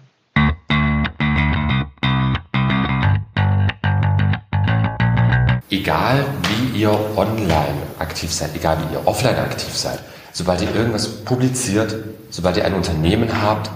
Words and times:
Egal 5.72 6.26
wie 6.48 6.80
ihr 6.80 6.90
online 7.16 7.82
aktiv 7.98 8.30
seid, 8.30 8.54
egal 8.54 8.78
wie 8.78 8.94
ihr 8.94 9.06
offline 9.06 9.36
aktiv 9.36 9.74
seid, 9.74 9.98
sobald 10.32 10.60
ihr 10.60 10.74
irgendwas 10.74 11.08
publiziert, 11.08 11.96
sobald 12.30 12.58
ihr 12.58 12.64
ein 12.66 12.74
Unternehmen 12.74 13.42
habt, 13.42 13.70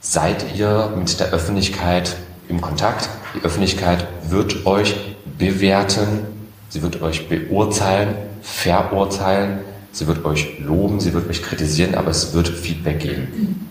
seid 0.00 0.56
ihr 0.56 0.92
mit 0.96 1.18
der 1.18 1.30
Öffentlichkeit 1.30 2.16
im 2.48 2.60
Kontakt. 2.60 3.08
Die 3.34 3.44
Öffentlichkeit 3.44 4.06
wird 4.28 4.66
euch 4.66 5.16
bewerten, 5.38 6.26
sie 6.68 6.82
wird 6.82 7.02
euch 7.02 7.28
beurteilen, 7.28 8.14
verurteilen, 8.42 9.60
sie 9.90 10.06
wird 10.06 10.24
euch 10.24 10.60
loben, 10.60 11.00
sie 11.00 11.12
wird 11.12 11.28
euch 11.28 11.42
kritisieren, 11.42 11.96
aber 11.96 12.10
es 12.10 12.32
wird 12.34 12.48
Feedback 12.48 13.00
geben. 13.00 13.68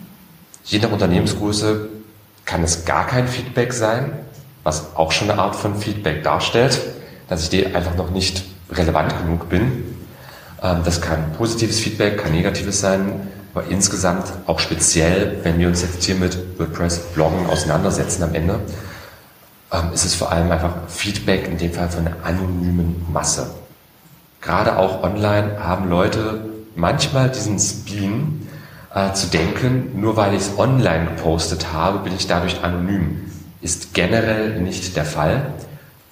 Je 0.66 0.80
nach 0.80 0.92
Unternehmensgröße 0.92 1.90
kann 2.46 2.64
es 2.64 2.86
gar 2.86 3.08
kein 3.08 3.28
Feedback 3.28 3.72
sein, 3.72 4.12
was 4.64 4.96
auch 4.96 5.12
schon 5.12 5.32
eine 5.32 5.42
Art 5.42 5.56
von 5.56 5.76
Feedback 5.76 6.24
darstellt 6.24 6.80
dass 7.32 7.44
ich 7.44 7.50
dir 7.50 7.74
einfach 7.74 7.96
noch 7.96 8.10
nicht 8.10 8.44
relevant 8.70 9.18
genug 9.18 9.48
bin. 9.48 9.96
Ähm, 10.62 10.82
das 10.84 11.00
kann 11.00 11.32
positives 11.38 11.80
Feedback, 11.80 12.18
kann 12.18 12.34
negatives 12.34 12.82
sein, 12.82 13.26
aber 13.56 13.68
insgesamt 13.70 14.26
auch 14.48 14.60
speziell, 14.60 15.38
wenn 15.44 15.58
wir 15.58 15.70
uns 15.70 15.82
jetzt 15.82 16.04
hier 16.04 16.16
mit 16.16 16.38
WordPress-Bloggen 16.60 17.48
auseinandersetzen 17.48 18.24
am 18.24 18.36
Ende, 18.36 18.60
ähm, 19.72 19.94
ist 19.94 20.04
es 20.04 20.14
vor 20.14 20.30
allem 20.30 20.52
einfach 20.52 20.74
Feedback, 20.90 21.48
in 21.48 21.58
dem 21.58 21.72
Fall 21.72 21.88
von 21.88 22.06
einer 22.06 22.18
anonymen 22.22 23.06
Masse. 23.14 23.50
Gerade 24.42 24.78
auch 24.78 25.02
online 25.02 25.64
haben 25.64 25.90
Leute 25.90 26.42
manchmal 26.76 27.30
diesen 27.30 27.58
Spleen 27.60 28.46
äh, 28.94 29.14
zu 29.14 29.28
denken, 29.28 30.02
nur 30.02 30.18
weil 30.18 30.34
ich 30.34 30.42
es 30.42 30.60
online 30.60 31.06
gepostet 31.06 31.72
habe, 31.72 32.00
bin 32.00 32.14
ich 32.14 32.28
dadurch 32.28 32.62
anonym. 32.62 33.32
Ist 33.62 33.94
generell 33.94 34.60
nicht 34.60 34.98
der 34.98 35.06
Fall 35.06 35.54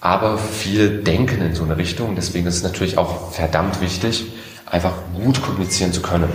aber 0.02 0.38
viele 0.38 0.90
denken 0.90 1.42
in 1.42 1.56
so 1.56 1.64
eine 1.64 1.78
Richtung. 1.78 2.16
Deswegen 2.16 2.48
ist 2.48 2.58
es 2.58 2.64
natürlich 2.64 2.98
auch 2.98 3.32
verdammt 3.32 3.82
wichtig, 3.82 4.26
einfach 4.66 4.94
gut 5.14 5.42
kommunizieren 5.42 5.92
zu 5.92 6.02
können. 6.02 6.30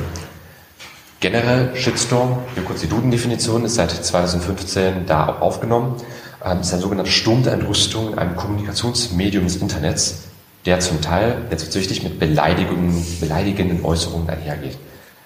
Generell 1.21 1.75
Shitstorm, 1.75 2.41
hier 2.53 2.65
kurz 2.65 2.83
die 2.83 2.89
Duden-Definition, 2.89 3.65
ist 3.65 3.77
seit 3.77 3.91
2015 3.91 5.07
da 5.07 5.29
auch 5.29 5.41
aufgenommen. 5.41 5.97
Ähm, 6.45 6.61
ist 6.61 6.75
ein 6.75 6.81
sogenannter 6.81 7.11
Sturm 7.11 7.43
der 7.43 7.55
Entrüstung 7.55 8.13
in 8.13 8.19
einem 8.19 8.37
Kommunikationsmedium 8.37 9.45
des 9.45 9.57
Internets, 9.57 10.25
der 10.67 10.81
zum 10.81 11.01
Teil, 11.01 11.39
jetzt 11.51 11.65
wird 11.65 11.75
wichtig, 11.77 12.03
mit 12.03 12.19
Beleidigungen, 12.19 13.03
beleidigenden 13.21 13.83
Äußerungen 13.83 14.29
einhergeht. 14.29 14.77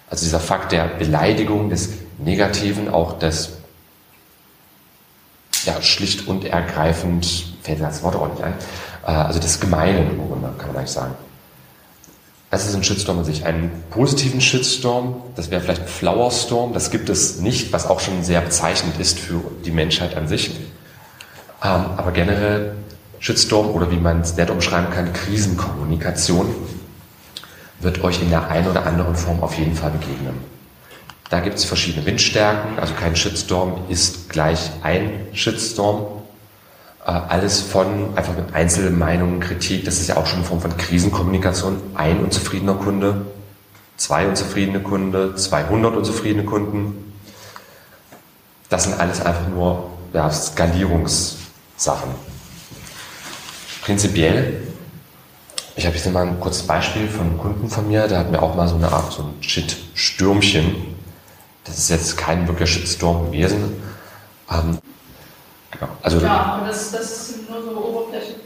Also 0.08 0.24
dieser 0.24 0.38
Fakt 0.38 0.70
der 0.70 0.84
Beleidigung, 0.84 1.70
des 1.70 1.90
Negativen, 2.18 2.88
auch 2.88 3.18
des 3.18 3.50
ja, 5.64 5.82
schlicht 5.82 6.28
und 6.28 6.44
ergreifend, 6.44 7.57
fällt 7.68 7.80
mir 7.80 7.86
das 7.86 8.02
Wort 8.02 8.16
auch 8.16 8.28
nicht 8.28 8.42
ein, 8.42 8.54
äh, 9.06 9.10
also 9.10 9.38
das 9.38 9.60
Gemeine 9.60 9.98
im 9.98 10.18
Grunde, 10.18 10.48
kann 10.56 10.68
man 10.68 10.78
eigentlich 10.78 10.90
sagen. 10.90 11.14
Das 12.50 12.66
ist 12.66 12.74
ein 12.74 12.82
Shitstorm 12.82 13.18
an 13.18 13.24
sich. 13.24 13.44
Einen 13.44 13.70
positiven 13.90 14.40
Shitstorm, 14.40 15.16
das 15.36 15.50
wäre 15.50 15.60
vielleicht 15.60 15.82
ein 15.82 15.88
Flower 15.88 16.30
Storm, 16.30 16.72
das 16.72 16.90
gibt 16.90 17.10
es 17.10 17.40
nicht, 17.40 17.74
was 17.74 17.86
auch 17.86 18.00
schon 18.00 18.24
sehr 18.24 18.40
bezeichnend 18.40 18.98
ist 18.98 19.18
für 19.18 19.42
die 19.66 19.70
Menschheit 19.70 20.16
an 20.16 20.28
sich. 20.28 20.50
Ähm, 21.62 21.84
aber 21.96 22.12
generell 22.12 22.74
Shitstorm 23.20 23.68
oder 23.68 23.90
wie 23.90 23.96
man 23.96 24.22
es 24.22 24.34
nett 24.36 24.48
umschreiben 24.48 24.90
kann, 24.90 25.12
Krisenkommunikation 25.12 26.46
wird 27.80 28.02
euch 28.02 28.22
in 28.22 28.30
der 28.30 28.48
einen 28.48 28.68
oder 28.68 28.86
anderen 28.86 29.14
Form 29.14 29.42
auf 29.42 29.58
jeden 29.58 29.74
Fall 29.74 29.90
begegnen. 29.90 30.38
Da 31.28 31.40
gibt 31.40 31.56
es 31.56 31.64
verschiedene 31.64 32.06
Windstärken, 32.06 32.78
also 32.78 32.94
kein 32.94 33.14
Shitstorm 33.14 33.82
ist 33.90 34.30
gleich 34.30 34.70
ein 34.82 35.26
Shitstorm. 35.34 36.17
Äh, 37.08 37.10
alles 37.10 37.62
von 37.62 38.16
einfach 38.16 38.36
mit 38.36 38.54
Einzelmeinungen, 38.54 39.40
Kritik, 39.40 39.86
das 39.86 39.98
ist 39.98 40.08
ja 40.08 40.18
auch 40.18 40.26
schon 40.26 40.40
eine 40.40 40.46
Form 40.46 40.60
von 40.60 40.76
Krisenkommunikation. 40.76 41.80
Ein 41.94 42.22
unzufriedener 42.22 42.74
Kunde, 42.74 43.26
zwei 43.96 44.28
unzufriedene 44.28 44.80
Kunde, 44.80 45.34
200 45.34 45.96
unzufriedene 45.96 46.44
Kunden. 46.44 47.14
Das 48.68 48.84
sind 48.84 49.00
alles 49.00 49.22
einfach 49.22 49.48
nur 49.48 49.90
ja, 50.12 50.30
Skalierungssachen. 50.30 52.10
Prinzipiell, 53.80 54.68
ich 55.76 55.86
habe 55.86 55.96
jetzt 55.96 56.12
mal 56.12 56.26
ein 56.26 56.38
kurzes 56.38 56.64
Beispiel 56.64 57.08
von 57.08 57.22
einem 57.22 57.38
Kunden 57.38 57.70
von 57.70 57.88
mir, 57.88 58.06
der 58.06 58.18
hat 58.18 58.30
mir 58.30 58.42
auch 58.42 58.54
mal 58.54 58.68
so 58.68 58.74
eine 58.74 58.92
Art 58.92 59.10
so 59.10 59.22
ein 59.22 59.42
Shit-Stürmchen 59.42 60.98
das 61.68 61.78
ist 61.78 61.90
jetzt 61.90 62.16
kein 62.16 62.48
wirklicher 62.48 62.72
Shitstorm 62.72 63.26
gewesen. 63.26 63.82
Ähm, 64.50 64.78
genau. 65.78 65.92
Also, 66.02 66.18
ja, 66.20 66.58
aber 66.58 66.66
das, 66.66 66.92
das 66.92 67.30
ist 67.30 67.50
nur 67.50 67.62
so 67.62 67.78
oberflächlich, 67.78 68.36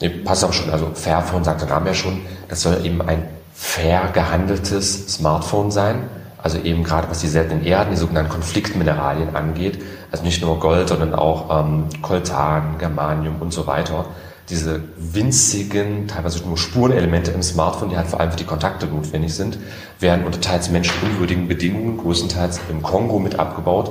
Nee, 0.00 0.08
passt 0.08 0.44
auch 0.44 0.52
schon. 0.52 0.70
Also 0.70 0.90
Fairphone 0.94 1.42
sagt 1.42 1.62
der 1.62 1.68
Name 1.68 1.88
ja 1.88 1.94
schon. 1.94 2.20
Das 2.48 2.62
soll 2.62 2.84
eben 2.84 3.00
ein 3.02 3.28
fair 3.54 4.10
gehandeltes 4.12 5.08
Smartphone 5.08 5.70
sein. 5.70 6.08
Also 6.42 6.58
eben 6.58 6.84
gerade 6.84 7.08
was 7.10 7.20
die 7.20 7.28
seltenen 7.28 7.64
Erden, 7.64 7.90
die 7.90 7.96
sogenannten 7.96 8.30
Konfliktmineralien 8.30 9.34
angeht. 9.34 9.82
Also 10.12 10.22
nicht 10.22 10.42
nur 10.42 10.60
Gold, 10.60 10.88
sondern 10.88 11.14
auch 11.14 11.64
ähm, 11.64 11.88
Coltan, 12.02 12.76
Germanium 12.78 13.36
und 13.40 13.52
so 13.52 13.66
weiter 13.66 14.04
diese 14.48 14.80
winzigen, 14.96 16.06
teilweise 16.06 16.46
nur 16.46 16.56
Spurenelemente 16.56 17.32
im 17.32 17.42
Smartphone, 17.42 17.90
die 17.90 17.96
halt 17.96 18.06
vor 18.06 18.20
allem 18.20 18.30
für 18.30 18.36
die 18.36 18.44
Kontakte 18.44 18.86
notwendig 18.86 19.34
sind, 19.34 19.58
werden 19.98 20.24
unter 20.24 20.40
teils 20.40 20.70
menschenunwürdigen 20.70 21.48
Bedingungen, 21.48 21.98
größtenteils 21.98 22.60
im 22.70 22.82
Kongo 22.82 23.18
mit 23.18 23.38
abgebaut, 23.38 23.90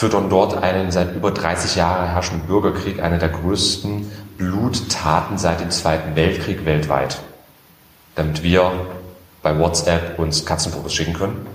füttern 0.00 0.30
dort 0.30 0.62
einen 0.62 0.90
seit 0.90 1.14
über 1.14 1.30
30 1.30 1.76
Jahren 1.76 2.08
herrschenden 2.08 2.46
Bürgerkrieg, 2.46 3.02
eine 3.02 3.18
der 3.18 3.28
größten 3.28 4.10
Bluttaten 4.38 5.36
seit 5.36 5.60
dem 5.60 5.70
Zweiten 5.70 6.16
Weltkrieg 6.16 6.64
weltweit, 6.64 7.18
damit 8.14 8.42
wir 8.42 8.72
bei 9.42 9.58
WhatsApp 9.58 10.18
uns 10.18 10.46
Katzenfotos 10.46 10.94
schicken 10.94 11.12
können. 11.12 11.46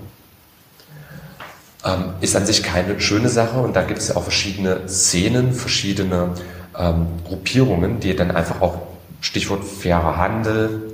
Ähm, 1.84 2.10
ist 2.20 2.36
an 2.36 2.46
sich 2.46 2.62
keine 2.62 3.00
schöne 3.00 3.28
Sache 3.30 3.58
und 3.58 3.74
da 3.74 3.82
gibt 3.82 3.98
es 3.98 4.08
ja 4.08 4.16
auch 4.16 4.22
verschiedene 4.22 4.88
Szenen, 4.88 5.52
verschiedene 5.52 6.34
ähm, 6.78 7.08
Gruppierungen, 7.26 7.98
die 7.98 8.14
dann 8.14 8.30
einfach 8.30 8.60
auch, 8.60 8.78
Stichwort 9.22 9.64
fairer 9.64 10.18
Handel, 10.18 10.85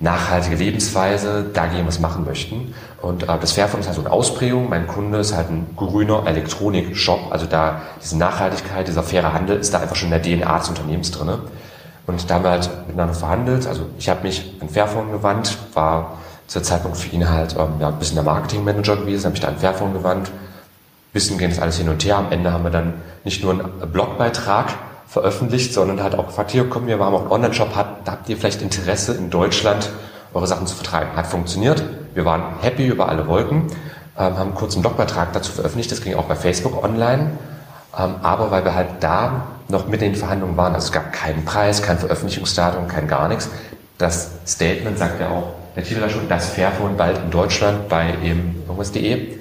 nachhaltige 0.00 0.56
Lebensweise, 0.56 1.44
dagegen 1.52 1.86
was 1.86 1.98
machen 1.98 2.24
möchten. 2.24 2.74
Und 3.02 3.24
äh, 3.24 3.38
das 3.40 3.52
Fairphone 3.52 3.80
ist 3.80 3.86
halt 3.86 3.96
so 3.96 4.02
eine 4.02 4.12
Ausprägung. 4.12 4.68
Mein 4.68 4.86
Kunde 4.86 5.18
ist 5.18 5.34
halt 5.34 5.50
ein 5.50 5.74
grüner 5.76 6.24
Elektronik-Shop. 6.26 7.30
Also 7.30 7.46
da 7.46 7.82
diese 8.02 8.16
Nachhaltigkeit, 8.16 8.86
dieser 8.86 9.02
faire 9.02 9.32
Handel 9.32 9.58
ist 9.58 9.74
da 9.74 9.80
einfach 9.80 9.96
schon 9.96 10.12
in 10.12 10.22
der 10.22 10.40
DNA 10.40 10.58
des 10.58 10.68
Unternehmens 10.68 11.10
drinne. 11.10 11.40
Und 12.06 12.30
da 12.30 12.34
haben 12.34 12.44
wir 12.44 12.50
halt 12.50 12.70
miteinander 12.86 13.14
verhandelt. 13.14 13.66
Also 13.66 13.82
ich 13.98 14.08
habe 14.08 14.22
mich 14.22 14.56
an 14.60 14.68
Fairphone 14.68 15.10
gewandt, 15.10 15.58
war 15.74 16.18
zu 16.46 16.58
der 16.58 16.64
Zeitpunkt 16.64 16.96
für 16.96 17.14
ihn 17.14 17.28
halt 17.28 17.54
ähm, 17.58 17.74
ja, 17.80 17.88
ein 17.88 17.98
bisschen 17.98 18.14
der 18.14 18.24
Marketingmanager 18.24 18.96
gewesen, 18.96 19.24
habe 19.24 19.32
mich 19.32 19.40
da 19.40 19.48
an 19.48 19.58
Fairphone 19.58 19.92
gewandt. 19.92 20.30
Bisschen 21.12 21.38
ging 21.38 21.50
das 21.50 21.58
alles 21.58 21.76
hin 21.76 21.88
und 21.88 22.04
her. 22.04 22.16
Am 22.16 22.30
Ende 22.30 22.52
haben 22.52 22.64
wir 22.64 22.70
dann 22.70 22.94
nicht 23.24 23.42
nur 23.42 23.52
einen 23.52 23.92
Blogbeitrag 23.92 24.74
veröffentlicht, 25.08 25.72
sondern 25.72 26.02
hat 26.02 26.14
auch 26.14 26.26
gefragt, 26.26 26.50
hier 26.50 26.68
kommen 26.68 26.86
wir, 26.86 26.98
wir 26.98 27.06
haben 27.06 27.14
auch 27.14 27.22
einen 27.22 27.32
Online-Shop, 27.32 27.74
habt, 27.74 28.08
habt 28.08 28.28
ihr 28.28 28.36
vielleicht 28.36 28.60
Interesse 28.60 29.14
in 29.14 29.30
Deutschland 29.30 29.90
eure 30.34 30.46
Sachen 30.46 30.66
zu 30.66 30.76
vertreiben? 30.76 31.16
Hat 31.16 31.26
funktioniert, 31.26 31.82
wir 32.14 32.24
waren 32.24 32.42
happy 32.60 32.86
über 32.86 33.08
alle 33.08 33.26
Wolken. 33.26 33.68
ähm, 34.18 34.36
haben 34.36 34.38
einen 34.38 34.54
kurzen 34.54 34.82
Blogbeitrag 34.82 35.32
dazu 35.32 35.52
veröffentlicht, 35.52 35.90
das 35.90 36.02
ging 36.02 36.14
auch 36.14 36.24
bei 36.24 36.34
Facebook 36.34 36.84
online, 36.84 37.30
ähm, 37.98 38.16
aber 38.22 38.50
weil 38.50 38.64
wir 38.64 38.74
halt 38.74 38.88
da 39.00 39.46
noch 39.68 39.88
mit 39.88 40.00
den 40.00 40.14
Verhandlungen 40.14 40.56
waren, 40.56 40.74
also 40.74 40.86
es 40.86 40.92
gab 40.92 41.12
keinen 41.12 41.44
Preis, 41.44 41.82
kein 41.82 41.98
Veröffentlichungsdatum, 41.98 42.88
kein 42.88 43.08
gar 43.08 43.28
nichts. 43.28 43.48
Das 43.96 44.30
Statement 44.46 44.98
sagt 44.98 45.20
ja 45.20 45.30
auch 45.30 45.54
der 45.74 45.84
Titel 45.84 46.00
da 46.00 46.08
schon, 46.08 46.28
das 46.28 46.50
Fairphone 46.50 46.96
bald 46.96 47.18
in 47.18 47.30
Deutschland 47.30 47.88
bei 47.88 48.14
eben 48.22 48.62
irgendwas.de. 48.66 49.14
Ähm, 49.14 49.38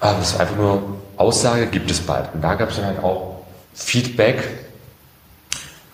das 0.00 0.32
ist 0.32 0.40
einfach 0.40 0.56
nur 0.56 0.82
Aussage, 1.16 1.66
gibt 1.66 1.90
es 1.90 2.00
bald. 2.00 2.34
Und 2.34 2.42
da 2.42 2.54
gab 2.54 2.70
es 2.70 2.76
dann 2.76 2.86
halt 2.86 3.04
auch 3.04 3.29
Feedback, 3.74 4.42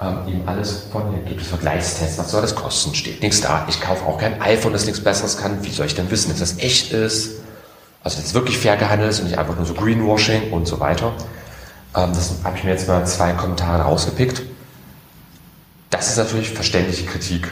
ähm, 0.00 0.18
eben 0.28 0.48
alles 0.48 0.84
von, 0.92 1.10
hier 1.10 1.22
gibt 1.22 1.40
es 1.40 1.48
Vergleichstests, 1.48 2.18
was 2.18 2.30
soll 2.30 2.42
das 2.42 2.54
kosten, 2.54 2.94
steht 2.94 3.22
nichts 3.22 3.40
da. 3.40 3.64
Ich 3.68 3.80
kaufe 3.80 4.04
auch 4.04 4.18
kein 4.18 4.40
iPhone, 4.42 4.72
das 4.72 4.84
nichts 4.84 5.02
Besseres 5.02 5.38
kann. 5.38 5.64
Wie 5.64 5.70
soll 5.70 5.86
ich 5.86 5.94
denn 5.94 6.10
wissen, 6.10 6.28
dass 6.30 6.40
das 6.40 6.58
echt 6.58 6.92
ist? 6.92 7.40
Also, 8.02 8.18
dass 8.18 8.26
es 8.26 8.34
wirklich 8.34 8.58
fair 8.58 8.76
gehandelt 8.76 9.10
ist 9.10 9.20
und 9.20 9.26
nicht 9.26 9.38
einfach 9.38 9.56
nur 9.56 9.64
so 9.64 9.74
Greenwashing 9.74 10.52
und 10.52 10.66
so 10.66 10.80
weiter. 10.80 11.12
Ähm, 11.96 12.12
das 12.12 12.34
habe 12.44 12.56
ich 12.58 12.64
mir 12.64 12.70
jetzt 12.70 12.86
mal 12.86 13.06
zwei 13.06 13.32
Kommentare 13.32 13.82
rausgepickt. 13.84 14.42
Das 15.90 16.10
ist 16.10 16.18
natürlich 16.18 16.50
verständliche 16.50 17.06
Kritik. 17.06 17.50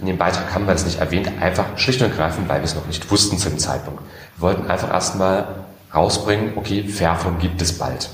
In 0.00 0.06
dem 0.06 0.18
Beitrag 0.18 0.54
haben 0.54 0.66
wir 0.66 0.74
das 0.74 0.84
nicht 0.84 1.00
erwähnt, 1.00 1.30
einfach 1.40 1.76
schlicht 1.76 2.00
und 2.02 2.10
ergreifend, 2.10 2.48
weil 2.48 2.60
wir 2.60 2.64
es 2.64 2.74
noch 2.74 2.86
nicht 2.86 3.10
wussten 3.10 3.38
zu 3.38 3.48
dem 3.48 3.58
Zeitpunkt. 3.58 4.02
Wir 4.36 4.42
wollten 4.42 4.70
einfach 4.70 4.90
erstmal 4.90 5.64
rausbringen, 5.92 6.52
okay, 6.56 6.86
Fairphone 6.86 7.38
gibt 7.38 7.60
es 7.62 7.76
bald. 7.76 8.10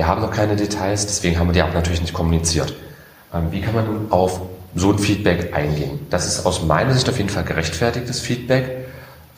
Wir 0.00 0.08
haben 0.08 0.22
noch 0.22 0.30
keine 0.30 0.56
Details, 0.56 1.06
deswegen 1.06 1.38
haben 1.38 1.48
wir 1.48 1.52
die 1.52 1.62
auch 1.62 1.74
natürlich 1.74 2.00
nicht 2.00 2.14
kommuniziert. 2.14 2.72
Ähm, 3.34 3.48
wie 3.50 3.60
kann 3.60 3.74
man 3.74 3.84
nun 3.84 4.06
auf 4.10 4.40
so 4.74 4.92
ein 4.92 4.98
Feedback 4.98 5.54
eingehen? 5.54 6.06
Das 6.08 6.26
ist 6.26 6.46
aus 6.46 6.62
meiner 6.62 6.94
Sicht 6.94 7.06
auf 7.10 7.18
jeden 7.18 7.28
Fall 7.28 7.44
gerechtfertigtes 7.44 8.18
Feedback. 8.18 8.86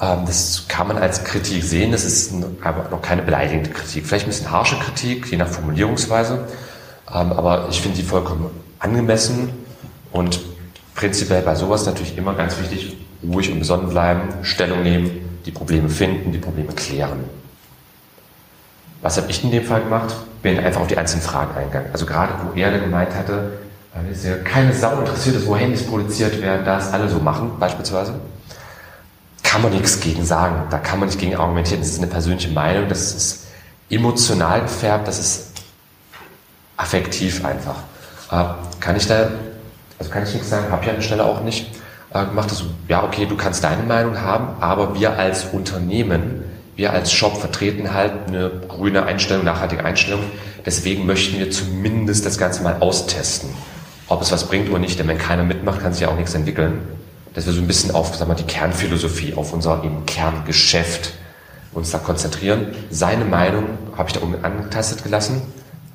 Ähm, 0.00 0.18
das 0.24 0.66
kann 0.68 0.86
man 0.86 0.98
als 0.98 1.24
Kritik 1.24 1.64
sehen, 1.64 1.90
das 1.90 2.04
ist 2.04 2.32
aber 2.62 2.88
noch 2.90 3.02
keine 3.02 3.22
beleidigende 3.22 3.70
Kritik. 3.70 4.06
Vielleicht 4.06 4.26
ein 4.26 4.28
bisschen 4.28 4.52
harsche 4.52 4.78
Kritik, 4.78 5.32
je 5.32 5.36
nach 5.36 5.48
Formulierungsweise, 5.48 6.46
ähm, 7.12 7.32
aber 7.32 7.66
ich 7.68 7.80
finde 7.80 7.96
sie 7.96 8.04
vollkommen 8.04 8.48
angemessen 8.78 9.48
und 10.12 10.38
prinzipiell 10.94 11.42
bei 11.42 11.56
sowas 11.56 11.86
natürlich 11.86 12.16
immer 12.16 12.34
ganz 12.34 12.56
wichtig, 12.60 12.96
ruhig 13.24 13.50
und 13.50 13.58
besonnen 13.58 13.88
bleiben, 13.88 14.28
Stellung 14.42 14.84
nehmen, 14.84 15.40
die 15.44 15.50
Probleme 15.50 15.88
finden, 15.88 16.30
die 16.30 16.38
Probleme 16.38 16.72
klären. 16.72 17.24
Was 19.00 19.16
habe 19.16 19.28
ich 19.28 19.42
in 19.42 19.50
dem 19.50 19.64
Fall 19.64 19.82
gemacht? 19.82 20.14
Bin 20.42 20.58
einfach 20.58 20.80
auf 20.80 20.86
die 20.88 20.98
einzelnen 20.98 21.22
Fragen 21.22 21.56
eingegangen. 21.56 21.90
Also 21.92 22.04
gerade 22.04 22.32
wo 22.42 22.58
er 22.58 22.78
gemeint 22.78 23.14
hatte, 23.14 23.52
dass 23.94 24.24
ja 24.24 24.36
keine 24.36 24.72
Sau 24.72 24.98
interessiert 25.00 25.36
ist, 25.36 25.46
wo 25.46 25.56
Handys 25.56 25.86
produziert 25.86 26.40
werden, 26.40 26.64
da 26.64 26.78
es 26.78 26.92
alle 26.92 27.08
so 27.08 27.18
machen, 27.18 27.52
beispielsweise, 27.58 28.14
kann 29.42 29.62
man 29.62 29.72
nichts 29.72 30.00
gegen 30.00 30.24
sagen. 30.24 30.62
Da 30.70 30.78
kann 30.78 30.98
man 30.98 31.08
nicht 31.08 31.20
gegen 31.20 31.36
argumentieren. 31.36 31.80
Das 31.80 31.90
ist 31.90 31.98
eine 31.98 32.06
persönliche 32.06 32.50
Meinung, 32.50 32.88
das 32.88 33.14
ist 33.14 33.46
emotional 33.90 34.62
gefärbt, 34.62 35.06
das 35.06 35.18
ist 35.18 35.52
affektiv 36.76 37.44
einfach. 37.44 37.76
Äh, 38.30 38.54
kann 38.80 38.96
ich 38.96 39.06
da, 39.06 39.28
also 39.98 40.10
kann 40.10 40.24
ich 40.24 40.32
nichts 40.32 40.48
sagen, 40.48 40.70
habe 40.70 40.82
ich 40.82 40.88
an 40.88 40.96
der 40.96 41.02
Stelle 41.02 41.24
auch 41.24 41.42
nicht 41.42 41.70
äh, 42.14 42.24
gemacht. 42.24 42.48
Also, 42.50 42.64
ja, 42.88 43.04
okay, 43.04 43.26
du 43.26 43.36
kannst 43.36 43.62
deine 43.62 43.82
Meinung 43.82 44.20
haben, 44.20 44.56
aber 44.60 44.98
wir 44.98 45.18
als 45.18 45.44
Unternehmen 45.52 46.44
wir 46.82 46.92
als 46.92 47.12
Shop 47.12 47.38
vertreten 47.38 47.94
halt 47.94 48.12
eine 48.26 48.50
grüne 48.66 49.04
Einstellung, 49.04 49.44
nachhaltige 49.44 49.84
Einstellung. 49.84 50.24
Deswegen 50.66 51.06
möchten 51.06 51.38
wir 51.38 51.48
zumindest 51.48 52.26
das 52.26 52.38
Ganze 52.38 52.64
mal 52.64 52.78
austesten. 52.80 53.50
Ob 54.08 54.20
es 54.20 54.32
was 54.32 54.48
bringt 54.48 54.68
oder 54.68 54.80
nicht, 54.80 54.98
denn 54.98 55.06
wenn 55.06 55.16
keiner 55.16 55.44
mitmacht, 55.44 55.80
kann 55.80 55.92
sich 55.92 56.02
ja 56.02 56.08
auch 56.08 56.16
nichts 56.16 56.34
entwickeln. 56.34 56.80
Dass 57.34 57.46
wir 57.46 57.52
so 57.52 57.60
ein 57.60 57.68
bisschen 57.68 57.94
auf 57.94 58.16
sagen 58.16 58.28
wir, 58.28 58.34
die 58.34 58.42
Kernphilosophie, 58.42 59.34
auf 59.34 59.52
unser 59.52 59.84
eben 59.84 60.04
Kerngeschäft 60.06 61.12
uns 61.72 61.92
da 61.92 61.98
konzentrieren. 61.98 62.74
Seine 62.90 63.26
Meinung 63.26 63.78
habe 63.96 64.08
ich 64.08 64.14
da 64.14 64.20
unten 64.20 64.44
angetastet 64.44 65.04
gelassen. 65.04 65.40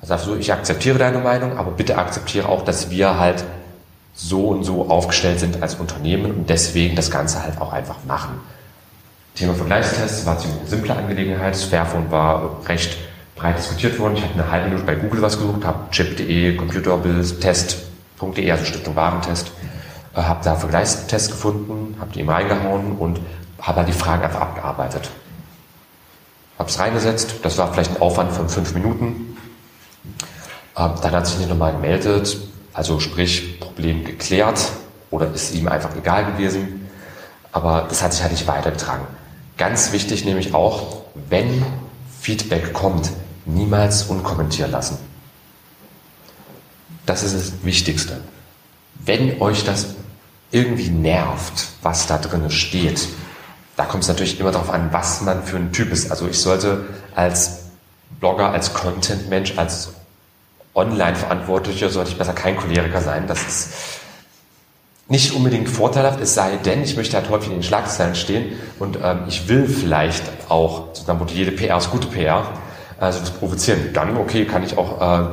Also 0.00 0.16
so, 0.16 0.36
ich 0.36 0.54
akzeptiere 0.54 0.96
deine 0.96 1.18
Meinung, 1.18 1.58
aber 1.58 1.72
bitte 1.72 1.98
akzeptiere 1.98 2.48
auch, 2.48 2.64
dass 2.64 2.90
wir 2.90 3.18
halt 3.20 3.44
so 4.14 4.46
und 4.48 4.64
so 4.64 4.88
aufgestellt 4.88 5.38
sind 5.38 5.62
als 5.62 5.74
Unternehmen 5.74 6.30
und 6.32 6.48
deswegen 6.48 6.96
das 6.96 7.10
Ganze 7.10 7.42
halt 7.42 7.60
auch 7.60 7.74
einfach 7.74 7.98
machen. 8.06 8.40
Thema 9.38 9.54
Vergleichstests 9.54 10.26
war 10.26 10.36
eine 10.36 10.66
simple 10.66 10.96
Angelegenheit. 10.96 11.54
Fairphone 11.56 12.10
war 12.10 12.58
recht 12.66 12.96
breit 13.36 13.56
diskutiert 13.56 13.96
worden. 14.00 14.16
Ich 14.16 14.24
habe 14.24 14.34
eine 14.34 14.50
halbe 14.50 14.68
Minute 14.68 14.84
bei 14.84 14.96
Google 14.96 15.22
was 15.22 15.38
gesucht, 15.38 15.64
habe 15.64 15.88
chip.de, 15.92 16.56
Computerbild, 16.56 17.40
Test.de, 17.40 18.50
also 18.50 18.64
Stiftung 18.64 18.96
Warentest, 18.96 19.52
äh, 20.16 20.22
habe 20.22 20.42
da 20.42 20.56
Vergleichstests 20.56 21.30
gefunden, 21.30 21.94
habe 22.00 22.10
die 22.12 22.18
ihm 22.18 22.28
reingehauen 22.28 22.96
und 22.98 23.20
habe 23.60 23.76
halt 23.78 23.88
die 23.88 23.92
Fragen 23.92 24.24
einfach 24.24 24.40
abgearbeitet. 24.40 25.08
Habe 26.58 26.68
es 26.68 26.76
reingesetzt, 26.80 27.34
das 27.44 27.58
war 27.58 27.72
vielleicht 27.72 27.92
ein 27.92 28.02
Aufwand 28.02 28.32
von 28.32 28.48
fünf 28.48 28.74
Minuten. 28.74 29.36
Ähm, 30.76 30.90
dann 31.00 31.12
hat 31.12 31.28
sich 31.28 31.38
nicht 31.38 31.48
nochmal 31.48 31.70
gemeldet, 31.70 32.38
also 32.72 32.98
sprich 32.98 33.60
Problem 33.60 34.04
geklärt 34.04 34.72
oder 35.12 35.32
ist 35.32 35.54
ihm 35.54 35.68
einfach 35.68 35.94
egal 35.96 36.24
gewesen. 36.24 36.88
Aber 37.52 37.86
das 37.88 38.02
hat 38.02 38.12
sich 38.12 38.22
halt 38.22 38.32
nicht 38.32 38.48
weitergetragen. 38.48 39.06
Ganz 39.58 39.92
wichtig 39.92 40.24
nämlich 40.24 40.54
auch, 40.54 41.02
wenn 41.28 41.64
Feedback 42.20 42.72
kommt, 42.72 43.10
niemals 43.44 44.04
unkommentiert 44.04 44.70
lassen. 44.70 44.98
Das 47.04 47.22
ist 47.22 47.34
das 47.34 47.52
Wichtigste. 47.64 48.20
Wenn 48.94 49.40
euch 49.42 49.64
das 49.64 49.94
irgendwie 50.50 50.90
nervt, 50.90 51.68
was 51.82 52.06
da 52.06 52.18
drin 52.18 52.50
steht, 52.50 53.08
da 53.76 53.84
kommt 53.84 54.04
es 54.04 54.08
natürlich 54.08 54.38
immer 54.38 54.52
darauf 54.52 54.70
an, 54.70 54.92
was 54.92 55.22
man 55.22 55.42
für 55.42 55.56
ein 55.56 55.72
Typ 55.72 55.92
ist. 55.92 56.10
Also 56.10 56.28
ich 56.28 56.40
sollte 56.40 56.86
als 57.14 57.64
Blogger, 58.20 58.50
als 58.50 58.72
Content-Mensch, 58.74 59.54
als 59.56 59.90
Online-Verantwortlicher 60.74 61.90
sollte 61.90 62.12
ich 62.12 62.18
besser 62.18 62.32
kein 62.32 62.56
Choleriker 62.56 63.00
sein. 63.00 63.26
Das 63.26 63.40
ist 63.46 63.70
nicht 65.08 65.32
unbedingt 65.32 65.68
vorteilhaft, 65.68 66.20
es 66.20 66.34
sei 66.34 66.56
denn, 66.56 66.82
ich 66.82 66.96
möchte 66.96 67.16
halt 67.16 67.30
häufig 67.30 67.48
in 67.48 67.54
den 67.54 67.62
Schlagzeilen 67.62 68.14
stehen 68.14 68.52
und 68.78 68.98
ähm, 69.02 69.20
ich 69.26 69.48
will 69.48 69.66
vielleicht 69.66 70.22
auch, 70.50 70.88
sozusagen, 70.88 71.26
jede 71.28 71.50
PR 71.52 71.78
ist 71.78 71.90
gute 71.90 72.08
PR, 72.08 72.46
also 73.00 73.18
das 73.20 73.30
provozieren. 73.30 73.90
Dann, 73.94 74.16
okay, 74.18 74.44
kann 74.44 74.62
ich 74.62 74.76
auch 74.76 75.00
äh, 75.00 75.24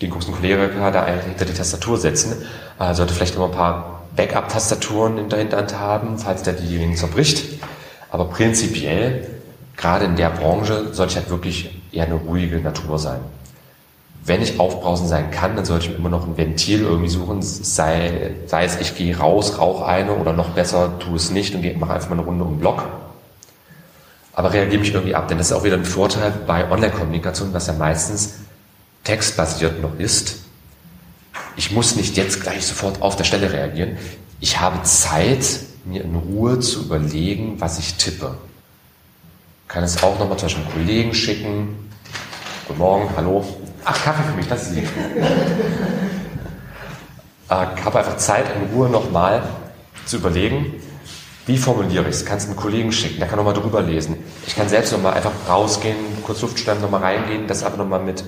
den 0.00 0.10
großen 0.10 0.34
Choleriker 0.34 0.90
da 0.90 1.06
hinter 1.06 1.44
die 1.44 1.52
Tastatur 1.52 1.98
setzen. 1.98 2.42
Äh, 2.80 2.94
sollte 2.94 3.12
vielleicht 3.12 3.34
immer 3.34 3.46
ein 3.46 3.52
paar 3.52 4.02
Backup-Tastaturen 4.16 5.18
in 5.18 5.28
der 5.28 5.40
Hinterhand 5.40 5.78
haben, 5.78 6.18
falls 6.18 6.42
der 6.42 6.54
diejenigen 6.54 6.96
zerbricht. 6.96 7.60
Aber 8.10 8.26
prinzipiell, 8.26 9.26
gerade 9.76 10.06
in 10.06 10.16
der 10.16 10.30
Branche, 10.30 10.94
sollte 10.94 11.12
ich 11.12 11.16
halt 11.18 11.30
wirklich 11.30 11.82
eher 11.92 12.06
eine 12.06 12.14
ruhige 12.14 12.58
Natur 12.60 12.98
sein 12.98 13.20
wenn 14.28 14.42
ich 14.42 14.60
aufbrausend 14.60 15.08
sein 15.08 15.30
kann, 15.30 15.56
dann 15.56 15.64
sollte 15.64 15.86
ich 15.86 15.90
mir 15.92 15.96
immer 15.96 16.10
noch 16.10 16.26
ein 16.26 16.36
Ventil 16.36 16.82
irgendwie 16.82 17.08
suchen, 17.08 17.42
sei, 17.42 18.32
sei 18.46 18.64
es, 18.64 18.78
ich 18.80 18.96
gehe 18.96 19.16
raus, 19.16 19.58
rauche 19.58 19.86
eine 19.86 20.12
oder 20.12 20.32
noch 20.32 20.50
besser, 20.50 20.98
tu 20.98 21.16
es 21.16 21.30
nicht 21.30 21.54
und 21.54 21.80
mache 21.80 21.94
einfach 21.94 22.10
mal 22.10 22.16
eine 22.16 22.24
Runde 22.24 22.44
um 22.44 22.54
den 22.54 22.60
Block. 22.60 22.84
Aber 24.34 24.52
reagiere 24.52 24.80
mich 24.80 24.92
irgendwie 24.92 25.14
ab, 25.14 25.28
denn 25.28 25.38
das 25.38 25.48
ist 25.48 25.52
auch 25.52 25.64
wieder 25.64 25.76
ein 25.76 25.84
Vorteil 25.84 26.32
bei 26.46 26.70
Online-Kommunikation, 26.70 27.52
was 27.52 27.66
ja 27.66 27.72
meistens 27.72 28.34
textbasiert 29.02 29.82
noch 29.82 29.98
ist. 29.98 30.36
Ich 31.56 31.72
muss 31.72 31.96
nicht 31.96 32.16
jetzt 32.16 32.40
gleich 32.40 32.64
sofort 32.64 33.02
auf 33.02 33.16
der 33.16 33.24
Stelle 33.24 33.52
reagieren. 33.52 33.96
Ich 34.38 34.60
habe 34.60 34.82
Zeit, 34.82 35.60
mir 35.84 36.04
in 36.04 36.14
Ruhe 36.14 36.60
zu 36.60 36.82
überlegen, 36.82 37.60
was 37.60 37.78
ich 37.78 37.94
tippe. 37.94 38.36
Kann 39.66 39.82
es 39.82 40.02
auch 40.02 40.18
nochmal 40.18 40.38
zum 40.38 40.50
einen 40.50 40.70
Kollegen 40.70 41.14
schicken. 41.14 41.90
Guten 42.68 42.78
Morgen, 42.78 43.08
hallo, 43.16 43.44
Ach, 43.84 44.04
Kaffee 44.04 44.22
für 44.22 44.36
mich, 44.36 44.48
das 44.48 44.62
ist 44.62 44.74
lieb. 44.74 44.88
Ich 47.46 47.84
habe 47.84 47.98
einfach 47.98 48.16
Zeit, 48.18 48.44
in 48.54 48.74
Ruhe 48.74 48.88
nochmal 48.88 49.42
zu 50.04 50.16
überlegen, 50.16 50.74
wie 51.46 51.56
formuliere 51.56 52.04
ich 52.04 52.16
es? 52.16 52.26
Kannst 52.26 52.46
du 52.46 52.50
einen 52.50 52.60
Kollegen 52.60 52.92
schicken, 52.92 53.18
der 53.18 53.28
kann 53.28 53.38
nochmal 53.38 53.54
drüber 53.54 53.80
lesen. 53.80 54.16
Ich 54.46 54.54
kann 54.54 54.68
selbst 54.68 54.92
nochmal 54.92 55.14
einfach 55.14 55.32
rausgehen, 55.48 55.96
kurz 56.22 56.42
Luft 56.42 56.58
schnappen, 56.58 56.82
nochmal 56.82 57.00
reingehen, 57.00 57.46
das 57.46 57.62
aber 57.62 57.78
nochmal 57.78 58.00
mit 58.00 58.22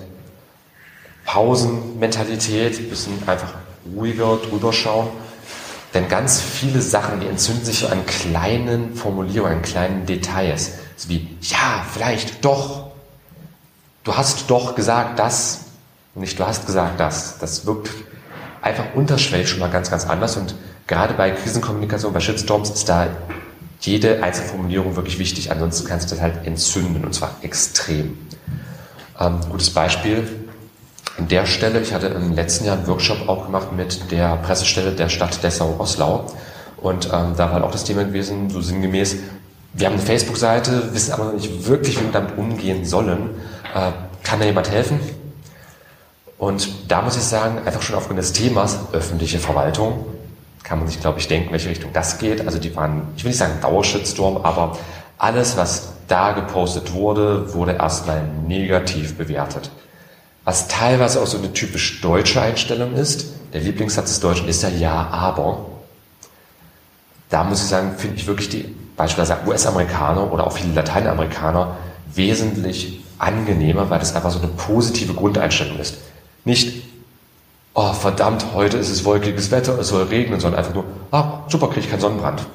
Pausenmentalität, 1.26 2.78
ein 2.78 2.88
bisschen 2.88 3.12
einfach 3.26 3.52
ruhiger 3.94 4.38
drüber 4.38 4.72
schauen. 4.72 5.08
Denn 5.92 6.08
ganz 6.08 6.40
viele 6.40 6.80
Sachen, 6.80 7.20
die 7.20 7.26
entzünden 7.26 7.64
sich 7.64 7.80
so 7.80 7.88
an 7.88 8.06
kleinen 8.06 8.94
Formulierungen, 8.94 9.58
an 9.58 9.62
kleinen 9.62 10.06
Details. 10.06 10.78
So 10.96 11.10
wie, 11.10 11.36
ja, 11.42 11.84
vielleicht 11.92 12.42
doch, 12.44 12.89
du 14.10 14.16
hast 14.16 14.50
doch 14.50 14.74
gesagt 14.74 15.20
das, 15.20 15.66
nicht 16.16 16.36
du 16.36 16.44
hast 16.44 16.66
gesagt 16.66 16.98
das. 16.98 17.38
Das 17.38 17.64
wirkt 17.64 17.90
einfach 18.60 18.86
unterschwellig 18.94 19.48
schon 19.48 19.60
mal 19.60 19.70
ganz, 19.70 19.88
ganz 19.88 20.04
anders. 20.04 20.36
Und 20.36 20.56
gerade 20.88 21.14
bei 21.14 21.30
Krisenkommunikation, 21.30 22.12
bei 22.12 22.18
Shitstorms 22.18 22.70
ist 22.70 22.88
da 22.88 23.06
jede 23.80 24.20
einzelne 24.20 24.48
Formulierung 24.48 24.96
wirklich 24.96 25.20
wichtig. 25.20 25.52
Ansonsten 25.52 25.86
kannst 25.86 26.10
du 26.10 26.16
das 26.16 26.22
halt 26.22 26.44
entzünden 26.44 27.04
und 27.04 27.14
zwar 27.14 27.36
extrem. 27.42 28.18
Ähm, 29.20 29.38
gutes 29.48 29.70
Beispiel 29.70 30.26
an 31.16 31.28
der 31.28 31.46
Stelle. 31.46 31.80
Ich 31.80 31.94
hatte 31.94 32.08
im 32.08 32.32
letzten 32.32 32.64
Jahr 32.64 32.78
einen 32.78 32.88
Workshop 32.88 33.28
auch 33.28 33.46
gemacht 33.46 33.72
mit 33.76 34.10
der 34.10 34.38
Pressestelle 34.38 34.90
der 34.90 35.08
Stadt 35.08 35.40
Dessau-Oslau. 35.40 36.26
Und 36.78 37.06
ähm, 37.06 37.34
da 37.36 37.44
war 37.46 37.52
halt 37.52 37.64
auch 37.64 37.70
das 37.70 37.84
Thema 37.84 38.02
gewesen, 38.02 38.50
so 38.50 38.60
sinngemäß, 38.60 39.18
wir 39.72 39.86
haben 39.86 39.94
eine 39.94 40.02
Facebook-Seite, 40.02 40.92
wissen 40.92 41.12
aber 41.12 41.26
noch 41.26 41.34
nicht 41.34 41.68
wirklich, 41.68 41.96
wie 41.98 42.04
wir 42.04 42.12
damit 42.12 42.36
umgehen 42.36 42.84
sollen. 42.84 43.30
Äh, 43.74 43.92
kann 44.22 44.40
da 44.40 44.46
jemand 44.46 44.70
helfen? 44.70 45.00
Und 46.38 46.90
da 46.90 47.02
muss 47.02 47.16
ich 47.16 47.22
sagen, 47.22 47.58
einfach 47.66 47.82
schon 47.82 47.96
aufgrund 47.96 48.18
des 48.18 48.32
Themas 48.32 48.78
öffentliche 48.92 49.38
Verwaltung, 49.38 50.06
kann 50.62 50.78
man 50.78 50.88
sich, 50.88 51.00
glaube 51.00 51.18
ich, 51.18 51.28
denken, 51.28 51.52
welche 51.52 51.68
Richtung 51.68 51.92
das 51.92 52.18
geht. 52.18 52.46
Also 52.46 52.58
die 52.58 52.74
waren, 52.76 53.02
ich 53.16 53.24
will 53.24 53.30
nicht 53.30 53.38
sagen 53.38 53.60
Dauershitstorm, 53.60 54.38
aber 54.38 54.78
alles, 55.18 55.56
was 55.56 55.92
da 56.08 56.32
gepostet 56.32 56.92
wurde, 56.92 57.52
wurde 57.54 57.72
erstmal 57.72 58.22
negativ 58.46 59.16
bewertet. 59.16 59.70
Was 60.44 60.68
teilweise 60.68 61.20
auch 61.20 61.26
so 61.26 61.38
eine 61.38 61.52
typisch 61.52 62.00
deutsche 62.00 62.40
Einstellung 62.40 62.94
ist. 62.94 63.26
Der 63.52 63.60
Lieblingssatz 63.60 64.08
des 64.08 64.20
Deutschen 64.20 64.48
ist 64.48 64.62
ja 64.62 64.68
ja, 64.68 65.08
aber. 65.10 65.66
Da 67.28 67.44
muss 67.44 67.62
ich 67.62 67.68
sagen, 67.68 67.92
finde 67.96 68.16
ich 68.16 68.26
wirklich 68.26 68.48
die 68.48 68.74
beispielsweise 68.96 69.46
US-Amerikaner 69.46 70.32
oder 70.32 70.46
auch 70.46 70.52
viele 70.52 70.72
Lateinamerikaner 70.74 71.76
wesentlich 72.14 72.99
angenehmer, 73.20 73.90
weil 73.90 73.98
das 73.98 74.14
einfach 74.14 74.30
so 74.30 74.38
eine 74.38 74.48
positive 74.48 75.14
Grundeinstellung 75.14 75.78
ist. 75.78 75.98
Nicht, 76.44 76.82
oh 77.74 77.92
verdammt, 77.92 78.46
heute 78.54 78.78
ist 78.78 78.90
es 78.90 79.04
wolkiges 79.04 79.50
Wetter, 79.50 79.78
es 79.78 79.88
soll 79.88 80.04
regnen, 80.04 80.40
sondern 80.40 80.58
einfach 80.58 80.74
nur, 80.74 80.84
ah, 81.10 81.40
super, 81.48 81.68
kriege 81.68 81.80
ich 81.80 81.90
keinen 81.90 82.00
Sonnenbrand. 82.00 82.46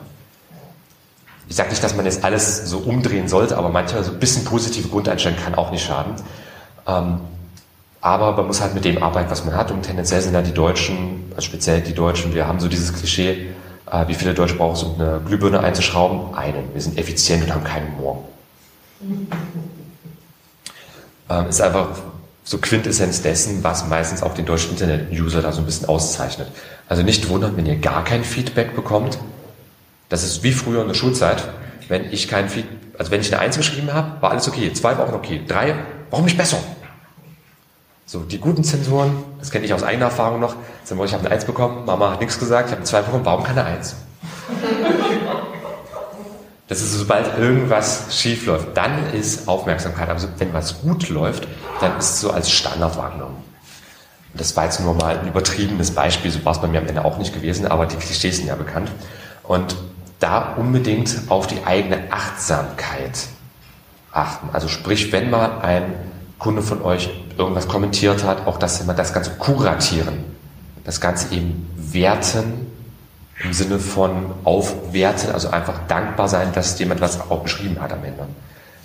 Ich 1.47 1.55
sage 1.55 1.69
nicht, 1.69 1.83
dass 1.83 1.95
man 1.95 2.05
jetzt 2.05 2.23
alles 2.23 2.67
so 2.69 2.79
umdrehen 2.79 3.27
sollte, 3.27 3.57
aber 3.57 3.69
manchmal 3.69 4.03
so 4.03 4.11
ein 4.11 4.19
bisschen 4.19 4.45
positive 4.45 4.87
Grundeinstellung 4.87 5.37
kann 5.37 5.55
auch 5.55 5.71
nicht 5.71 5.85
schaden. 5.85 6.15
Ähm, 6.87 7.19
aber 8.01 8.33
man 8.33 8.47
muss 8.47 8.61
halt 8.61 8.73
mit 8.73 8.85
dem 8.85 9.01
arbeiten, 9.01 9.29
was 9.29 9.45
man 9.45 9.55
hat. 9.55 9.71
Und 9.71 9.83
tendenziell 9.83 10.21
sind 10.21 10.33
da 10.33 10.41
die 10.41 10.53
Deutschen, 10.53 11.23
also 11.31 11.41
speziell 11.41 11.81
die 11.81 11.93
Deutschen, 11.93 12.33
wir 12.33 12.47
haben 12.47 12.59
so 12.59 12.67
dieses 12.67 12.93
Klischee, 12.93 13.47
äh, 13.91 14.07
wie 14.07 14.15
viele 14.15 14.33
Deutsche 14.33 14.55
brauchen 14.55 14.73
es, 14.73 14.83
um 14.83 14.99
eine 14.99 15.21
Glühbirne 15.25 15.59
einzuschrauben? 15.59 16.35
Einen. 16.35 16.73
Wir 16.73 16.81
sind 16.81 16.97
effizient 16.97 17.43
und 17.43 17.53
haben 17.53 17.63
keinen 17.63 17.95
Humor. 17.97 18.23
Ähm, 21.29 21.47
ist 21.49 21.61
einfach 21.61 21.87
so 22.43 22.59
Quintessenz 22.59 23.21
dessen, 23.21 23.63
was 23.63 23.87
meistens 23.87 24.21
auch 24.21 24.33
den 24.33 24.45
deutschen 24.45 24.71
Internet-User 24.71 25.41
da 25.41 25.51
so 25.51 25.61
ein 25.61 25.65
bisschen 25.65 25.89
auszeichnet. 25.89 26.47
Also 26.87 27.01
nicht 27.01 27.27
wundern, 27.29 27.57
wenn 27.57 27.65
ihr 27.65 27.77
gar 27.77 28.03
kein 28.03 28.23
Feedback 28.23 28.75
bekommt. 28.75 29.17
Das 30.09 30.23
ist 30.23 30.43
wie 30.43 30.51
früher 30.51 30.81
in 30.81 30.87
der 30.87 30.93
Schulzeit. 30.93 31.43
Wenn 31.87 32.11
ich 32.11 32.27
kein 32.27 32.49
Feedback, 32.49 32.77
also 32.97 33.11
wenn 33.11 33.21
ich 33.21 33.33
eine 33.33 33.41
Eins 33.41 33.57
geschrieben 33.57 33.91
habe, 33.91 34.21
war 34.21 34.31
alles 34.31 34.47
okay. 34.47 34.71
Zwei 34.73 34.97
Wochen 34.97 35.13
okay. 35.13 35.41
Drei, 35.47 35.75
warum 36.11 36.25
nicht 36.25 36.37
besser? 36.37 36.57
So, 38.07 38.19
die 38.19 38.37
guten 38.37 38.63
Zensoren, 38.63 39.11
das 39.39 39.49
kenne 39.49 39.65
ich 39.65 39.73
aus 39.73 39.81
eigener 39.81 40.05
Erfahrung 40.05 40.39
noch, 40.39 40.55
ich 40.83 40.91
habe 40.91 41.25
eine 41.25 41.31
Eins 41.31 41.45
bekommen, 41.45 41.85
Mama 41.85 42.11
hat 42.11 42.19
nichts 42.21 42.37
gesagt, 42.37 42.67
ich 42.67 42.71
habe 42.71 42.77
eine 42.77 42.85
Zwei 42.85 43.01
bekommen, 43.01 43.25
warum 43.25 43.43
keine 43.43 43.65
Eins? 43.65 43.95
Das 46.67 46.81
ist, 46.81 46.93
sobald 46.93 47.37
irgendwas 47.37 48.07
schief 48.19 48.47
läuft, 48.47 48.75
dann 48.75 49.13
ist 49.13 49.47
Aufmerksamkeit. 49.47 50.09
Aber 50.09 50.19
wenn 50.39 50.53
was 50.53 50.81
gut 50.81 51.09
läuft, 51.09 51.47
dann 51.79 51.97
ist 51.97 52.11
es 52.11 52.21
so 52.21 52.31
als 52.31 52.49
Standard 52.49 52.97
wahrgenommen. 52.97 53.37
Und 54.33 54.41
das 54.41 54.55
war 54.57 54.65
jetzt 54.65 54.79
nur 54.79 54.95
mal 54.95 55.19
ein 55.19 55.27
übertriebenes 55.27 55.91
Beispiel, 55.91 56.31
so 56.31 56.43
war 56.43 56.53
es 56.53 56.61
bei 56.61 56.67
mir 56.67 56.79
am 56.79 56.87
Ende 56.87 57.05
auch 57.05 57.17
nicht 57.17 57.33
gewesen, 57.33 57.67
aber 57.67 57.85
die 57.85 57.95
Klischees 57.95 58.37
sind 58.37 58.47
ja 58.47 58.55
bekannt. 58.55 58.91
Und 59.43 59.75
da 60.19 60.55
unbedingt 60.55 61.15
auf 61.29 61.45
die 61.45 61.63
eigene 61.65 62.11
Achtsamkeit 62.11 63.27
achten. 64.11 64.49
Also 64.51 64.67
sprich, 64.67 65.11
wenn 65.11 65.29
mal 65.29 65.59
ein 65.61 65.93
Kunde 66.39 66.63
von 66.63 66.81
euch 66.81 67.09
irgendwas 67.37 67.67
kommentiert 67.67 68.23
hat, 68.23 68.47
auch 68.47 68.57
dass 68.57 68.81
immer 68.81 68.93
das 68.93 69.13
Ganze 69.13 69.31
kuratieren, 69.31 70.23
das 70.83 70.99
Ganze 70.99 71.33
eben 71.33 71.67
werten 71.77 72.71
im 73.43 73.53
Sinne 73.53 73.79
von 73.79 74.33
aufwerten, 74.43 75.31
also 75.31 75.49
einfach 75.49 75.87
dankbar 75.87 76.27
sein, 76.29 76.53
dass 76.53 76.79
jemand 76.79 77.01
was 77.01 77.19
auch 77.29 77.43
geschrieben 77.43 77.81
hat 77.81 77.91
am 77.91 78.03
Ende. 78.03 78.25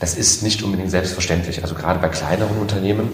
Das 0.01 0.15
ist 0.15 0.43
nicht 0.43 0.63
unbedingt 0.63 0.91
selbstverständlich. 0.91 1.63
Also 1.63 1.75
gerade 1.75 2.01
bei 2.01 2.09
kleineren 2.09 2.59
Unternehmen, 2.59 3.11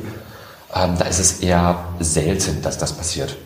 ähm, 0.74 0.94
da 0.98 1.04
ist 1.04 1.18
es 1.18 1.40
eher 1.40 1.78
selten, 2.00 2.62
dass 2.62 2.78
das 2.78 2.92
passiert. 2.92 3.36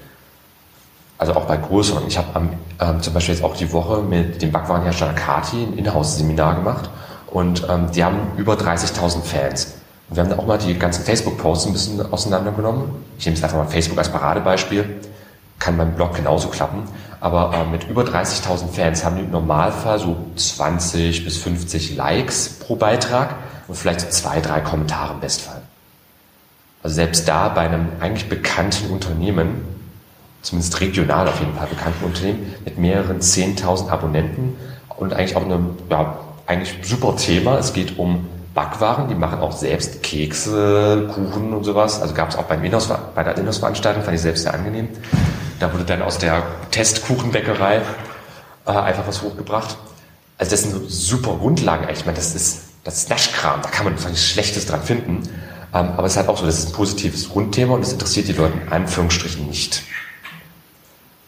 Also 1.18 1.34
auch 1.34 1.46
bei 1.46 1.56
größeren. 1.56 2.06
Ich 2.06 2.16
habe 2.16 2.48
ähm, 2.80 3.02
zum 3.02 3.12
Beispiel 3.12 3.34
jetzt 3.34 3.44
auch 3.44 3.56
die 3.56 3.72
Woche 3.72 4.02
mit 4.02 4.40
dem 4.40 4.52
Backwarenhersteller 4.52 5.12
Kati 5.12 5.64
ein 5.64 5.76
Inhouse-Seminar 5.76 6.56
gemacht 6.56 6.88
und 7.26 7.66
ähm, 7.68 7.90
die 7.94 8.04
haben 8.04 8.18
über 8.36 8.54
30.000 8.54 9.22
Fans. 9.22 9.74
Und 10.08 10.16
wir 10.16 10.22
haben 10.22 10.30
da 10.30 10.38
auch 10.38 10.46
mal 10.46 10.58
die 10.58 10.78
ganzen 10.78 11.04
Facebook-Posts 11.04 11.66
ein 11.66 11.72
bisschen 11.72 12.12
auseinandergenommen. 12.12 12.90
Ich 13.18 13.26
nehme 13.26 13.36
jetzt 13.36 13.44
einfach 13.44 13.58
mal 13.58 13.68
Facebook 13.68 13.98
als 13.98 14.10
Paradebeispiel. 14.10 15.00
Kann 15.58 15.76
beim 15.76 15.94
Blog 15.94 16.14
genauso 16.14 16.48
klappen. 16.48 16.84
Aber 17.20 17.52
äh, 17.54 17.70
mit 17.70 17.88
über 17.88 18.02
30.000 18.02 18.68
Fans 18.72 19.04
haben 19.04 19.16
die 19.16 19.22
im 19.22 19.30
Normalfall 19.30 19.98
so 19.98 20.16
20 20.36 21.24
bis 21.24 21.36
50 21.36 21.96
Likes 21.96 22.48
pro 22.60 22.76
Beitrag 22.76 23.34
und 23.68 23.74
vielleicht 23.74 24.12
zwei, 24.12 24.40
drei 24.40 24.60
Kommentare 24.60 25.14
im 25.14 25.20
Bestfall. 25.20 25.62
Also 26.82 26.96
selbst 26.96 27.28
da 27.28 27.48
bei 27.50 27.62
einem 27.62 27.88
eigentlich 28.00 28.28
bekannten 28.28 28.90
Unternehmen, 28.90 29.62
zumindest 30.40 30.80
regional 30.80 31.28
auf 31.28 31.38
jeden 31.40 31.54
Fall 31.54 31.66
bekannten 31.66 32.04
Unternehmen, 32.04 32.54
mit 32.64 32.78
mehreren 32.78 33.20
10.000 33.20 33.90
Abonnenten 33.90 34.56
und 34.96 35.12
eigentlich 35.12 35.36
auch 35.36 35.44
einem, 35.44 35.76
ja, 35.90 36.16
eigentlich 36.46 36.74
super 36.82 37.16
Thema. 37.16 37.58
Es 37.58 37.74
geht 37.74 37.98
um 37.98 38.26
Backwaren, 38.54 39.08
die 39.08 39.14
machen 39.14 39.40
auch 39.40 39.52
selbst 39.52 40.02
Kekse, 40.02 41.10
Kuchen 41.14 41.52
und 41.52 41.64
sowas. 41.64 42.00
Also 42.00 42.14
gab 42.14 42.30
es 42.30 42.36
auch 42.36 42.44
beim 42.44 42.64
Inhouse, 42.64 42.90
bei 43.14 43.22
der 43.22 43.36
Inhouse-Veranstaltung, 43.36 44.02
fand 44.02 44.16
ich 44.16 44.22
selbst 44.22 44.42
sehr 44.44 44.54
angenehm. 44.54 44.88
Da 45.60 45.72
wurde 45.72 45.84
dann 45.84 46.02
aus 46.02 46.18
der 46.18 46.42
Testkuchenbäckerei 46.70 47.82
äh, 48.66 48.70
einfach 48.70 49.06
was 49.06 49.22
hochgebracht. 49.22 49.76
Also 50.38 50.52
das 50.52 50.62
sind 50.62 50.90
super 50.90 51.36
Grundlagen 51.36 51.84
eigentlich. 51.84 52.00
Ich 52.00 52.06
meine, 52.06 52.16
das 52.16 52.34
ist, 52.34 52.62
das 52.82 52.96
ist 52.96 53.10
Naschkram, 53.10 53.60
da 53.62 53.68
kann 53.68 53.84
man 53.84 53.94
nichts 53.94 54.24
Schlechtes 54.24 54.64
dran 54.64 54.82
finden. 54.82 55.22
Ähm, 55.74 55.90
aber 55.96 56.04
es 56.04 56.12
ist 56.12 56.16
halt 56.16 56.28
auch 56.28 56.38
so, 56.38 56.46
das 56.46 56.58
ist 56.58 56.70
ein 56.70 56.72
positives 56.72 57.28
Grundthema 57.28 57.74
und 57.74 57.82
das 57.82 57.92
interessiert 57.92 58.26
die 58.28 58.32
Leute 58.32 58.54
in 58.54 58.72
Anführungsstrichen 58.72 59.46
nicht. 59.46 59.82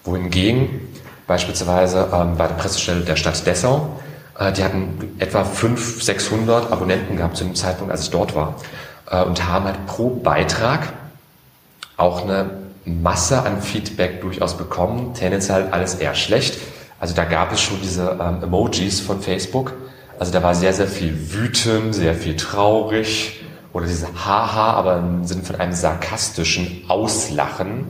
Wohingegen 0.05 0.81
beispielsweise 1.27 2.09
ähm, 2.11 2.37
bei 2.39 2.49
der 2.49 2.55
Pressestelle 2.55 3.03
der 3.03 3.17
Stadt 3.17 3.47
Dessau, 3.47 4.01
äh, 4.39 4.51
die 4.51 4.65
hatten 4.65 5.15
etwa 5.19 5.45
500, 5.45 6.03
600 6.03 6.73
Abonnenten 6.73 7.19
gehabt 7.19 7.37
zu 7.37 7.45
dem 7.45 7.55
Zeitpunkt, 7.55 7.93
als 7.93 8.05
ich 8.05 8.11
dort 8.11 8.35
war 8.35 8.55
äh, 9.11 9.23
und 9.23 9.47
haben 9.47 9.67
halt 9.67 9.85
pro 9.87 10.09
Beitrag 10.09 10.91
auch 11.99 12.23
eine 12.23 12.62
Masse 12.85 13.43
an 13.43 13.63
Feedback 13.63 14.21
durchaus 14.21 14.57
bekommen, 14.57 15.15
tendenziell 15.15 15.69
alles 15.71 15.95
eher 15.95 16.15
schlecht. 16.15 16.59
Also 16.99 17.15
da 17.15 17.25
gab 17.25 17.53
es 17.53 17.61
schon 17.61 17.81
diese 17.83 18.19
ähm, 18.21 18.43
Emojis 18.43 19.01
von 19.01 19.21
Facebook. 19.21 19.73
Also 20.19 20.33
da 20.33 20.43
war 20.43 20.55
sehr, 20.55 20.73
sehr 20.73 20.87
viel 20.87 21.33
wütend, 21.33 21.95
sehr 21.95 22.15
viel 22.15 22.37
traurig 22.37 23.41
oder 23.73 23.87
diese 23.87 24.07
Haha, 24.25 24.75
aber 24.75 24.99
im 24.99 25.25
Sinne 25.25 25.43
von 25.43 25.57
einem 25.57 25.73
sarkastischen 25.73 26.85
Auslachen. 26.89 27.87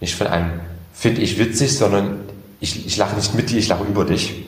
Nicht 0.00 0.14
von 0.14 0.26
einem 0.26 0.60
finde 0.94 1.20
ich 1.20 1.38
witzig, 1.38 1.76
sondern 1.76 2.20
ich, 2.60 2.86
ich 2.86 2.96
lache 2.96 3.16
nicht 3.16 3.34
mit 3.34 3.50
dir, 3.50 3.58
ich 3.58 3.68
lache 3.68 3.84
über 3.84 4.04
dich. 4.04 4.46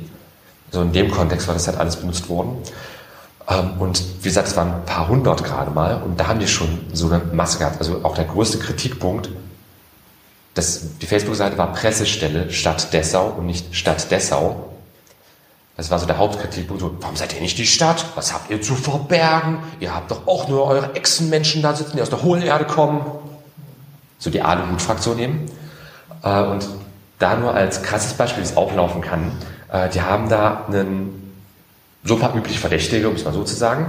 So 0.71 0.81
in 0.83 0.93
dem 0.93 1.11
Kontext 1.11 1.49
war 1.49 1.55
das 1.55 1.67
halt 1.67 1.79
alles 1.79 1.97
benutzt 1.97 2.29
worden. 2.29 2.57
Ähm, 3.49 3.73
und 3.79 4.03
wie 4.21 4.29
gesagt, 4.29 4.49
es 4.49 4.57
waren 4.57 4.73
ein 4.73 4.85
paar 4.85 5.09
hundert 5.09 5.45
gerade 5.45 5.71
mal 5.71 6.01
und 6.03 6.19
da 6.19 6.29
haben 6.29 6.41
die 6.41 6.49
schon 6.49 6.79
so 6.93 7.09
eine 7.09 7.21
Masse 7.33 7.59
gehabt. 7.59 7.79
Also 7.79 8.01
auch 8.05 8.15
der 8.15 8.25
größte 8.25 8.59
Kritikpunkt 8.59 9.29
das, 10.55 10.99
die 11.01 11.07
Facebook-Seite 11.07 11.57
war 11.57 11.73
Pressestelle 11.73 12.51
Stadt 12.51 12.93
Dessau 12.93 13.29
und 13.39 13.47
nicht 13.47 13.75
Stadt 13.75 14.11
Dessau. 14.11 14.69
Das 15.77 15.91
war 15.91 15.99
so 15.99 16.07
der 16.07 16.19
Hauptkritikpunkt. 16.19 16.83
So, 16.83 16.95
warum 17.01 17.17
seid 17.17 17.35
ihr 17.35 17.41
nicht 17.41 17.57
die 17.57 17.67
Stadt? 17.67 18.05
Was 18.15 18.33
habt 18.33 18.51
ihr 18.51 18.61
zu 18.61 18.75
verbergen? 18.75 19.59
Ihr 19.81 19.95
habt 19.95 20.11
doch 20.11 20.27
auch 20.27 20.49
nur 20.49 20.67
eure 20.67 20.95
Echsenmenschen 20.95 21.63
da 21.63 21.75
sitzen, 21.75 21.97
die 21.97 22.03
aus 22.03 22.11
der 22.11 22.23
hohlen 22.23 22.43
Erde 22.43 22.67
kommen. 22.67 23.01
So 24.19 24.31
die 24.31 24.43
Aluhut-Fraktion 24.43 25.19
eben. 25.19 25.51
Äh, 26.23 26.43
und 26.43 26.69
da 27.19 27.37
nur 27.37 27.55
als 27.55 27.83
krasses 27.83 28.13
Beispiel, 28.15 28.43
wie 28.43 28.47
es 28.47 28.57
auch 28.57 28.75
laufen 28.75 29.01
kann, 29.01 29.33
äh, 29.73 29.89
die 29.89 30.03
haben 30.03 30.29
da 30.29 30.67
einen 30.67 31.33
super 32.05 32.35
üblich 32.37 32.61
Verdächtige, 32.61 33.09
um 33.09 33.15
es 33.15 33.25
mal 33.25 33.33
so 33.33 33.43
zu 33.45 33.55
sagen, 33.55 33.87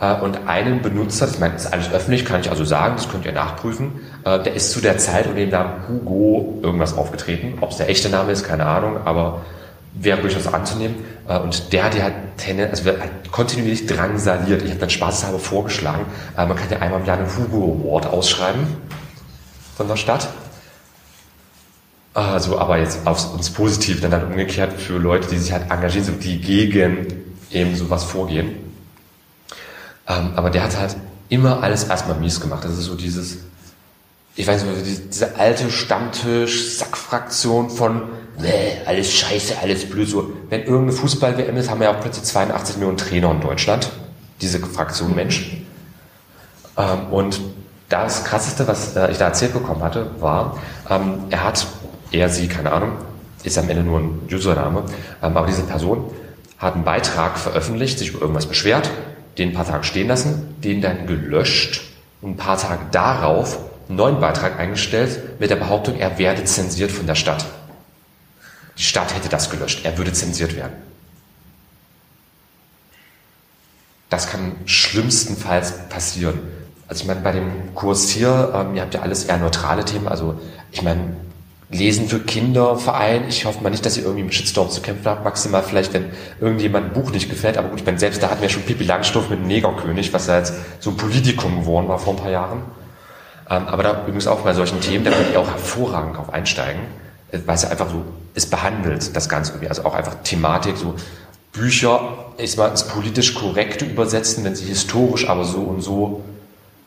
und 0.00 0.48
einen 0.48 0.80
Benutzer, 0.80 1.26
das 1.26 1.64
ist 1.64 1.72
alles 1.72 1.92
öffentlich, 1.92 2.24
kann 2.24 2.40
ich 2.40 2.50
also 2.50 2.64
sagen, 2.64 2.94
das 2.96 3.10
könnt 3.10 3.26
ihr 3.26 3.32
nachprüfen, 3.32 4.00
äh, 4.24 4.42
der 4.42 4.54
ist 4.54 4.72
zu 4.72 4.80
der 4.80 4.96
Zeit 4.96 5.26
unter 5.26 5.38
dem 5.38 5.50
Namen 5.50 5.88
Hugo 5.88 6.58
irgendwas 6.62 6.96
aufgetreten. 6.96 7.58
Ob 7.60 7.72
es 7.72 7.76
der 7.76 7.90
echte 7.90 8.08
Name 8.08 8.32
ist, 8.32 8.44
keine 8.44 8.64
Ahnung, 8.64 8.96
aber 9.04 9.42
wäre 9.92 10.18
durchaus 10.22 10.46
anzunehmen. 10.46 10.96
Äh, 11.28 11.38
und 11.38 11.74
der 11.74 11.84
hat 11.84 11.94
ja 11.94 12.04
halt, 12.04 12.14
also 12.70 12.84
wird 12.86 12.98
halt 12.98 13.30
kontinuierlich 13.30 13.86
drangsaliert. 13.86 14.62
Ich 14.62 14.70
habe 14.70 14.80
dann 14.80 14.88
spaßeshalber 14.88 15.38
vorgeschlagen, 15.38 16.06
man 16.34 16.56
kann 16.56 16.70
ja 16.70 16.78
einmal 16.78 17.00
im 17.00 17.06
Jahr 17.06 17.18
einen 17.18 17.28
Hugo 17.36 17.82
Award 17.84 18.06
ausschreiben 18.06 18.66
von 19.76 19.86
der 19.86 19.96
Stadt. 19.96 20.28
Also, 22.14 22.58
aber 22.58 22.78
jetzt 22.78 23.06
aufs 23.06 23.26
uns 23.26 23.50
positiv, 23.50 24.00
dann, 24.00 24.10
dann 24.10 24.24
umgekehrt 24.24 24.72
für 24.72 24.96
Leute, 24.96 25.28
die 25.28 25.36
sich 25.36 25.52
halt 25.52 25.70
engagieren, 25.70 26.18
die 26.20 26.40
gegen 26.40 27.06
eben 27.50 27.76
sowas 27.76 28.02
vorgehen. 28.02 28.69
Ähm, 30.10 30.32
aber 30.34 30.50
der 30.50 30.64
hat 30.64 30.76
halt 30.76 30.96
immer 31.28 31.62
alles 31.62 31.84
erstmal 31.84 32.18
mies 32.18 32.40
gemacht. 32.40 32.64
Das 32.64 32.72
ist 32.72 32.86
so 32.86 32.96
dieses, 32.96 33.36
ich 34.34 34.46
weiß 34.46 34.64
nicht, 34.64 35.10
diese 35.10 35.38
alte 35.38 35.70
Stammtisch-Sackfraktion 35.70 37.70
von, 37.70 38.02
nee, 38.38 38.78
alles 38.86 39.12
scheiße, 39.12 39.54
alles 39.62 39.88
blöd. 39.88 40.08
So, 40.08 40.32
wenn 40.48 40.62
irgendeine 40.62 40.92
Fußball-WM 40.92 41.56
ist, 41.56 41.70
haben 41.70 41.78
wir 41.80 41.88
ja 41.88 41.96
auch 41.96 42.00
plötzlich 42.00 42.24
82 42.24 42.78
Millionen 42.78 42.98
Trainer 42.98 43.30
in 43.30 43.40
Deutschland. 43.40 43.88
Diese 44.40 44.58
Fraktion 44.58 45.14
Mensch. 45.14 45.58
Ähm, 46.76 47.12
und 47.12 47.40
das 47.88 48.24
Krasseste, 48.24 48.66
was 48.66 48.96
äh, 48.96 49.12
ich 49.12 49.18
da 49.18 49.26
erzählt 49.26 49.52
bekommen 49.52 49.82
hatte, 49.82 50.10
war, 50.18 50.58
ähm, 50.88 51.24
er 51.30 51.44
hat, 51.44 51.64
er, 52.10 52.28
sie, 52.28 52.48
keine 52.48 52.72
Ahnung, 52.72 52.92
ist 53.44 53.56
am 53.58 53.68
Ende 53.68 53.84
nur 53.84 54.00
ein 54.00 54.22
Username, 54.30 54.82
ähm, 55.22 55.36
aber 55.36 55.46
diese 55.46 55.62
Person 55.62 56.10
hat 56.58 56.74
einen 56.74 56.84
Beitrag 56.84 57.38
veröffentlicht, 57.38 57.98
sich 57.98 58.10
über 58.10 58.20
irgendwas 58.20 58.46
beschwert, 58.46 58.90
den 59.40 59.50
ein 59.50 59.54
paar 59.54 59.66
Tage 59.66 59.84
stehen 59.84 60.06
lassen, 60.06 60.54
den 60.62 60.82
dann 60.82 61.06
gelöscht 61.06 61.80
und 62.20 62.32
ein 62.32 62.36
paar 62.36 62.58
Tage 62.58 62.82
darauf 62.92 63.58
einen 63.88 63.96
neuen 63.96 64.20
Beitrag 64.20 64.58
eingestellt 64.60 65.40
mit 65.40 65.48
der 65.48 65.56
Behauptung, 65.56 65.98
er 65.98 66.18
werde 66.18 66.44
zensiert 66.44 66.92
von 66.92 67.06
der 67.06 67.14
Stadt. 67.14 67.46
Die 68.76 68.82
Stadt 68.82 69.14
hätte 69.14 69.30
das 69.30 69.50
gelöscht, 69.50 69.84
er 69.84 69.96
würde 69.96 70.12
zensiert 70.12 70.54
werden. 70.56 70.74
Das 74.10 74.28
kann 74.28 74.56
schlimmstenfalls 74.66 75.88
passieren. 75.88 76.38
Also 76.86 77.02
ich 77.02 77.08
meine, 77.08 77.20
bei 77.20 77.32
dem 77.32 77.74
Kurs 77.74 78.10
hier, 78.10 78.52
ähm, 78.54 78.74
ihr 78.74 78.82
habt 78.82 78.92
ja 78.92 79.00
alles 79.00 79.24
eher 79.24 79.38
neutrale 79.38 79.86
Themen, 79.86 80.06
also 80.06 80.38
ich 80.70 80.82
meine, 80.82 81.16
Lesen 81.70 82.08
für 82.08 82.18
Kinder, 82.18 82.76
Verein. 82.76 83.26
Ich 83.28 83.44
hoffe 83.44 83.62
mal 83.62 83.70
nicht, 83.70 83.86
dass 83.86 83.96
ihr 83.96 84.02
irgendwie 84.02 84.24
mit 84.24 84.34
Shitstorm 84.34 84.70
zu 84.70 84.80
kämpfen 84.80 85.06
habt. 85.06 85.24
Maximal 85.24 85.62
vielleicht, 85.62 85.92
wenn 85.92 86.06
irgendjemand 86.40 86.86
ein 86.86 86.92
Buch 86.92 87.12
nicht 87.12 87.30
gefällt. 87.30 87.56
Aber 87.56 87.68
gut, 87.68 87.80
ich 87.80 87.86
meine, 87.86 87.98
selbst 87.98 88.20
da 88.22 88.30
hatten 88.30 88.42
wir 88.42 88.48
schon 88.48 88.62
Pippi 88.62 88.84
Langstoff 88.84 89.30
mit 89.30 89.38
dem 89.38 89.46
Negerkönig, 89.46 90.12
was 90.12 90.26
ja 90.26 90.38
jetzt 90.38 90.54
so 90.80 90.90
ein 90.90 90.96
Politikum 90.96 91.60
geworden 91.60 91.86
war 91.86 91.98
vor 91.98 92.14
ein 92.14 92.18
paar 92.18 92.30
Jahren. 92.30 92.62
Ähm, 93.48 93.68
aber 93.68 93.84
da 93.84 94.02
übrigens 94.02 94.26
auch 94.26 94.40
bei 94.40 94.52
solchen 94.52 94.80
Themen, 94.80 95.04
da 95.04 95.12
könnt 95.12 95.32
ihr 95.32 95.40
auch 95.40 95.48
hervorragend 95.48 96.16
drauf 96.16 96.32
einsteigen, 96.32 96.82
äh, 97.30 97.38
weil 97.46 97.54
es 97.54 97.62
ja 97.62 97.68
einfach 97.68 97.88
so, 97.88 98.04
es 98.34 98.46
behandelt 98.46 99.14
das 99.14 99.28
Ganze 99.28 99.52
irgendwie. 99.52 99.68
Also 99.68 99.84
auch 99.84 99.94
einfach 99.94 100.16
Thematik, 100.24 100.76
so 100.76 100.96
Bücher, 101.52 102.32
ich 102.36 102.56
mal 102.56 102.68
ins 102.68 102.84
politisch 102.84 103.34
korrekte 103.34 103.84
übersetzen, 103.84 104.44
wenn 104.44 104.56
sie 104.56 104.66
historisch 104.66 105.28
aber 105.28 105.44
so 105.44 105.58
und 105.58 105.82
so 105.82 106.24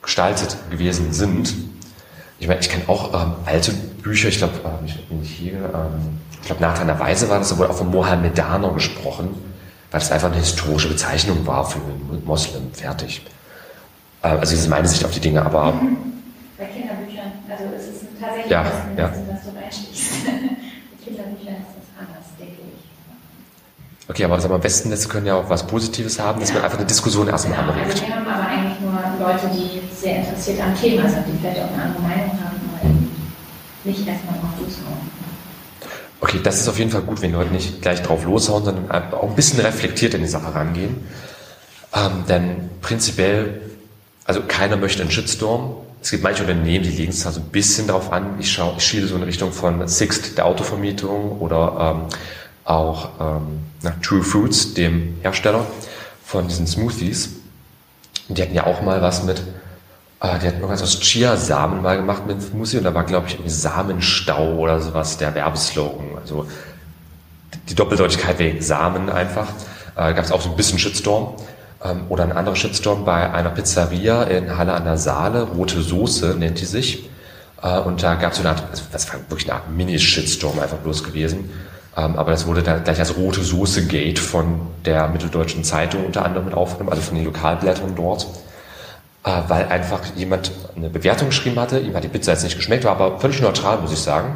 gestaltet 0.01 0.57
gewesen 0.69 1.13
sind. 1.13 1.53
Ich 2.39 2.47
meine, 2.47 2.59
ich 2.59 2.69
kenne 2.69 2.83
auch 2.87 3.13
ähm, 3.13 3.33
alte 3.45 3.71
Bücher, 3.73 4.29
ich 4.29 4.37
glaube, 4.37 4.53
äh, 4.63 4.85
ich, 5.21 5.29
hier, 5.29 5.53
ähm, 5.53 6.19
ich 6.41 6.47
glaube, 6.47 6.61
Nathan 6.61 6.87
der 6.87 6.99
Weise 6.99 7.29
war 7.29 7.39
das, 7.39 7.49
da 7.49 7.57
wurde 7.57 7.69
auch 7.69 7.77
von 7.77 7.89
Mohammedaner 7.91 8.73
gesprochen, 8.73 9.29
weil 9.91 9.99
das 9.99 10.11
einfach 10.11 10.27
eine 10.29 10.37
historische 10.37 10.89
Bezeichnung 10.89 11.45
war 11.47 11.63
für 11.65 11.79
einen 11.79 12.23
Moslem. 12.25 12.73
Fertig. 12.73 13.21
Äh, 14.23 14.27
also, 14.27 14.39
das 14.41 14.53
ist 14.53 14.69
meine 14.69 14.87
Sicht 14.87 15.05
auf 15.05 15.11
die 15.11 15.19
Dinge, 15.21 15.45
aber. 15.45 15.71
Mhm. 15.73 15.97
Bei 16.57 16.65
Kinderbüchern, 16.65 17.31
also 17.49 17.63
es 17.75 17.87
ist 17.87 18.05
tatsächlich 18.19 18.51
ja, 18.51 18.61
ein 18.61 18.97
ja. 18.97 19.09
was 19.09 19.43
du 19.43 19.59
reinschließt. 19.59 20.25
Bei 20.25 21.05
Kinderbüchern 21.05 21.55
ist 21.55 21.73
das 21.77 21.87
anders, 21.99 22.25
denke 22.39 22.53
ich. 22.53 24.09
Okay, 24.09 24.25
aber 24.25 24.53
am 24.53 24.61
besten 24.61 24.89
Netze 24.89 25.07
können 25.07 25.25
ja 25.25 25.35
auch 25.35 25.49
was 25.49 25.65
Positives 25.65 26.19
haben, 26.19 26.39
dass 26.41 26.53
man 26.53 26.63
einfach 26.63 26.77
eine 26.77 26.87
Diskussion 26.87 27.27
erstmal 27.27 27.57
Genau, 27.57 27.71
anregt. 27.71 27.91
also 27.91 28.03
nur 28.93 29.27
Leute, 29.27 29.49
die 29.53 29.81
sehr 29.95 30.17
interessiert 30.17 30.61
am 30.61 30.79
Thema 30.79 31.09
sind, 31.09 31.25
die 31.27 31.37
vielleicht 31.39 31.59
auch 31.59 31.71
eine 31.73 31.83
andere 31.83 32.01
Meinung 32.01 32.31
haben, 32.31 32.59
aber 32.81 32.89
nicht 33.83 34.07
erstmal 34.07 34.35
drauf 34.35 34.51
loshauen. 34.59 35.23
Okay, 36.21 36.39
das 36.41 36.61
ist 36.61 36.69
auf 36.69 36.79
jeden 36.79 36.91
Fall 36.91 37.01
gut, 37.01 37.21
wenn 37.21 37.33
Leute 37.33 37.51
nicht 37.51 37.81
gleich 37.81 38.01
drauf 38.01 38.23
loshauen, 38.23 38.63
sondern 38.63 38.89
auch 39.13 39.29
ein 39.29 39.35
bisschen 39.35 39.59
reflektiert 39.59 40.13
in 40.13 40.21
die 40.21 40.27
Sache 40.27 40.55
rangehen. 40.55 41.05
Ähm, 41.93 42.23
denn 42.29 42.69
prinzipiell, 42.81 43.61
also 44.25 44.41
keiner 44.47 44.77
möchte 44.77 45.01
einen 45.01 45.11
Shitstorm. 45.11 45.75
Es 46.01 46.11
gibt 46.11 46.23
manche 46.23 46.43
Unternehmen, 46.43 46.83
die 46.83 46.91
legen 46.91 47.11
es 47.11 47.23
da 47.23 47.31
so 47.31 47.39
ein 47.39 47.47
bisschen 47.47 47.87
drauf 47.87 48.11
an. 48.11 48.35
Ich 48.39 48.51
schaue, 48.51 48.75
ich 48.77 48.83
schiele 48.83 49.07
so 49.07 49.15
in 49.15 49.23
Richtung 49.23 49.51
von 49.51 49.87
Sixt, 49.87 50.37
der 50.37 50.45
Autovermietung, 50.45 51.39
oder 51.39 51.95
ähm, 51.95 52.09
auch 52.65 53.09
ähm, 53.19 53.59
na, 53.81 53.91
True 54.01 54.23
Fruits, 54.23 54.73
dem 54.73 55.17
Hersteller 55.21 55.65
von 56.25 56.47
diesen 56.47 56.67
Smoothies. 56.67 57.42
Und 58.33 58.39
die 58.39 58.41
hatten 58.41 58.55
ja 58.55 58.65
auch 58.65 58.81
mal 58.81 58.99
was 58.99 59.21
mit, 59.25 59.43
äh, 60.19 60.39
die 60.39 60.47
hatten 60.47 60.55
irgendwas 60.55 60.81
aus 60.81 60.99
Chiasamen 60.99 61.83
mal 61.83 61.97
gemacht 61.97 62.25
mit 62.25 62.41
Smoothie 62.41 62.79
und 62.79 62.83
da 62.83 62.91
war, 62.95 63.03
glaube 63.03 63.27
ich, 63.27 63.35
irgendwie 63.35 63.51
Samenstau 63.51 64.55
oder 64.55 64.81
sowas, 64.81 65.19
der 65.19 65.35
Werbeslogan. 65.35 66.17
Also 66.19 66.47
die 67.69 67.75
Doppeldeutigkeit 67.75 68.39
wegen 68.39 68.59
Samen 68.59 69.11
einfach. 69.11 69.49
Äh, 69.95 70.15
gab 70.15 70.25
es 70.25 70.31
auch 70.31 70.41
so 70.41 70.49
ein 70.49 70.55
bisschen 70.55 70.79
Shitstorm. 70.79 71.35
Ähm, 71.83 72.05
oder 72.09 72.23
ein 72.23 72.31
anderer 72.31 72.55
Shitstorm 72.55 73.05
bei 73.05 73.31
einer 73.31 73.51
Pizzeria 73.51 74.23
in 74.23 74.57
Halle 74.57 74.73
an 74.73 74.85
der 74.85 74.97
Saale, 74.97 75.43
Rote 75.43 75.83
Soße 75.83 76.33
nennt 76.35 76.59
die 76.59 76.65
sich. 76.65 77.07
Äh, 77.61 77.81
und 77.81 78.01
da 78.01 78.15
gab 78.15 78.31
es 78.31 78.39
so 78.39 78.41
eine 78.41 78.57
Art, 78.57 78.63
also 78.71 78.81
das 78.91 79.13
war 79.13 79.19
wirklich 79.29 79.47
eine 79.47 79.59
Art 79.59 79.69
Mini-Shitstorm 79.69 80.57
einfach 80.57 80.79
bloß 80.79 81.03
gewesen. 81.03 81.51
Ähm, 81.95 82.17
aber 82.17 82.31
das 82.31 82.47
wurde 82.47 82.63
dann 82.63 82.83
gleich 82.83 82.99
als 82.99 83.15
Rote 83.15 83.41
Soße 83.41 83.85
Gate 83.87 84.19
von 84.19 84.61
der 84.85 85.07
Mitteldeutschen 85.09 85.63
Zeitung 85.63 86.05
unter 86.05 86.25
anderem 86.25 86.45
mit 86.45 86.53
aufgenommen, 86.55 86.89
also 86.89 87.01
von 87.01 87.15
den 87.15 87.25
Lokalblättern 87.25 87.95
dort. 87.95 88.27
Äh, 89.25 89.41
weil 89.47 89.67
einfach 89.67 90.01
jemand 90.15 90.51
eine 90.75 90.89
Bewertung 90.89 91.29
geschrieben 91.29 91.59
hatte, 91.59 91.79
ihm 91.79 91.95
hat 91.95 92.03
die 92.03 92.09
Pizza 92.09 92.31
jetzt 92.33 92.43
nicht 92.43 92.57
geschmeckt, 92.57 92.83
war 92.83 92.91
aber 92.91 93.19
völlig 93.19 93.41
neutral, 93.41 93.79
muss 93.79 93.93
ich 93.93 93.99
sagen. 93.99 94.35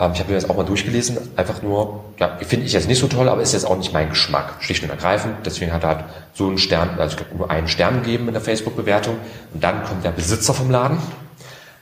Ähm, 0.00 0.10
ich 0.14 0.20
habe 0.20 0.30
mir 0.30 0.40
das 0.40 0.50
auch 0.50 0.56
mal 0.56 0.64
durchgelesen, 0.64 1.18
einfach 1.36 1.62
nur, 1.62 2.04
ja, 2.18 2.36
finde 2.40 2.66
ich 2.66 2.72
jetzt 2.72 2.88
nicht 2.88 2.98
so 2.98 3.06
toll, 3.06 3.28
aber 3.28 3.42
ist 3.42 3.52
jetzt 3.52 3.66
auch 3.66 3.76
nicht 3.76 3.92
mein 3.92 4.08
Geschmack, 4.08 4.54
schlicht 4.60 4.82
und 4.82 4.90
ergreifend. 4.90 5.36
Deswegen 5.44 5.72
hat 5.72 5.84
er 5.84 5.88
halt 5.88 6.04
so 6.34 6.48
einen 6.48 6.58
Stern, 6.58 6.90
also 6.98 7.12
ich 7.12 7.16
glaube 7.16 7.36
nur 7.36 7.50
einen 7.50 7.68
Stern 7.68 8.02
gegeben 8.02 8.26
in 8.26 8.32
der 8.32 8.42
Facebook-Bewertung. 8.42 9.16
Und 9.54 9.62
dann 9.62 9.84
kommt 9.84 10.04
der 10.04 10.10
Besitzer 10.10 10.54
vom 10.54 10.70
Laden, 10.70 10.98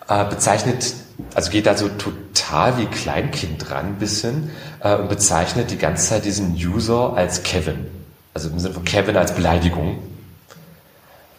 äh, 0.09 0.25
bezeichnet, 0.27 0.93
also 1.35 1.51
geht 1.51 1.67
da 1.67 1.77
so 1.77 1.89
total 1.89 2.79
wie 2.79 2.87
Kleinkind 2.87 3.71
ein 3.73 3.97
bisschen 3.97 4.51
äh, 4.81 4.97
und 4.97 5.09
bezeichnet 5.09 5.71
die 5.71 5.79
ganze 5.79 6.09
Zeit 6.09 6.25
diesen 6.25 6.55
User 6.55 7.15
als 7.15 7.43
Kevin. 7.43 7.87
Also 8.35 8.49
im 8.49 8.59
Sinne 8.59 8.75
von 8.75 8.85
Kevin 8.85 9.17
als 9.17 9.35
Beleidigung. 9.35 9.99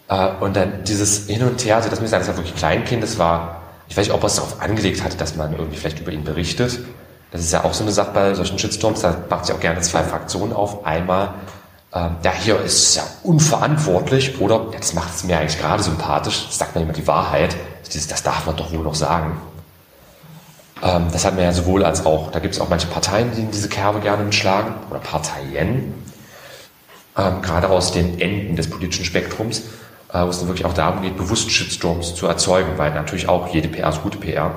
Äh, 0.10 0.30
und 0.40 0.56
dann 0.56 0.84
dieses 0.84 1.28
Hin 1.28 1.44
und 1.44 1.64
Her, 1.66 1.78
also 1.78 1.90
das 1.90 2.00
muss 2.00 2.08
ich 2.08 2.12
sagen, 2.12 2.26
das 2.26 2.30
war 2.30 2.38
wirklich 2.38 2.56
Kleinkind, 2.56 3.02
das 3.02 3.18
war, 3.18 3.62
ich 3.88 3.96
weiß 3.96 4.08
nicht, 4.08 4.16
ob 4.16 4.24
er 4.24 4.28
es 4.28 4.36
darauf 4.36 4.62
angelegt 4.62 5.04
hatte, 5.04 5.18
dass 5.18 5.36
man 5.36 5.54
irgendwie 5.54 5.78
vielleicht 5.78 6.00
über 6.00 6.12
ihn 6.12 6.24
berichtet. 6.24 6.80
Das 7.32 7.42
ist 7.42 7.54
ja 7.54 7.64
auch 7.64 7.74
so 7.74 7.84
eine 7.84 7.94
Sache 7.94 8.12
bei 8.14 8.34
solchen 8.34 8.60
Shitstorms, 8.60 9.02
da 9.02 9.16
macht 9.30 9.46
sich 9.46 9.56
auch 9.56 9.60
gerne 9.62 9.80
zwei 9.82 10.04
Fraktionen 10.04 10.54
auf. 10.54 10.86
Einmal, 10.86 11.34
ähm, 11.94 12.18
der 12.24 12.34
hier 12.34 12.60
ist 12.60 12.96
ja 12.96 13.04
unverantwortlich 13.24 14.40
oder 14.42 14.68
ja, 14.74 14.80
das 14.80 14.94
macht 14.94 15.16
es 15.16 15.24
mir 15.24 15.40
eigentlich 15.40 15.60
gerade 15.60 15.82
sympathisch, 15.82 16.46
das 16.48 16.58
sagt 16.58 16.76
man 16.76 16.84
immer 16.84 16.94
die 16.94 17.08
Wahrheit, 17.08 17.56
das 17.94 18.24
darf 18.24 18.46
man 18.46 18.56
doch 18.56 18.72
wohl 18.72 18.84
noch 18.84 18.96
sagen. 18.96 19.38
Ähm, 20.84 21.08
das 21.12 21.26
hat 21.26 21.36
man 21.36 21.44
ja 21.44 21.52
sowohl 21.52 21.84
als 21.84 22.06
auch, 22.06 22.32
da 22.32 22.40
gibt 22.40 22.54
es 22.54 22.60
auch 22.60 22.70
manche 22.70 22.88
Parteien, 22.88 23.32
die 23.36 23.46
diese 23.46 23.70
Kerbe 23.70 24.00
gerne 24.00 24.24
mitschlagen, 24.24 24.74
oder 24.90 25.00
Parteien, 25.00 25.94
ähm, 27.18 27.42
gerade 27.42 27.70
aus 27.70 27.92
den 27.92 28.20
Enden 28.20 28.56
des 28.56 28.70
politischen 28.70 29.06
Spektrums, 29.06 29.64
äh, 30.14 30.24
wo 30.24 30.30
es 30.30 30.40
dann 30.40 30.48
wirklich 30.48 30.66
auch 30.66 30.74
darum 30.74 31.02
geht, 31.02 31.18
bewusst 31.18 31.52
Shitstorms 31.52 32.16
zu 32.16 32.28
erzeugen, 32.28 32.78
weil 32.78 32.94
natürlich 32.94 33.30
auch 33.30 33.54
jede 33.54 33.68
PR 33.68 33.90
ist 33.90 34.02
gute 34.02 34.18
PR, 34.18 34.56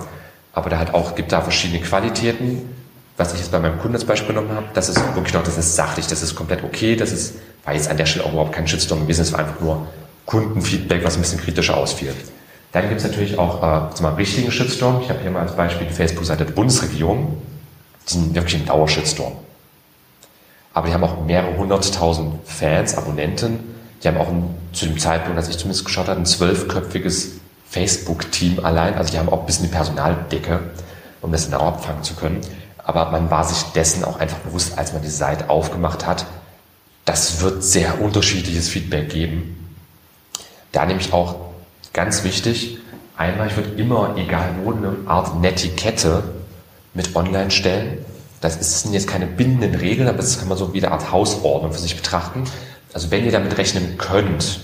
aber 0.52 0.70
da 0.70 0.78
halt 0.78 0.94
auch, 0.94 1.14
gibt 1.14 1.32
da 1.32 1.40
verschiedene 1.40 1.80
Qualitäten, 1.80 2.68
was 3.16 3.32
ich 3.34 3.40
jetzt 3.40 3.52
bei 3.52 3.60
meinem 3.60 3.78
Kunden 3.78 3.94
als 3.94 4.04
Beispiel 4.04 4.34
genommen 4.34 4.54
habe, 4.54 4.66
das 4.74 4.88
ist 4.88 4.98
wirklich 5.14 5.34
noch, 5.34 5.42
das 5.42 5.58
ist 5.58 5.76
sachlich, 5.76 6.06
das 6.06 6.22
ist 6.22 6.34
komplett 6.34 6.64
okay, 6.64 6.96
das 6.96 7.12
ist, 7.12 7.34
war 7.64 7.74
jetzt 7.74 7.88
an 7.88 7.96
der 7.96 8.06
Stelle 8.06 8.24
auch 8.24 8.32
überhaupt 8.32 8.52
kein 8.52 8.66
Shitstorm 8.66 9.02
gewesen, 9.02 9.22
es 9.22 9.32
war 9.32 9.40
einfach 9.40 9.60
nur 9.60 9.86
Kundenfeedback, 10.26 11.04
was 11.04 11.16
ein 11.16 11.20
bisschen 11.20 11.40
kritischer 11.40 11.76
ausfiel. 11.76 12.14
Dann 12.74 12.88
gibt 12.88 13.00
es 13.00 13.06
natürlich 13.06 13.38
auch 13.38 13.62
äh, 13.62 13.94
zum 13.94 14.06
richtigen 14.06 14.50
Shitstorm. 14.50 15.00
Ich 15.00 15.08
habe 15.08 15.20
hier 15.20 15.30
mal 15.30 15.42
als 15.42 15.54
Beispiel 15.54 15.86
die 15.86 15.92
Facebook-Seite 15.92 16.44
der 16.44 16.54
Bundesregierung. 16.54 17.40
Die 18.08 18.12
sind 18.12 18.34
wirklich 18.34 18.60
ein 18.60 18.66
Dauershitstorm. 18.66 19.32
Aber 20.72 20.88
die 20.88 20.92
haben 20.92 21.04
auch 21.04 21.24
mehrere 21.24 21.56
hunderttausend 21.56 22.34
Fans, 22.44 22.98
Abonnenten. 22.98 23.60
Die 24.02 24.08
haben 24.08 24.16
auch 24.16 24.26
ein, 24.26 24.52
zu 24.72 24.86
dem 24.86 24.98
Zeitpunkt, 24.98 25.38
als 25.38 25.48
ich 25.48 25.56
zumindest 25.56 25.84
geschaut 25.84 26.08
habe, 26.08 26.18
ein 26.18 26.26
zwölfköpfiges 26.26 27.34
Facebook-Team 27.70 28.64
allein. 28.64 28.94
Also 28.94 29.12
die 29.12 29.20
haben 29.20 29.28
auch 29.28 29.40
ein 29.40 29.46
bisschen 29.46 29.66
die 29.66 29.72
Personaldecke, 29.72 30.58
um 31.22 31.30
das 31.30 31.44
genau 31.44 31.60
abfangen 31.60 32.02
zu 32.02 32.14
können. 32.14 32.40
Aber 32.78 33.12
man 33.12 33.30
war 33.30 33.44
sich 33.44 33.62
dessen 33.72 34.02
auch 34.02 34.18
einfach 34.18 34.38
bewusst, 34.38 34.76
als 34.76 34.92
man 34.92 35.00
die 35.00 35.08
Seite 35.10 35.48
aufgemacht 35.48 36.08
hat. 36.08 36.26
Das 37.04 37.40
wird 37.40 37.62
sehr 37.62 38.00
unterschiedliches 38.00 38.68
Feedback 38.68 39.10
geben. 39.10 39.76
Da 40.72 40.84
nehme 40.86 40.98
ich 40.98 41.12
auch 41.12 41.53
ganz 41.94 42.24
wichtig, 42.24 42.78
einmal, 43.16 43.46
ich 43.46 43.56
würde 43.56 43.70
immer, 43.80 44.14
egal 44.18 44.50
wo, 44.62 44.72
eine 44.72 44.94
Art 45.06 45.40
Netiquette 45.40 46.22
mit 46.92 47.16
online 47.16 47.50
stellen. 47.50 48.04
Das 48.42 48.82
sind 48.82 48.92
jetzt 48.92 49.08
keine 49.08 49.26
bindenden 49.26 49.74
Regeln, 49.74 50.06
aber 50.06 50.18
das 50.18 50.38
kann 50.38 50.48
man 50.48 50.58
so 50.58 50.74
wie 50.74 50.84
eine 50.84 50.92
Art 50.92 51.10
Hausordnung 51.10 51.72
für 51.72 51.78
sich 51.78 51.96
betrachten. 51.96 52.44
Also 52.92 53.10
wenn 53.10 53.24
ihr 53.24 53.32
damit 53.32 53.56
rechnen 53.56 53.96
könnt, 53.96 54.60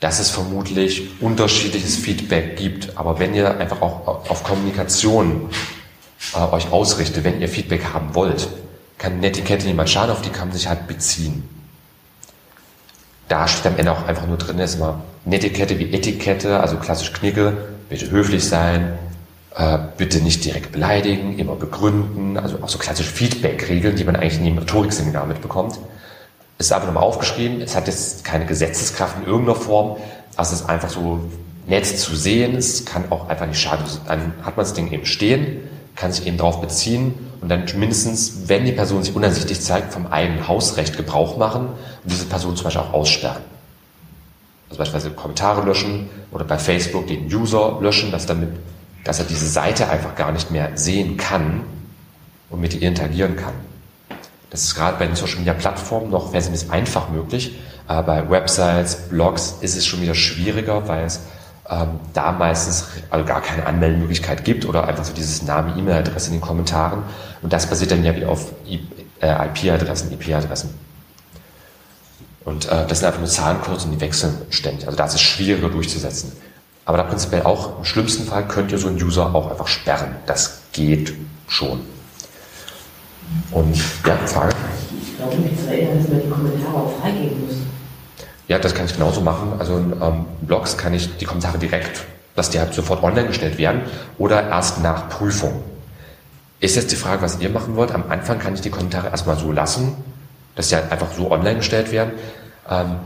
dass 0.00 0.18
es 0.18 0.30
vermutlich 0.30 1.08
unterschiedliches 1.20 1.96
Feedback 1.96 2.56
gibt, 2.56 2.96
aber 2.96 3.20
wenn 3.20 3.32
ihr 3.34 3.56
einfach 3.58 3.80
auch 3.80 4.28
auf 4.28 4.42
Kommunikation 4.42 5.48
äh, 6.34 6.52
euch 6.52 6.72
ausrichtet, 6.72 7.22
wenn 7.22 7.40
ihr 7.40 7.48
Feedback 7.48 7.84
haben 7.94 8.14
wollt, 8.14 8.48
kann 8.98 9.20
Netiquette 9.20 9.66
niemand 9.66 9.90
schaden, 9.90 10.10
auf 10.10 10.22
die 10.22 10.30
kann 10.30 10.48
man 10.48 10.56
sich 10.56 10.66
halt 10.66 10.88
beziehen. 10.88 11.48
Da 13.28 13.48
steht 13.48 13.66
am 13.66 13.78
Ende 13.78 13.92
auch 13.92 14.06
einfach 14.06 14.26
nur 14.26 14.36
drin, 14.36 14.58
ist 14.58 14.76
immer 14.76 15.02
Netiquette 15.24 15.78
wie 15.78 15.92
Etikette, 15.92 16.60
also 16.60 16.76
klassisch 16.76 17.12
Knicke, 17.12 17.56
bitte 17.88 18.10
höflich 18.10 18.46
sein, 18.46 18.98
äh, 19.56 19.78
bitte 19.96 20.20
nicht 20.20 20.44
direkt 20.44 20.72
beleidigen, 20.72 21.38
immer 21.38 21.54
begründen, 21.54 22.36
also 22.36 22.58
auch 22.60 22.68
so 22.68 22.78
klassische 22.78 23.10
Feedback-Regeln, 23.10 23.96
die 23.96 24.04
man 24.04 24.16
eigentlich 24.16 24.38
in 24.38 24.44
jedem 24.44 24.58
Rhetorikseminar 24.58 25.26
mitbekommt. 25.26 25.78
Ist 26.58 26.72
einfach 26.72 26.86
nochmal 26.86 27.04
aufgeschrieben, 27.04 27.60
es 27.62 27.74
hat 27.74 27.86
jetzt 27.86 28.24
keine 28.24 28.46
Gesetzeskraft 28.46 29.16
in 29.18 29.26
irgendeiner 29.26 29.58
Form, 29.58 29.96
also 30.36 30.54
es 30.54 30.60
ist 30.60 30.68
einfach 30.68 30.90
so 30.90 31.20
nett 31.66 31.86
zu 31.86 32.14
sehen, 32.14 32.56
es 32.56 32.84
kann 32.84 33.10
auch 33.10 33.28
einfach 33.28 33.46
nicht 33.46 33.60
schaden. 33.60 33.84
Dann 34.06 34.34
hat 34.42 34.56
man 34.56 34.64
das 34.66 34.74
Ding 34.74 34.92
eben 34.92 35.06
stehen, 35.06 35.62
kann 35.96 36.12
sich 36.12 36.26
eben 36.26 36.36
darauf 36.36 36.60
beziehen 36.60 37.14
und 37.44 37.50
dann 37.50 37.66
mindestens, 37.76 38.48
wenn 38.48 38.64
die 38.64 38.72
Person 38.72 39.02
sich 39.02 39.14
uneinsichtig 39.14 39.60
zeigt, 39.60 39.92
vom 39.92 40.06
eigenen 40.06 40.48
Hausrecht 40.48 40.96
Gebrauch 40.96 41.36
machen 41.36 41.66
und 41.66 42.10
diese 42.10 42.24
Person 42.24 42.56
zum 42.56 42.64
Beispiel 42.64 42.80
auch 42.80 42.94
aussperren. 42.94 43.42
Also 44.70 44.78
beispielsweise 44.78 45.14
Kommentare 45.14 45.60
löschen 45.60 46.08
oder 46.32 46.46
bei 46.46 46.56
Facebook 46.56 47.06
den 47.06 47.26
User 47.26 47.80
löschen, 47.82 48.10
dass, 48.10 48.24
damit, 48.24 48.48
dass 49.04 49.18
er 49.18 49.26
diese 49.26 49.46
Seite 49.46 49.90
einfach 49.90 50.14
gar 50.14 50.32
nicht 50.32 50.50
mehr 50.52 50.70
sehen 50.74 51.18
kann 51.18 51.64
und 52.48 52.62
mit 52.62 52.72
ihr 52.72 52.88
interagieren 52.88 53.36
kann. 53.36 53.52
Das 54.48 54.62
ist 54.62 54.74
gerade 54.74 54.96
bei 54.96 55.06
den 55.06 55.14
Social 55.14 55.36
Media 55.36 55.52
Plattformen 55.52 56.08
noch 56.08 56.32
wesentlich 56.32 56.70
einfach 56.70 57.10
möglich. 57.10 57.58
Aber 57.86 58.04
bei 58.04 58.30
Websites, 58.30 59.10
Blogs 59.10 59.56
ist 59.60 59.76
es 59.76 59.84
schon 59.84 60.00
wieder 60.00 60.14
schwieriger, 60.14 60.88
weil 60.88 61.04
es 61.04 61.20
ähm, 61.68 62.00
da 62.12 62.32
meistens 62.32 62.88
also 63.10 63.24
gar 63.24 63.40
keine 63.40 63.66
Anmeldemöglichkeit 63.66 64.44
gibt 64.44 64.66
oder 64.66 64.86
einfach 64.86 65.04
so 65.04 65.14
dieses 65.14 65.42
Name, 65.42 65.78
E-Mail-Adresse 65.78 66.28
in 66.28 66.34
den 66.34 66.40
Kommentaren. 66.40 67.02
Und 67.42 67.52
das 67.52 67.66
basiert 67.68 67.90
dann 67.90 68.04
ja 68.04 68.14
wieder 68.14 68.28
auf 68.28 68.52
IP-Adressen, 68.66 70.10
äh, 70.10 70.14
IP-Adressen. 70.14 70.74
Und 72.44 72.66
äh, 72.66 72.86
das 72.86 72.98
sind 72.98 73.06
einfach 73.06 73.20
nur 73.20 73.28
Zahlencodes 73.28 73.86
und 73.86 73.92
die 73.92 74.00
wechseln 74.00 74.34
ständig. 74.50 74.86
Also 74.86 74.96
da 74.96 75.06
ist 75.06 75.14
es 75.14 75.22
schwieriger 75.22 75.70
durchzusetzen. 75.70 76.32
Aber 76.84 76.98
da 76.98 77.04
prinzipiell 77.04 77.42
auch, 77.44 77.78
im 77.78 77.84
schlimmsten 77.84 78.24
Fall 78.24 78.46
könnt 78.46 78.70
ihr 78.70 78.78
so 78.78 78.88
einen 78.88 79.02
User 79.02 79.34
auch 79.34 79.50
einfach 79.50 79.66
sperren. 79.66 80.16
Das 80.26 80.60
geht 80.72 81.14
schon. 81.48 81.80
Und 83.52 83.76
ja, 84.06 84.16
Frage? 84.26 84.54
Ich 85.00 85.16
glaube, 85.16 85.36
zu 85.56 85.66
erinnern, 85.68 85.98
dass 85.98 86.08
man 86.08 86.20
die 86.20 86.28
Kommentare 86.28 86.76
auch 86.76 87.00
freigeben 87.00 87.46
muss. 87.46 87.56
Ja, 88.48 88.58
das 88.58 88.74
kann 88.74 88.86
ich 88.86 88.92
genauso 88.92 89.20
machen. 89.20 89.54
Also 89.58 89.76
in 89.78 89.92
ähm, 89.92 90.26
Blogs 90.42 90.76
kann 90.76 90.92
ich 90.92 91.16
die 91.16 91.24
Kommentare 91.24 91.58
direkt, 91.58 92.04
dass 92.34 92.50
die 92.50 92.58
halt 92.58 92.74
sofort 92.74 93.02
online 93.02 93.28
gestellt 93.28 93.58
werden 93.58 93.82
oder 94.18 94.48
erst 94.48 94.82
nach 94.82 95.08
Prüfung. 95.08 95.62
Ist 96.60 96.76
jetzt 96.76 96.92
die 96.92 96.96
Frage, 96.96 97.22
was 97.22 97.40
ihr 97.40 97.50
machen 97.50 97.76
wollt. 97.76 97.92
Am 97.92 98.04
Anfang 98.08 98.38
kann 98.38 98.54
ich 98.54 98.60
die 98.60 98.70
Kommentare 98.70 99.08
erstmal 99.08 99.36
so 99.36 99.52
lassen, 99.52 99.96
dass 100.56 100.68
die 100.68 100.76
halt 100.76 100.90
einfach 100.92 101.08
so 101.16 101.30
online 101.30 101.56
gestellt 101.56 101.90
werden. 101.90 102.12
Ähm, 102.68 102.96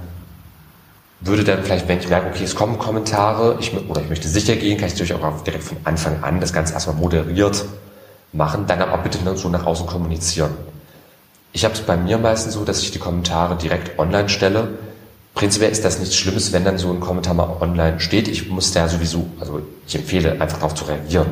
würde 1.21 1.43
dann 1.43 1.65
vielleicht, 1.65 1.89
wenn 1.89 1.99
ich 1.99 2.09
merke, 2.09 2.29
okay, 2.29 2.45
es 2.45 2.55
kommen 2.55 2.79
Kommentare, 2.79 3.57
ich, 3.59 3.73
oder 3.89 4.01
ich 4.01 4.09
möchte 4.09 4.29
sicher 4.29 4.55
gehen, 4.55 4.79
kann 4.79 4.87
ich 4.87 4.95
natürlich 4.95 5.15
auch 5.15 5.43
direkt 5.43 5.65
von 5.65 5.77
Anfang 5.85 6.23
an 6.23 6.41
das 6.41 6.53
Ganze 6.53 6.75
erstmal 6.75 6.97
moderiert 6.97 7.65
machen, 8.33 8.67
dann 8.67 8.81
aber 8.81 8.99
bitte 8.99 9.19
nur 9.25 9.37
so 9.37 9.49
nach 9.49 9.67
außen 9.67 9.87
kommunizieren. 9.87 10.51
Ich 11.53 11.65
habe 11.65 11.75
es 11.75 11.81
bei 11.81 11.97
mir 11.97 12.19
meistens 12.19 12.55
so, 12.55 12.65
dass 12.65 12.83
ich 12.83 12.91
die 12.93 12.99
Kommentare 12.99 13.57
direkt 13.57 13.99
online 13.99 14.29
stelle, 14.29 14.69
Prinzipiell 15.39 15.71
ist 15.71 15.85
das 15.85 16.01
nichts 16.01 16.17
Schlimmes, 16.17 16.53
wenn 16.53 16.65
dann 16.65 16.79
so 16.79 16.91
ein 16.91 16.99
Kommentar 16.99 17.33
mal 17.33 17.59
online 17.61 18.01
steht. 18.01 18.27
Ich 18.27 18.49
muss 18.49 18.73
da 18.73 18.89
sowieso, 18.89 19.29
also 19.39 19.63
ich 19.87 19.95
empfehle 19.95 20.33
einfach 20.33 20.59
darauf 20.59 20.75
zu 20.75 20.85
reagieren. 20.87 21.29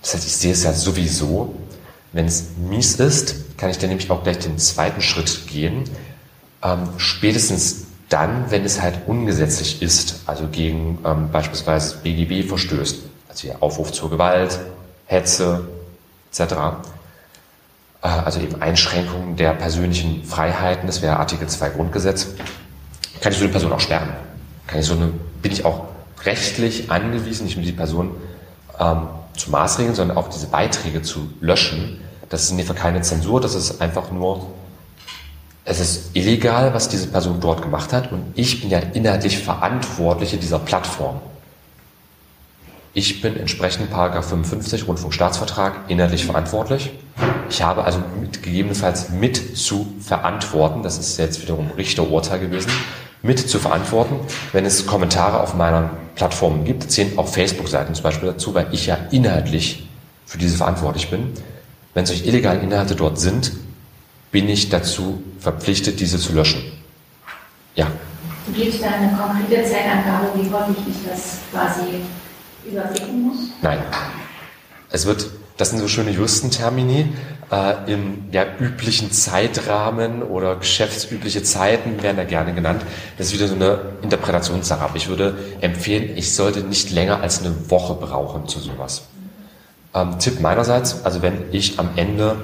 Das 0.00 0.14
heißt, 0.14 0.24
ich 0.28 0.36
sehe 0.36 0.52
es 0.52 0.62
ja 0.62 0.72
sowieso. 0.72 1.52
Wenn 2.12 2.26
es 2.26 2.50
mies 2.56 2.94
ist, 3.00 3.58
kann 3.58 3.68
ich 3.68 3.78
dann 3.78 3.88
nämlich 3.88 4.08
auch 4.12 4.22
gleich 4.22 4.38
den 4.38 4.58
zweiten 4.58 5.00
Schritt 5.00 5.48
gehen. 5.48 5.90
Ähm, 6.62 6.90
spätestens 6.98 7.86
dann, 8.08 8.48
wenn 8.50 8.64
es 8.64 8.80
halt 8.80 9.08
ungesetzlich 9.08 9.82
ist, 9.82 10.20
also 10.26 10.46
gegen 10.46 11.00
ähm, 11.04 11.28
beispielsweise 11.32 11.96
BGB 11.96 12.48
verstößt, 12.48 13.00
also 13.28 13.40
hier 13.40 13.56
Aufruf 13.60 13.90
zur 13.90 14.08
Gewalt, 14.08 14.60
Hetze 15.06 15.66
etc., 16.30 16.52
äh, 18.02 18.06
also 18.06 18.38
eben 18.38 18.62
Einschränkungen 18.62 19.34
der 19.34 19.54
persönlichen 19.54 20.22
Freiheiten, 20.22 20.86
das 20.86 21.02
wäre 21.02 21.16
Artikel 21.16 21.48
2 21.48 21.70
Grundgesetz, 21.70 22.28
kann 23.22 23.32
ich 23.32 23.38
so 23.38 23.44
eine 23.44 23.52
Person 23.52 23.72
auch 23.72 23.80
sperren. 23.80 24.10
Kann 24.66 24.80
ich 24.80 24.86
so 24.86 24.94
eine, 24.94 25.12
bin 25.40 25.52
ich 25.52 25.64
auch 25.64 25.84
rechtlich 26.24 26.90
angewiesen, 26.90 27.44
nicht 27.44 27.56
nur 27.56 27.64
die 27.64 27.72
Person 27.72 28.10
ähm, 28.78 29.08
zu 29.36 29.50
maßregeln, 29.50 29.94
sondern 29.94 30.16
auch 30.16 30.28
diese 30.28 30.48
Beiträge 30.48 31.02
zu 31.02 31.30
löschen. 31.40 32.00
Das 32.28 32.42
ist 32.42 32.50
in 32.50 32.58
dem 32.58 32.66
Fall 32.66 32.76
keine 32.76 33.00
Zensur, 33.02 33.40
das 33.40 33.54
ist 33.54 33.80
einfach 33.80 34.10
nur, 34.10 34.46
es 35.64 35.78
ist 35.78 36.16
illegal, 36.16 36.74
was 36.74 36.88
diese 36.88 37.06
Person 37.06 37.40
dort 37.40 37.62
gemacht 37.62 37.92
hat 37.92 38.10
und 38.10 38.32
ich 38.34 38.60
bin 38.60 38.70
ja 38.70 38.78
inhaltlich 38.78 39.38
Verantwortliche 39.38 40.36
dieser 40.36 40.58
Plattform. 40.58 41.20
Ich 42.94 43.22
bin 43.22 43.38
entsprechend 43.38 43.90
Paragraph 43.90 44.28
55 44.28 44.86
Rundfunkstaatsvertrag 44.86 45.88
inhaltlich 45.88 46.26
verantwortlich. 46.26 46.90
Ich 47.48 47.62
habe 47.62 47.84
also 47.84 48.00
mit, 48.20 48.42
gegebenenfalls 48.42 49.10
mit 49.10 49.56
zu 49.56 49.94
verantworten, 50.00 50.82
das 50.82 50.98
ist 50.98 51.18
jetzt 51.18 51.40
wiederum 51.40 51.70
Richterurteil 51.76 52.40
gewesen, 52.40 52.70
mit 53.22 53.38
zu 53.38 53.58
verantworten, 53.58 54.16
wenn 54.52 54.64
es 54.64 54.86
Kommentare 54.86 55.40
auf 55.40 55.54
meiner 55.54 55.90
Plattform 56.16 56.64
gibt, 56.64 56.90
zählen 56.90 57.16
auch 57.18 57.28
Facebook-Seiten 57.28 57.94
zum 57.94 58.02
Beispiel 58.02 58.28
dazu, 58.28 58.54
weil 58.54 58.68
ich 58.72 58.86
ja 58.86 58.98
inhaltlich 59.10 59.88
für 60.26 60.38
diese 60.38 60.56
verantwortlich 60.56 61.10
bin. 61.10 61.32
Wenn 61.94 62.06
solche 62.06 62.24
illegalen 62.24 62.62
Inhalte 62.62 62.94
dort 62.94 63.18
sind, 63.18 63.52
bin 64.30 64.48
ich 64.48 64.70
dazu 64.70 65.22
verpflichtet, 65.38 66.00
diese 66.00 66.18
zu 66.18 66.32
löschen. 66.32 66.62
Ja. 67.74 67.86
Du 68.46 68.52
gibst 68.52 68.82
da 68.82 68.88
eine 68.88 69.16
konkrete 69.16 69.62
Zeitangabe, 69.64 70.28
wie 70.34 70.50
häufig 70.50 70.76
ich 70.88 71.08
das 71.08 71.38
quasi 71.52 72.02
überblicken 72.66 73.22
muss? 73.22 73.50
Nein. 73.60 73.78
Es 74.90 75.06
wird 75.06 75.30
das 75.62 75.70
sind 75.70 75.78
so 75.78 75.88
schöne 75.88 76.10
Juristentermini. 76.10 77.12
Äh, 77.52 77.92
Im 77.92 78.24
ja, 78.32 78.46
üblichen 78.58 79.12
Zeitrahmen 79.12 80.22
oder 80.22 80.56
geschäftsübliche 80.56 81.42
Zeiten 81.42 82.02
werden 82.02 82.16
da 82.16 82.24
gerne 82.24 82.54
genannt. 82.54 82.82
Das 83.18 83.26
ist 83.26 83.34
wieder 83.34 83.46
so 83.46 83.54
eine 83.54 83.78
Interpretationssache. 84.00 84.82
Aber 84.82 84.96
ich 84.96 85.08
würde 85.08 85.36
empfehlen, 85.60 86.16
ich 86.16 86.34
sollte 86.34 86.60
nicht 86.60 86.90
länger 86.90 87.20
als 87.20 87.40
eine 87.40 87.70
Woche 87.70 87.94
brauchen 87.94 88.48
zu 88.48 88.58
sowas. 88.58 89.02
Ähm, 89.94 90.18
Tipp 90.18 90.40
meinerseits, 90.40 91.04
also 91.04 91.20
wenn 91.20 91.44
ich 91.52 91.78
am 91.78 91.90
Ende 91.96 92.36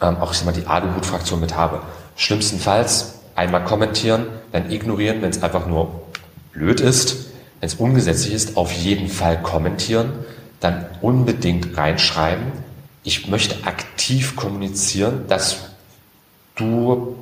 ähm, 0.00 0.18
auch 0.18 0.30
ich 0.30 0.38
sag 0.38 0.46
mal, 0.46 0.52
die 0.52 0.66
Aluhut-Fraktion 0.66 1.40
mit 1.40 1.56
habe, 1.56 1.80
schlimmstenfalls 2.14 3.20
einmal 3.34 3.64
kommentieren, 3.64 4.26
dann 4.52 4.70
ignorieren, 4.70 5.22
wenn 5.22 5.30
es 5.30 5.42
einfach 5.42 5.66
nur 5.66 6.02
blöd 6.52 6.80
ist, 6.80 7.30
wenn 7.58 7.66
es 7.66 7.74
ungesetzlich 7.74 8.32
ist, 8.32 8.56
auf 8.56 8.70
jeden 8.70 9.08
Fall 9.08 9.42
kommentieren 9.42 10.12
dann 10.60 10.86
unbedingt 11.02 11.76
reinschreiben, 11.76 12.46
ich 13.08 13.26
möchte 13.26 13.66
aktiv 13.66 14.36
kommunizieren, 14.36 15.24
dass 15.28 15.56
du 16.56 17.16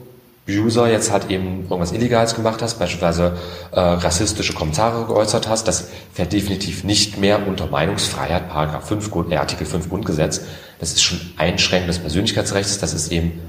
User 0.49 0.90
jetzt 0.90 1.12
halt 1.12 1.31
eben 1.31 1.61
irgendwas 1.62 1.92
Illegales 1.92 2.35
gemacht 2.35 2.61
hast, 2.61 2.81
beispielsweise 2.81 3.37
äh, 3.70 3.79
rassistische 3.79 4.53
Kommentare 4.53 5.07
geäußert 5.07 5.49
hast, 5.49 5.68
das 5.68 5.88
fällt 6.12 6.33
definitiv 6.33 6.83
nicht 6.83 7.18
mehr 7.18 7.46
unter 7.46 7.68
Meinungsfreiheit, 7.68 8.49
Paragraph 8.49 8.88
5, 8.88 9.31
äh, 9.31 9.37
Artikel 9.37 9.64
5 9.64 9.88
Grundgesetz. 9.88 10.40
Das 10.81 10.90
ist 10.90 11.05
schon 11.05 11.20
Einschränkung 11.37 11.87
des 11.87 12.01
Persönlichkeitsrechts, 12.01 12.79
das 12.79 12.92
ist 12.92 13.12
eben 13.12 13.40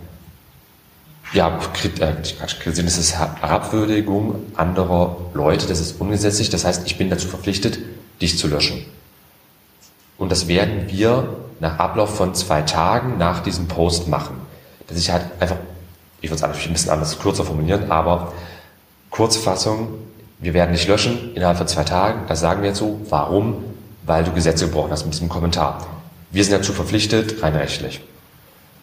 ja, 1.33 1.59
äh, 1.99 2.13
das 2.41 2.97
ist 2.97 3.15
Herabwürdigung 3.15 4.35
anderer 4.55 5.17
Leute, 5.33 5.65
das 5.65 5.79
ist 5.79 5.99
ungesetzlich, 5.99 6.51
das 6.51 6.65
heißt, 6.65 6.83
ich 6.85 6.99
bin 6.99 7.09
dazu 7.09 7.27
verpflichtet, 7.27 7.79
dich 8.21 8.37
zu 8.37 8.47
löschen. 8.47 8.85
Und 10.19 10.31
das 10.31 10.47
werden 10.47 10.85
wir 10.87 11.46
nach 11.59 11.79
Ablauf 11.79 12.15
von 12.15 12.33
zwei 12.35 12.61
Tagen 12.61 13.17
nach 13.17 13.41
diesem 13.41 13.67
Post 13.67 14.07
machen. 14.07 14.35
Dass 14.87 14.97
ich 14.97 15.11
halt 15.11 15.23
einfach, 15.39 15.57
ich 16.21 16.29
würde 16.29 16.35
es 16.35 16.41
natürlich 16.41 16.67
ein 16.67 16.73
bisschen 16.73 16.91
anders 16.91 17.19
kürzer 17.19 17.43
formulieren, 17.43 17.91
aber 17.91 18.33
Kurzfassung, 19.09 19.89
wir 20.39 20.53
werden 20.53 20.73
dich 20.73 20.87
löschen 20.87 21.33
innerhalb 21.35 21.57
von 21.57 21.67
zwei 21.67 21.83
Tagen. 21.83 22.21
Das 22.27 22.39
sagen 22.39 22.61
wir 22.61 22.69
jetzt 22.69 22.79
so. 22.79 23.01
Warum? 23.09 23.63
Weil 24.05 24.23
du 24.23 24.31
Gesetze 24.31 24.65
gebrochen 24.65 24.91
hast 24.91 25.05
mit 25.05 25.13
diesem 25.13 25.29
Kommentar. 25.29 25.85
Wir 26.31 26.43
sind 26.43 26.53
dazu 26.53 26.73
verpflichtet, 26.73 27.41
rein 27.41 27.55
rechtlich. 27.55 28.01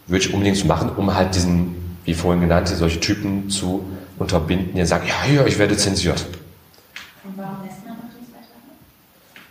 Würde 0.06 0.24
ich 0.24 0.32
unbedingt 0.34 0.56
so 0.56 0.66
machen, 0.66 0.90
um 0.96 1.14
halt 1.14 1.34
diesen, 1.34 1.96
wie 2.04 2.14
vorhin 2.14 2.40
genannt, 2.40 2.68
solche 2.68 3.00
Typen 3.00 3.48
zu 3.48 3.84
unterbinden, 4.18 4.74
die 4.74 4.84
sagen, 4.84 5.06
ja, 5.06 5.32
ja, 5.32 5.46
ich 5.46 5.58
werde 5.58 5.76
zensiert. 5.76 6.26
Warum 7.36 7.63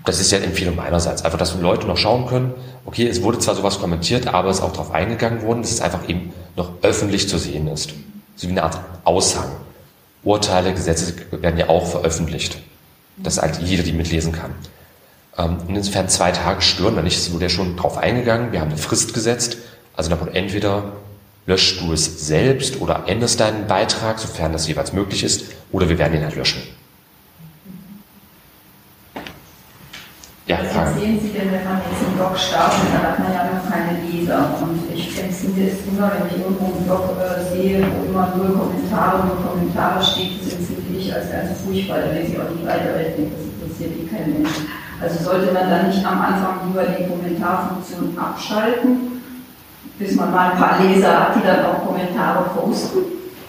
das 0.06 0.20
ist 0.20 0.32
ja 0.32 0.38
eine 0.38 0.48
Empfehlung 0.48 0.76
meinerseits. 0.76 1.24
Einfach, 1.24 1.38
dass 1.38 1.56
Leute 1.60 1.88
noch 1.88 1.98
schauen 1.98 2.28
können, 2.28 2.54
okay, 2.86 3.08
es 3.08 3.22
wurde 3.22 3.39
zwar 3.39 3.56
sowas 3.56 3.80
kommentiert, 3.80 4.28
aber 4.28 4.50
es 4.50 4.58
ist 4.58 4.63
auch 4.63 4.72
darauf 4.72 4.92
eingegangen 4.92 5.42
worden, 5.44 5.62
dass 5.62 5.72
es 5.72 5.82
einfach 5.82 6.08
eben 6.10 6.34
noch 6.56 6.72
öffentlich 6.82 7.30
zu 7.30 7.38
sehen 7.38 7.68
ist. 7.68 7.94
So 8.36 8.48
wie 8.48 8.52
eine 8.52 8.63
Art 8.63 8.80
Aushang. 9.06 9.50
Urteile, 10.24 10.74
Gesetze 10.74 11.13
werden 11.32 11.58
ja 11.58 11.70
auch 11.70 11.86
veröffentlicht. 11.86 12.58
Dass 13.18 13.42
halt 13.42 13.62
jeder 13.62 13.84
die 13.84 13.94
mitlesen 13.94 14.32
kann. 14.32 14.56
Ähm, 15.38 15.58
insofern 15.68 16.10
zwei 16.10 16.32
Tage 16.32 16.62
stören 16.62 16.96
wir 16.96 17.04
nicht. 17.04 17.18
Es 17.18 17.32
wurde 17.32 17.46
ja 17.46 17.50
schon 17.50 17.76
darauf 17.76 17.98
eingegangen. 17.98 18.52
Wir 18.52 18.62
haben 18.62 18.70
eine 18.70 18.78
Frist 18.78 19.13
gesetzt. 19.13 19.58
Also 19.96 20.10
davon 20.10 20.30
entweder 20.30 20.94
löscht 21.46 21.82
du 21.82 21.94
es 21.94 22.28
selbst 22.28 22.82
oder 22.82 23.04
änderst 23.08 23.39
deinen 23.39 23.68
Beitrag, 23.68 24.20
sofern 24.20 24.54
das 24.54 24.68
jeweils 24.68 24.94
möglich 24.94 25.24
ist, 25.24 25.46
oder 25.72 25.89
wir 25.89 26.00
werden 26.00 26.18
ihn 26.18 26.24
halt 26.24 26.36
löschen. 26.36 26.62
Ja, 30.54 30.86
Was 30.86 30.94
sehen 30.94 31.20
Sie 31.20 31.30
denn, 31.34 31.50
wenn 31.50 31.63
man 31.66 31.82
jetzt 31.82 32.06
einen 32.06 32.13
Blog 32.13 32.38
startet, 32.38 32.86
dann 32.94 33.02
hat 33.02 33.18
man 33.18 33.34
ja 33.34 33.50
noch 33.50 33.66
keine 33.66 34.06
Leser. 34.06 34.54
Und 34.62 34.86
ich 34.94 35.10
empfinde 35.18 35.66
es 35.66 35.82
immer, 35.89 36.12
wenn 36.13 36.30
ich 36.30 36.46
irgendwo 36.46 36.66
einen 36.66 36.86
Blog 36.86 37.18
äh, 37.18 37.42
sehe, 37.50 37.82
wo 37.82 38.06
immer 38.06 38.36
nur 38.38 38.54
Kommentare, 38.54 39.26
nur 39.26 39.42
Kommentare 39.42 40.04
steht, 40.04 40.46
das 40.46 40.54
empfinde 40.54 41.00
ich 41.00 41.10
als 41.12 41.32
ganz 41.32 41.58
furchtbar. 41.62 42.06
Da 42.06 42.12
lese 42.13 42.34
ich 42.34 42.39
auch 42.39 42.52
nicht 42.54 42.66
weiter, 42.68 42.94
weil 42.94 43.10
ich 43.10 43.16
denke, 43.18 43.34
das 43.34 43.50
interessiert 43.50 43.92
eh 43.98 44.06
kein 44.13 44.34
Mensch. 44.34 44.54
Also 45.02 45.24
sollte 45.24 45.52
man 45.52 45.70
dann 45.70 45.88
nicht 45.89 46.06
am 46.06 46.22
Anfang 46.22 46.70
lieber 46.70 46.86
die 46.86 47.10
Kommentarfunktion 47.10 48.13
abschalten, 48.16 49.24
bis 49.98 50.16
man 50.16 50.32
mal 50.32 50.52
ein 50.52 50.58
paar 50.58 50.78
Leser 50.84 51.20
hat, 51.20 51.36
die 51.36 51.48
dann 51.48 51.66
auch 51.66 51.82
Kommentare 51.84 52.46
posten? 52.54 53.00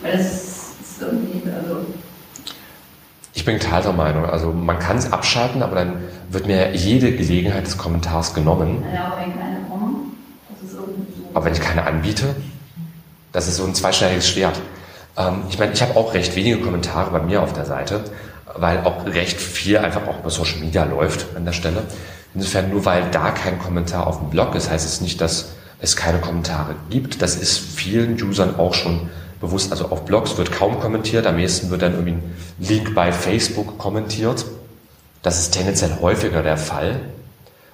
Weil 0.00 0.12
das 0.16 0.72
ist 0.80 1.02
irgendwie, 1.02 1.42
also 1.52 1.84
Ich 3.44 3.46
bin 3.46 3.58
geteilter 3.58 3.92
Meinung. 3.92 4.24
Also 4.24 4.52
man 4.52 4.78
kann 4.78 4.96
es 4.96 5.12
abschalten, 5.12 5.62
aber 5.62 5.74
dann 5.74 6.04
wird 6.30 6.46
mir 6.46 6.74
jede 6.74 7.12
Gelegenheit 7.12 7.66
des 7.66 7.76
Kommentars 7.76 8.32
genommen. 8.32 8.82
aber 9.04 9.18
wenn 9.20 9.38
keine 9.38 9.58
kommen, 9.68 10.16
das 10.48 10.70
ist 10.70 10.74
irgendwie 10.74 11.12
so. 11.14 11.28
Aber 11.34 11.44
wenn 11.44 11.52
ich 11.52 11.60
keine 11.60 11.84
anbiete, 11.84 12.34
das 13.32 13.46
ist 13.46 13.56
so 13.56 13.66
ein 13.66 13.74
zweischneidiges 13.74 14.30
Schwert. 14.30 14.58
Ähm, 15.18 15.42
ich 15.50 15.58
meine, 15.58 15.72
ich 15.72 15.82
habe 15.82 15.94
auch 15.94 16.14
recht 16.14 16.34
wenige 16.36 16.56
Kommentare 16.60 17.10
bei 17.10 17.20
mir 17.20 17.42
auf 17.42 17.52
der 17.52 17.66
Seite, 17.66 18.04
weil 18.56 18.78
auch 18.78 19.04
recht 19.04 19.38
viel 19.38 19.76
einfach 19.76 20.08
auch 20.08 20.20
über 20.20 20.30
Social 20.30 20.60
Media 20.60 20.84
läuft 20.84 21.36
an 21.36 21.44
der 21.44 21.52
Stelle. 21.52 21.82
Insofern, 22.34 22.70
nur 22.70 22.86
weil 22.86 23.10
da 23.10 23.30
kein 23.30 23.58
Kommentar 23.58 24.06
auf 24.06 24.20
dem 24.20 24.30
Blog 24.30 24.54
ist, 24.54 24.70
heißt 24.70 24.86
es 24.86 25.02
nicht, 25.02 25.20
dass 25.20 25.50
es 25.80 25.96
keine 25.96 26.18
Kommentare 26.18 26.76
gibt. 26.88 27.20
Das 27.20 27.36
ist 27.36 27.58
vielen 27.58 28.14
Usern 28.22 28.58
auch 28.58 28.72
schon 28.72 29.10
bewusst. 29.44 29.70
Also 29.70 29.86
auf 29.86 30.04
Blogs 30.04 30.36
wird 30.36 30.52
kaum 30.52 30.80
kommentiert, 30.80 31.26
am 31.26 31.38
ehesten 31.38 31.70
wird 31.70 31.82
dann 31.82 31.92
irgendwie 31.92 32.12
ein 32.12 32.36
Link 32.58 32.94
bei 32.94 33.12
Facebook 33.12 33.78
kommentiert. 33.78 34.44
Das 35.22 35.38
ist 35.38 35.52
tendenziell 35.52 35.98
häufiger 36.00 36.42
der 36.42 36.56
Fall. 36.56 37.00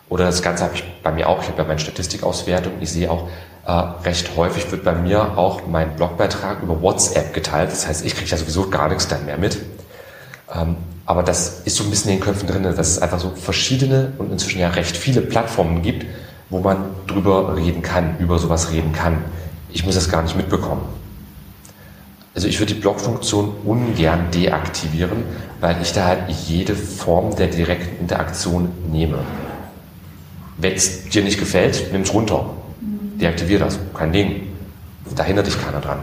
Oder 0.08 0.24
das 0.24 0.42
Ganze 0.42 0.64
habe 0.64 0.74
ich 0.74 0.84
bei 1.02 1.12
mir 1.12 1.28
auch, 1.28 1.42
ich 1.42 1.48
habe 1.48 1.58
ja 1.58 1.64
meine 1.64 1.78
Statistikauswertung, 1.78 2.72
ich 2.80 2.90
sehe 2.90 3.10
auch, 3.10 3.28
äh, 3.66 3.72
recht 4.04 4.36
häufig 4.36 4.70
wird 4.72 4.84
bei 4.84 4.94
mir 4.94 5.38
auch 5.38 5.66
mein 5.66 5.94
Blogbeitrag 5.94 6.62
über 6.62 6.82
WhatsApp 6.82 7.32
geteilt. 7.32 7.70
Das 7.70 7.86
heißt, 7.86 8.04
ich 8.04 8.16
kriege 8.16 8.30
ja 8.30 8.36
sowieso 8.36 8.68
gar 8.68 8.88
nichts 8.88 9.06
dann 9.06 9.24
mehr 9.26 9.38
mit. 9.38 9.58
Ähm, 10.52 10.76
aber 11.06 11.22
das 11.22 11.62
ist 11.64 11.76
so 11.76 11.84
ein 11.84 11.90
bisschen 11.90 12.10
in 12.10 12.18
den 12.18 12.24
Köpfen 12.24 12.48
drin, 12.48 12.62
dass 12.62 12.88
es 12.88 12.98
einfach 13.00 13.20
so 13.20 13.30
verschiedene 13.30 14.12
und 14.18 14.32
inzwischen 14.32 14.60
ja 14.60 14.68
recht 14.68 14.96
viele 14.96 15.20
Plattformen 15.20 15.82
gibt, 15.82 16.06
wo 16.50 16.60
man 16.60 16.84
drüber 17.06 17.56
reden 17.56 17.82
kann, 17.82 18.16
über 18.18 18.38
sowas 18.38 18.70
reden 18.70 18.92
kann. 18.92 19.18
Ich 19.70 19.84
muss 19.84 19.94
das 19.94 20.08
gar 20.08 20.22
nicht 20.22 20.36
mitbekommen. 20.36 20.82
Also 22.40 22.48
ich 22.48 22.58
würde 22.58 22.72
die 22.72 22.80
Blog-Funktion 22.80 23.52
ungern 23.66 24.30
deaktivieren, 24.30 25.24
weil 25.60 25.76
ich 25.82 25.92
da 25.92 26.06
halt 26.06 26.20
jede 26.46 26.74
Form 26.74 27.36
der 27.36 27.48
direkten 27.48 28.00
Interaktion 28.00 28.70
nehme. 28.90 29.18
Wenn 30.56 30.72
es 30.72 31.06
dir 31.10 31.22
nicht 31.22 31.38
gefällt, 31.38 31.92
nimm 31.92 32.00
es 32.00 32.14
runter. 32.14 32.48
Deaktivier 33.20 33.58
das. 33.58 33.78
Kein 33.92 34.10
Ding. 34.14 34.46
Da 35.14 35.22
hindert 35.22 35.48
dich 35.48 35.62
keiner 35.62 35.82
dran. 35.82 35.98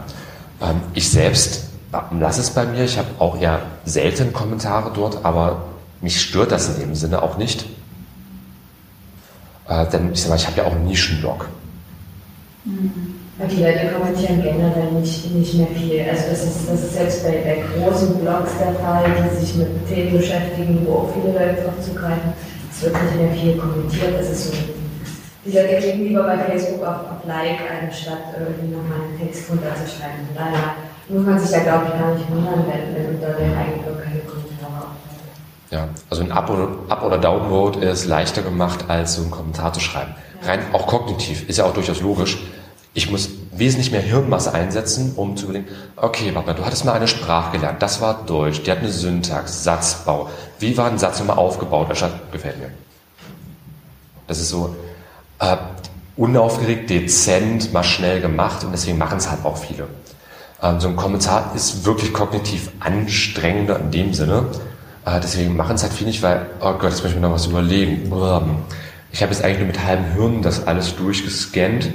Ähm, 0.62 0.76
ich 0.94 1.10
selbst 1.10 1.70
lasse 2.16 2.40
es 2.40 2.50
bei 2.50 2.66
mir. 2.66 2.84
Ich 2.84 2.98
habe 2.98 3.08
auch 3.18 3.36
eher 3.36 3.62
selten 3.84 4.32
Kommentare 4.32 4.92
dort, 4.94 5.24
aber 5.24 5.62
mich 6.00 6.20
stört 6.20 6.52
das 6.52 6.68
in 6.68 6.78
dem 6.78 6.94
Sinne 6.94 7.20
auch 7.20 7.36
nicht. 7.36 7.66
Äh, 9.66 9.88
denn 9.88 10.12
ich 10.12 10.24
ich 10.24 10.46
habe 10.46 10.56
ja 10.56 10.64
auch 10.66 10.72
einen 10.76 10.86
Nischenblog. 10.86 11.48
Und 12.64 13.27
die 13.46 13.62
Leute 13.62 13.86
kommentieren 13.94 14.42
generell 14.42 14.90
nicht, 14.98 15.32
nicht 15.32 15.54
mehr 15.54 15.68
viel. 15.68 16.00
Also 16.10 16.30
das 16.30 16.42
ist, 16.42 16.68
das 16.68 16.82
ist 16.82 16.94
selbst 16.94 17.24
bei, 17.24 17.38
bei 17.44 17.62
großen 17.78 18.18
Blogs 18.18 18.50
der 18.58 18.74
Fall, 18.74 19.04
die 19.06 19.36
sich 19.36 19.54
mit 19.54 19.68
Themen 19.88 20.18
beschäftigen, 20.18 20.84
wo 20.84 20.94
auch 20.94 21.10
viele 21.14 21.32
Leute 21.32 21.62
drauf 21.62 21.78
zugreifen. 21.80 22.32
Es 22.72 22.82
wird 22.82 22.94
nicht 22.94 23.16
mehr 23.16 23.30
viel 23.30 23.56
kommentiert. 23.56 24.18
Es 24.20 24.30
ist 24.30 24.44
so, 24.48 24.52
die 25.44 25.52
Leute 25.52 25.76
klicken 25.76 26.04
lieber 26.04 26.24
bei 26.24 26.38
Facebook 26.38 26.82
auf, 26.82 26.96
auf 26.96 27.24
Like, 27.26 27.60
anstatt 27.82 28.34
irgendwie 28.38 28.74
nochmal 28.74 29.06
einen 29.06 29.18
Text 29.18 29.48
runterzuschreiben. 29.48 30.26
Von 30.26 30.36
daher 30.36 30.74
muss 31.08 31.24
man 31.24 31.38
sich 31.38 31.50
da, 31.50 31.58
glaube 31.60 31.86
ich, 31.86 32.00
gar 32.00 32.14
nicht 32.14 32.30
wundern, 32.30 32.64
wenn, 32.66 32.94
wenn 32.94 33.14
unter 33.14 33.38
dem 33.38 33.56
eigenen 33.56 33.82
Blog 33.84 34.02
keine 34.02 34.18
Kommentare 34.20 34.82
auftauchen. 34.82 35.30
Ja, 35.70 35.88
also 36.10 36.22
ein 36.22 36.32
Up- 36.32 36.50
oder, 36.50 36.68
Up 36.88 37.04
oder 37.04 37.18
Downvote 37.18 37.80
ist 37.86 38.06
leichter 38.06 38.42
gemacht, 38.42 38.86
als 38.88 39.14
so 39.14 39.22
einen 39.22 39.30
Kommentar 39.30 39.72
zu 39.72 39.80
schreiben. 39.80 40.14
Rein 40.42 40.60
auch 40.72 40.88
kognitiv, 40.88 41.48
ist 41.48 41.58
ja 41.58 41.64
auch 41.64 41.74
durchaus 41.74 42.00
logisch. 42.00 42.38
Ich 42.98 43.12
muss 43.12 43.30
wesentlich 43.52 43.92
mehr 43.92 44.00
Hirnmasse 44.00 44.52
einsetzen, 44.52 45.12
um 45.14 45.36
zu 45.36 45.44
überlegen, 45.44 45.68
okay, 45.94 46.32
warte 46.34 46.48
mal, 46.48 46.54
du 46.54 46.66
hattest 46.66 46.84
mal 46.84 46.94
eine 46.94 47.06
Sprache 47.06 47.52
gelernt, 47.52 47.80
das 47.80 48.00
war 48.00 48.24
Deutsch, 48.26 48.64
die 48.64 48.72
hat 48.72 48.78
eine 48.78 48.90
Syntax, 48.90 49.62
Satzbau. 49.62 50.28
Wie 50.58 50.76
war 50.76 50.90
ein 50.90 50.98
Satz 50.98 51.20
nochmal 51.20 51.36
aufgebaut? 51.36 51.86
Das 51.90 52.02
gefällt 52.32 52.58
mir. 52.58 52.70
Das 54.26 54.40
ist 54.40 54.48
so 54.48 54.74
äh, 55.38 55.56
unaufgeregt, 56.16 56.90
dezent, 56.90 57.72
mal 57.72 57.84
schnell 57.84 58.20
gemacht 58.20 58.64
und 58.64 58.72
deswegen 58.72 58.98
machen 58.98 59.18
es 59.18 59.30
halt 59.30 59.44
auch 59.44 59.58
viele. 59.58 59.86
Ähm, 60.60 60.80
so 60.80 60.88
ein 60.88 60.96
Kommentar 60.96 61.52
ist 61.54 61.84
wirklich 61.84 62.12
kognitiv 62.12 62.72
anstrengender 62.80 63.78
in 63.78 63.92
dem 63.92 64.12
Sinne. 64.12 64.46
Äh, 65.06 65.20
deswegen 65.20 65.56
machen 65.56 65.76
es 65.76 65.84
halt 65.84 65.92
viele 65.92 66.10
nicht, 66.10 66.22
weil, 66.22 66.46
oh 66.58 66.72
Gott, 66.72 66.90
jetzt 66.90 67.02
muss 67.04 67.12
ich 67.12 67.14
mir 67.14 67.20
noch 67.20 67.32
was 67.32 67.46
überlegen. 67.46 68.10
Ich 69.12 69.22
habe 69.22 69.32
jetzt 69.32 69.44
eigentlich 69.44 69.58
nur 69.58 69.68
mit 69.68 69.84
halbem 69.84 70.14
Hirn 70.14 70.42
das 70.42 70.66
alles 70.66 70.96
durchgescannt. 70.96 71.90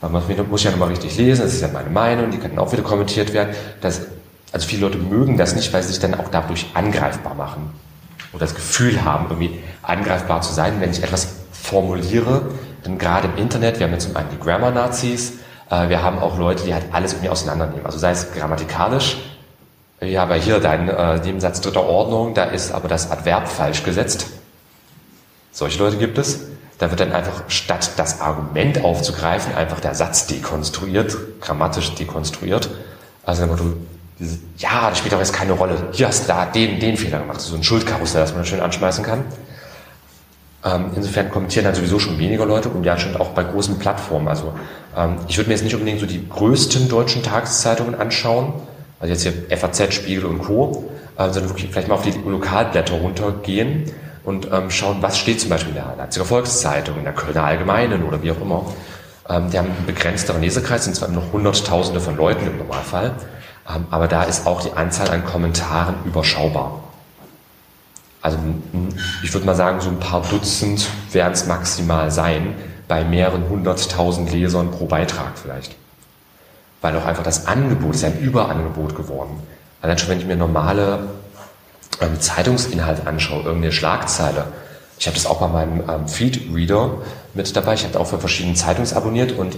Man 0.00 0.12
muss 0.50 0.62
ja 0.62 0.70
nochmal 0.70 0.88
richtig 0.88 1.16
lesen, 1.16 1.42
das 1.42 1.54
ist 1.54 1.62
ja 1.62 1.68
meine 1.68 1.90
Meinung, 1.90 2.30
die 2.30 2.38
kann 2.38 2.50
dann 2.50 2.58
auch 2.58 2.72
wieder 2.72 2.82
kommentiert 2.82 3.32
werden. 3.32 3.54
Das, 3.80 4.02
also 4.52 4.68
viele 4.68 4.82
Leute 4.82 4.98
mögen 4.98 5.36
das 5.36 5.56
nicht, 5.56 5.72
weil 5.72 5.82
sie 5.82 5.88
sich 5.88 5.98
dann 5.98 6.14
auch 6.14 6.28
dadurch 6.30 6.66
angreifbar 6.74 7.34
machen. 7.34 7.70
Oder 8.32 8.40
das 8.40 8.54
Gefühl 8.54 9.04
haben, 9.04 9.26
irgendwie 9.30 9.58
angreifbar 9.82 10.42
zu 10.42 10.52
sein, 10.52 10.74
wenn 10.80 10.90
ich 10.90 11.02
etwas 11.02 11.36
formuliere. 11.50 12.50
Denn 12.84 12.98
gerade 12.98 13.28
im 13.28 13.42
Internet, 13.42 13.78
wir 13.78 13.86
haben 13.86 13.92
jetzt 13.94 14.06
zum 14.06 14.16
einen 14.16 14.28
die 14.30 14.38
Grammar-Nazis, 14.38 15.34
äh, 15.70 15.88
wir 15.88 16.02
haben 16.02 16.18
auch 16.18 16.38
Leute, 16.38 16.64
die 16.64 16.74
halt 16.74 16.84
alles 16.92 17.14
irgendwie 17.14 17.30
auseinandernehmen. 17.30 17.86
Also 17.86 17.98
sei 17.98 18.10
es 18.10 18.32
grammatikalisch, 18.32 19.16
ja, 20.00 20.22
aber 20.22 20.34
hier 20.34 20.60
dein 20.60 20.88
äh, 20.88 21.16
Nebensatz 21.18 21.62
dritter 21.62 21.84
Ordnung, 21.84 22.34
da 22.34 22.44
ist 22.44 22.72
aber 22.72 22.86
das 22.86 23.10
Adverb 23.10 23.48
falsch 23.48 23.82
gesetzt. 23.82 24.26
Solche 25.52 25.78
Leute 25.78 25.96
gibt 25.96 26.18
es. 26.18 26.40
Da 26.78 26.90
wird 26.90 27.00
dann 27.00 27.12
einfach, 27.12 27.44
statt 27.48 27.92
das 27.96 28.20
Argument 28.20 28.84
aufzugreifen, 28.84 29.54
einfach 29.54 29.80
der 29.80 29.94
Satz 29.94 30.26
dekonstruiert, 30.26 31.16
grammatisch 31.40 31.94
dekonstruiert. 31.94 32.68
Also 33.24 33.42
wenn 33.42 33.56
du 33.56 33.76
ja, 34.58 34.88
das 34.88 34.98
spielt 34.98 35.12
doch 35.12 35.18
jetzt 35.18 35.34
keine 35.34 35.52
Rolle. 35.52 35.76
Hier 35.92 36.08
hast 36.08 36.24
du 36.24 36.28
da 36.28 36.46
den, 36.46 36.80
den 36.80 36.96
Fehler 36.96 37.18
gemacht. 37.18 37.40
So 37.40 37.54
ein 37.54 37.62
Schuldkarussell, 37.62 38.22
das 38.22 38.34
man 38.34 38.46
schön 38.46 38.60
anschmeißen 38.60 39.04
kann. 39.04 39.24
Ähm, 40.64 40.90
insofern 40.96 41.30
kommentieren 41.30 41.64
dann 41.64 41.74
sowieso 41.74 41.98
schon 41.98 42.18
weniger 42.18 42.46
Leute 42.46 42.70
und 42.70 42.82
ja 42.82 42.98
schon 42.98 43.14
auch 43.16 43.28
bei 43.30 43.44
großen 43.44 43.78
Plattformen. 43.78 44.26
Also 44.26 44.54
ähm, 44.96 45.16
ich 45.28 45.36
würde 45.36 45.48
mir 45.48 45.54
jetzt 45.54 45.64
nicht 45.64 45.74
unbedingt 45.74 46.00
so 46.00 46.06
die 46.06 46.26
größten 46.26 46.88
deutschen 46.88 47.22
Tageszeitungen 47.22 47.94
anschauen, 47.94 48.54
also 48.98 49.12
jetzt 49.12 49.22
hier 49.22 49.56
FAZ, 49.56 49.92
Spiegel 49.92 50.24
und 50.24 50.38
Co., 50.38 50.90
äh, 51.18 51.30
sondern 51.30 51.50
wirklich 51.50 51.70
vielleicht 51.70 51.88
mal 51.88 51.94
auf 51.94 52.02
die 52.02 52.12
Lokalblätter 52.12 52.94
runtergehen 52.94 53.92
und 54.26 54.50
ähm, 54.52 54.70
schauen, 54.70 54.98
was 55.00 55.16
steht 55.16 55.40
zum 55.40 55.50
Beispiel 55.50 55.70
in 55.70 55.76
der 55.76 55.94
Leipziger 55.96 56.24
Volkszeitung, 56.24 56.98
in 56.98 57.04
der 57.04 57.14
Kölner 57.14 57.44
Allgemeinen 57.44 58.02
oder 58.02 58.22
wie 58.22 58.32
auch 58.32 58.40
immer. 58.40 58.66
Ähm, 59.28 59.50
die 59.50 59.58
haben 59.58 59.68
einen 59.68 59.86
begrenzteren 59.86 60.42
Leserkreis, 60.42 60.84
sind 60.84 60.96
zwar 60.96 61.08
noch 61.08 61.32
Hunderttausende 61.32 62.00
von 62.00 62.16
Leuten 62.16 62.44
im 62.44 62.58
Normalfall, 62.58 63.14
ähm, 63.72 63.86
aber 63.90 64.08
da 64.08 64.24
ist 64.24 64.46
auch 64.46 64.60
die 64.60 64.72
Anzahl 64.72 65.10
an 65.10 65.24
Kommentaren 65.24 65.94
überschaubar. 66.04 66.82
Also 68.20 68.38
ich 69.22 69.32
würde 69.32 69.46
mal 69.46 69.54
sagen, 69.54 69.80
so 69.80 69.88
ein 69.88 70.00
paar 70.00 70.22
Dutzend 70.22 70.88
werden 71.12 71.32
es 71.32 71.46
maximal 71.46 72.10
sein, 72.10 72.56
bei 72.88 73.04
mehreren 73.04 73.48
hunderttausend 73.48 74.32
Lesern 74.32 74.72
pro 74.72 74.86
Beitrag 74.86 75.38
vielleicht. 75.40 75.76
Weil 76.80 76.96
auch 76.96 77.04
einfach 77.04 77.22
das 77.22 77.46
Angebot 77.46 77.94
ist 77.94 78.02
ja 78.02 78.08
ein 78.08 78.18
Überangebot 78.18 78.96
geworden. 78.96 79.40
Allein 79.80 79.98
schon, 79.98 80.08
wenn 80.08 80.18
ich 80.18 80.26
mir 80.26 80.34
normale 80.34 80.98
ähm, 82.00 82.20
Zeitungsinhalt 82.20 83.06
anschaue, 83.06 83.42
irgendeine 83.44 83.72
Schlagzeile. 83.72 84.46
Ich 84.98 85.06
habe 85.06 85.16
das 85.16 85.26
auch 85.26 85.40
bei 85.40 85.48
meinem 85.48 85.82
ähm, 85.88 86.08
Feed-Reader 86.08 86.90
mit 87.34 87.54
dabei. 87.54 87.74
Ich 87.74 87.84
habe 87.84 87.98
auch 88.00 88.06
für 88.06 88.18
verschiedene 88.18 88.54
Zeitungs 88.54 88.92
abonniert 88.92 89.32
und 89.32 89.56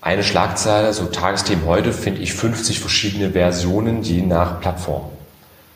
eine 0.00 0.22
Schlagzeile, 0.22 0.92
so 0.94 1.06
Tagesthemen 1.06 1.66
heute, 1.66 1.92
finde 1.92 2.20
ich 2.20 2.32
50 2.32 2.80
verschiedene 2.80 3.32
Versionen 3.32 4.02
je 4.02 4.22
nach 4.22 4.60
Plattform, 4.60 5.02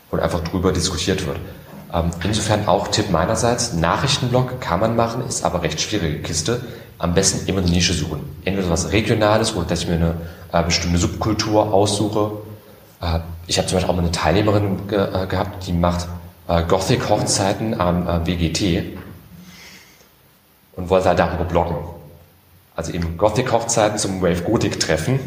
wo 0.09 0.17
einfach 0.17 0.43
drüber 0.43 0.71
diskutiert 0.71 1.27
wird. 1.27 1.37
Ähm, 1.93 2.09
insofern 2.23 2.67
auch 2.67 2.87
Tipp 2.87 3.11
meinerseits, 3.11 3.73
Nachrichtenblog 3.73 4.59
kann 4.61 4.79
man 4.79 4.95
machen, 4.95 5.25
ist 5.27 5.43
aber 5.43 5.61
recht 5.61 5.79
schwierige 5.79 6.19
Kiste. 6.19 6.61
Am 6.97 7.13
besten 7.13 7.47
immer 7.47 7.61
eine 7.61 7.69
Nische 7.69 7.93
suchen. 7.93 8.21
Entweder 8.45 8.69
was 8.69 8.91
Regionales 8.91 9.55
oder 9.55 9.65
dass 9.65 9.81
ich 9.81 9.87
mir 9.89 9.95
eine 9.95 10.15
äh, 10.53 10.63
bestimmte 10.63 10.97
Subkultur 10.97 11.73
aussuche. 11.73 12.31
Äh, 13.01 13.19
ich 13.47 13.57
habe 13.57 13.67
zum 13.67 13.77
Beispiel 13.77 13.91
auch 13.91 13.95
mal 13.95 14.01
eine 14.01 14.11
Teilnehmerin 14.11 14.87
ge 14.87 14.99
äh, 14.99 15.27
gehabt, 15.27 15.67
die 15.67 15.73
macht 15.73 16.07
äh, 16.47 16.63
Gothic-Hochzeiten 16.63 17.79
am 17.79 18.07
äh, 18.07 18.25
WGT 18.25 18.97
und 20.75 20.89
wollte 20.89 21.09
halt 21.09 21.19
darüber 21.19 21.43
bloggen. 21.43 21.77
Also 22.75 22.91
eben 22.91 23.17
Gothic-Hochzeiten 23.17 23.97
zum 23.97 24.21
Wave-Gothic-Treffen. 24.21 25.19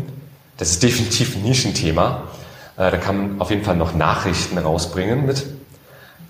Das 0.56 0.70
ist 0.70 0.82
definitiv 0.82 1.36
ein 1.36 1.42
Nischenthema. 1.42 2.22
Äh, 2.76 2.90
da 2.90 2.96
kann 2.96 3.16
man 3.16 3.40
auf 3.40 3.50
jeden 3.50 3.64
Fall 3.64 3.76
noch 3.76 3.94
Nachrichten 3.94 4.58
rausbringen 4.58 5.26
mit. 5.26 5.46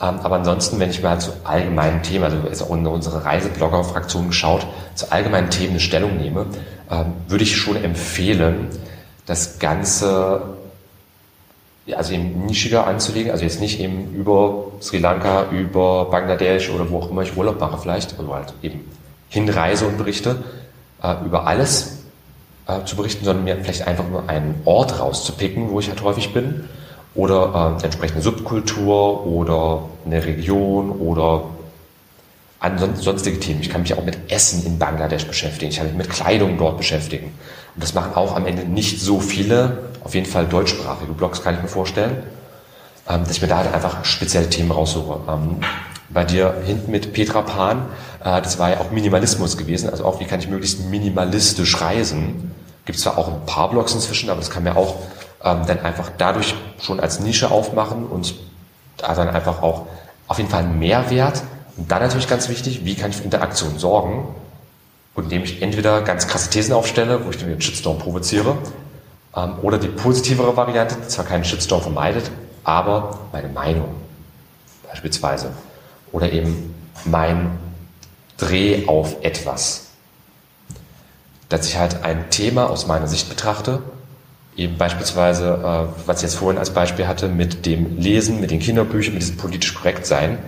Ähm, 0.01 0.20
aber 0.22 0.37
ansonsten, 0.37 0.79
wenn 0.79 0.90
ich 0.90 1.03
mal 1.03 1.18
zu 1.20 1.33
allgemeinen 1.44 2.03
Themen, 2.03 2.25
also 2.25 2.37
ist 2.49 2.62
auch 2.62 2.75
in 2.75 2.87
unsere 2.87 3.25
Reiseblogger-Fraktion 3.25 4.29
geschaut, 4.29 4.66
zu 4.94 5.11
allgemeinen 5.11 5.51
Themen 5.51 5.70
eine 5.70 5.81
Stellung 5.81 6.18
nehme, 6.18 6.46
ähm, 6.90 7.14
würde 7.29 7.44
ich 7.44 7.57
schon 7.57 7.83
empfehlen, 7.83 8.68
das 9.25 9.59
Ganze 9.59 10.56
also 11.94 12.14
eben 12.14 12.46
nischiger 12.46 12.87
anzulegen, 12.87 13.31
also 13.31 13.44
jetzt 13.44 13.61
nicht 13.61 13.81
eben 13.81 14.12
über 14.14 14.72
Sri 14.81 14.99
Lanka, 14.99 15.51
über 15.51 16.07
Bangladesch 16.07 16.70
oder 16.70 16.90
wo 16.90 16.99
auch 16.99 17.11
immer 17.11 17.22
ich 17.22 17.37
Urlaub 17.37 17.61
mache 17.61 17.79
vielleicht, 17.79 18.18
also 18.18 18.35
halt 18.35 18.55
eben 18.62 18.81
hinreise 19.29 19.87
und 19.87 19.96
berichte, 19.96 20.42
äh, 21.03 21.14
über 21.25 21.46
alles 21.46 21.99
äh, 22.66 22.85
zu 22.85 22.96
berichten, 22.96 23.25
sondern 23.25 23.44
mir 23.44 23.57
vielleicht 23.57 23.87
einfach 23.87 24.09
nur 24.09 24.29
einen 24.29 24.61
Ort 24.64 24.99
rauszupicken, 24.99 25.70
wo 25.70 25.79
ich 25.79 25.88
halt 25.88 26.03
häufig 26.03 26.33
bin 26.33 26.64
oder 27.14 27.79
äh, 27.81 27.85
entsprechende 27.85 28.22
Subkultur 28.22 29.27
oder 29.27 29.83
eine 30.05 30.25
Region 30.25 30.90
oder 30.90 31.44
sonstige 32.96 33.38
Themen. 33.38 33.61
Ich 33.61 33.70
kann 33.70 33.83
mich 33.83 33.94
auch 33.94 34.05
mit 34.05 34.18
Essen 34.29 34.66
in 34.66 34.79
Bangladesch 34.79 35.27
beschäftigen. 35.27 35.70
Ich 35.70 35.79
kann 35.79 35.87
mich 35.87 35.96
mit 35.96 36.11
Kleidung 36.11 36.59
dort 36.59 36.79
beschäftigen. 36.79 37.27
Und 37.75 37.83
das 37.83 37.94
machen 37.94 38.14
auch 38.14 38.35
am 38.35 38.46
Ende 38.46 38.64
nicht 38.64 39.01
so 39.01 39.20
viele, 39.20 39.90
auf 40.07 40.14
jeden 40.14 40.27
Fall 40.27 40.47
deutschsprachige 40.47 41.12
Blogs 41.12 41.42
kann 41.42 41.57
ich 41.57 41.62
mir 41.62 41.66
vorstellen, 41.66 42.23
ähm, 43.09 43.25
dass 43.25 43.33
ich 43.33 43.42
mir 43.42 43.49
da 43.49 43.57
halt 43.57 43.75
einfach 43.75 44.05
spezielle 44.05 44.49
Themen 44.49 44.71
raussuche. 44.71 45.19
Ähm, 45.29 45.57
bei 46.11 46.23
dir 46.23 46.55
hinten 46.64 46.92
mit 46.92 47.12
Petra 47.12 47.42
Pan, 47.42 47.87
äh, 48.23 48.40
das 48.40 48.61
war 48.61 48.71
ja 48.71 48.79
auch 48.79 48.92
Minimalismus 48.92 49.57
gewesen, 49.57 49.90
also 49.90 50.05
auch 50.05 50.21
wie 50.21 50.25
kann 50.25 50.38
ich 50.38 50.47
möglichst 50.49 50.85
minimalistisch 50.85 51.81
reisen. 51.81 52.55
Gibt 52.85 53.01
zwar 53.01 53.19
auch 53.19 53.27
ein 53.27 53.47
paar 53.47 53.69
Blogs 53.69 53.95
inzwischen, 53.95 54.31
aber 54.31 54.38
das 54.38 54.49
kann 54.49 54.62
mir 54.62 54.77
auch 54.77 54.95
ähm, 55.42 55.62
dann 55.66 55.81
einfach 55.81 56.12
dadurch 56.16 56.55
schon 56.81 57.01
als 57.01 57.19
Nische 57.19 57.51
aufmachen 57.51 58.07
und 58.07 58.37
da 58.99 59.12
dann 59.12 59.29
einfach 59.29 59.61
auch 59.61 59.87
auf 60.29 60.38
jeden 60.38 60.51
Fall 60.51 60.62
einen 60.62 60.79
Mehrwert. 60.79 61.42
Und 61.77 61.90
dann 61.90 62.01
natürlich 62.01 62.29
ganz 62.29 62.49
wichtig, 62.49 62.85
wie 62.85 62.95
kann 62.95 63.11
ich 63.11 63.16
für 63.16 63.25
Interaktion 63.25 63.77
sorgen? 63.77 64.29
Und 65.16 65.25
indem 65.25 65.42
ich 65.42 65.62
entweder 65.62 66.03
ganz 66.03 66.29
krasse 66.29 66.49
Thesen 66.49 66.75
aufstelle, 66.75 67.27
wo 67.27 67.31
ich 67.31 67.38
dann 67.38 67.49
den 67.49 67.61
Shitstorm 67.61 67.99
provoziere, 67.99 68.57
oder 69.62 69.79
die 69.79 69.88
positivere 69.88 70.57
Variante, 70.57 70.96
die 70.96 71.09
zwar 71.09 71.25
keinen 71.25 71.44
Shitstorm 71.44 71.83
vermeidet, 71.83 72.31
aber 72.64 73.18
meine 73.33 73.49
Meinung 73.49 73.88
beispielsweise. 74.88 75.51
Oder 76.12 76.33
eben 76.33 76.75
mein 77.05 77.51
Dreh 78.38 78.87
auf 78.87 79.16
etwas. 79.22 79.88
Dass 81.49 81.66
ich 81.66 81.77
halt 81.77 82.03
ein 82.03 82.31
Thema 82.31 82.70
aus 82.70 82.87
meiner 82.87 83.07
Sicht 83.07 83.29
betrachte 83.29 83.83
eben 84.57 84.79
beispielsweise, 84.79 85.59
äh, 85.62 86.07
was 86.09 86.18
ich 86.18 86.22
jetzt 86.22 86.37
vorhin 86.37 86.59
als 86.59 86.70
Beispiel 86.70 87.07
hatte, 87.07 87.29
mit 87.29 87.66
dem 87.66 87.99
Lesen, 87.99 88.40
mit 88.40 88.51
den 88.51 88.59
Kinderbüchern, 88.59 89.14
mit 89.14 89.22
diesem 89.22 89.37
politisch 89.37 89.75
korrekt 89.75 90.07
sein 90.07 90.38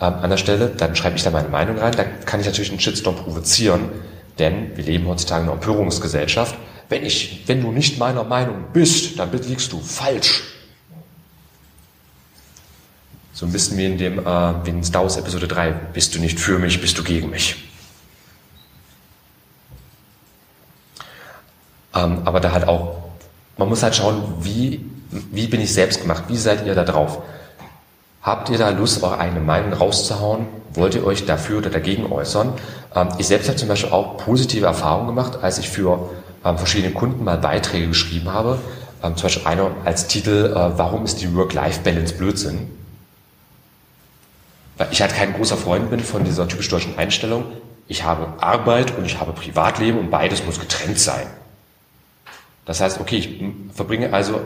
ähm, 0.00 0.14
an 0.22 0.30
der 0.30 0.36
Stelle, 0.36 0.68
dann 0.68 0.94
schreibe 0.94 1.16
ich 1.16 1.22
da 1.22 1.30
meine 1.30 1.48
Meinung 1.48 1.78
rein, 1.78 1.94
da 1.96 2.04
kann 2.04 2.40
ich 2.40 2.46
natürlich 2.46 2.70
einen 2.70 2.80
Shitstorm 2.80 3.16
provozieren, 3.16 3.88
denn 4.38 4.76
wir 4.76 4.84
leben 4.84 5.06
heutzutage 5.08 5.42
in 5.42 5.48
einer 5.48 5.54
Empörungsgesellschaft. 5.54 6.56
Wenn 6.88 7.04
ich, 7.04 7.44
wenn 7.46 7.62
du 7.62 7.72
nicht 7.72 7.98
meiner 7.98 8.24
Meinung 8.24 8.64
bist, 8.72 9.18
dann 9.18 9.30
liegst 9.32 9.72
du 9.72 9.80
falsch. 9.80 10.42
So 13.32 13.46
ein 13.46 13.52
bisschen 13.52 13.76
wie 13.76 13.86
in 13.86 13.98
dem, 13.98 14.24
äh, 14.24 14.68
in 14.68 14.84
Star 14.84 15.02
Wars 15.02 15.16
Episode 15.16 15.48
3. 15.48 15.72
Bist 15.92 16.14
du 16.14 16.20
nicht 16.20 16.38
für 16.38 16.58
mich, 16.58 16.80
bist 16.80 16.96
du 16.98 17.02
gegen 17.02 17.30
mich. 17.30 17.56
Ähm, 21.94 22.22
aber 22.24 22.40
da 22.40 22.52
halt 22.52 22.68
auch 22.68 23.04
man 23.56 23.68
muss 23.68 23.82
halt 23.82 23.94
schauen, 23.94 24.22
wie, 24.40 24.84
wie 25.10 25.46
bin 25.46 25.60
ich 25.60 25.72
selbst 25.72 26.02
gemacht, 26.02 26.24
wie 26.28 26.36
seid 26.36 26.66
ihr 26.66 26.74
da 26.74 26.84
drauf? 26.84 27.22
Habt 28.22 28.48
ihr 28.48 28.58
da 28.58 28.70
Lust, 28.70 29.02
eure 29.02 29.18
eigene 29.18 29.40
Meinung 29.40 29.72
rauszuhauen? 29.72 30.46
Wollt 30.72 30.94
ihr 30.94 31.06
euch 31.06 31.26
dafür 31.26 31.58
oder 31.58 31.70
dagegen 31.70 32.10
äußern? 32.10 32.54
Ähm, 32.94 33.08
ich 33.18 33.26
selbst 33.26 33.48
habe 33.48 33.58
zum 33.58 33.68
Beispiel 33.68 33.92
auch 33.92 34.16
positive 34.16 34.66
Erfahrungen 34.66 35.08
gemacht, 35.08 35.38
als 35.42 35.58
ich 35.58 35.68
für 35.68 36.10
ähm, 36.44 36.58
verschiedene 36.58 36.92
Kunden 36.92 37.24
mal 37.24 37.38
Beiträge 37.38 37.88
geschrieben 37.88 38.32
habe. 38.32 38.58
Ähm, 39.02 39.16
zum 39.16 39.24
Beispiel 39.24 39.46
einer 39.46 39.70
als 39.84 40.06
Titel, 40.06 40.52
äh, 40.54 40.78
warum 40.78 41.04
ist 41.04 41.20
die 41.20 41.34
Work-Life-Balance 41.34 42.14
Blödsinn? 42.14 42.70
Weil 44.76 44.88
ich 44.90 45.00
halt 45.00 45.14
kein 45.14 45.34
großer 45.34 45.56
Freund 45.56 45.90
bin 45.90 46.00
von 46.00 46.24
dieser 46.24 46.48
typisch 46.48 46.68
deutschen 46.68 46.98
Einstellung. 46.98 47.44
Ich 47.86 48.02
habe 48.02 48.42
Arbeit 48.42 48.96
und 48.96 49.04
ich 49.04 49.20
habe 49.20 49.32
Privatleben 49.32 49.98
und 49.98 50.10
beides 50.10 50.44
muss 50.44 50.58
getrennt 50.58 50.98
sein. 50.98 51.26
Das 52.64 52.80
heißt, 52.80 53.00
okay, 53.00 53.16
ich 53.16 53.44
verbringe 53.74 54.12
also, 54.12 54.40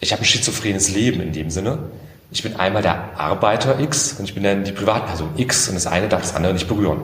ich 0.00 0.12
habe 0.12 0.22
ein 0.22 0.24
schizophrenes 0.24 0.90
Leben 0.90 1.20
in 1.20 1.32
dem 1.32 1.50
Sinne. 1.50 1.78
Ich 2.30 2.42
bin 2.42 2.56
einmal 2.56 2.82
der 2.82 3.18
Arbeiter 3.18 3.78
X 3.80 4.14
und 4.18 4.24
ich 4.24 4.34
bin 4.34 4.42
dann 4.42 4.64
die 4.64 4.72
Privatperson 4.72 5.30
X 5.36 5.68
und 5.68 5.74
das 5.74 5.86
eine 5.86 6.08
darf 6.08 6.22
das 6.22 6.34
andere 6.34 6.52
nicht 6.54 6.68
berühren. 6.68 7.02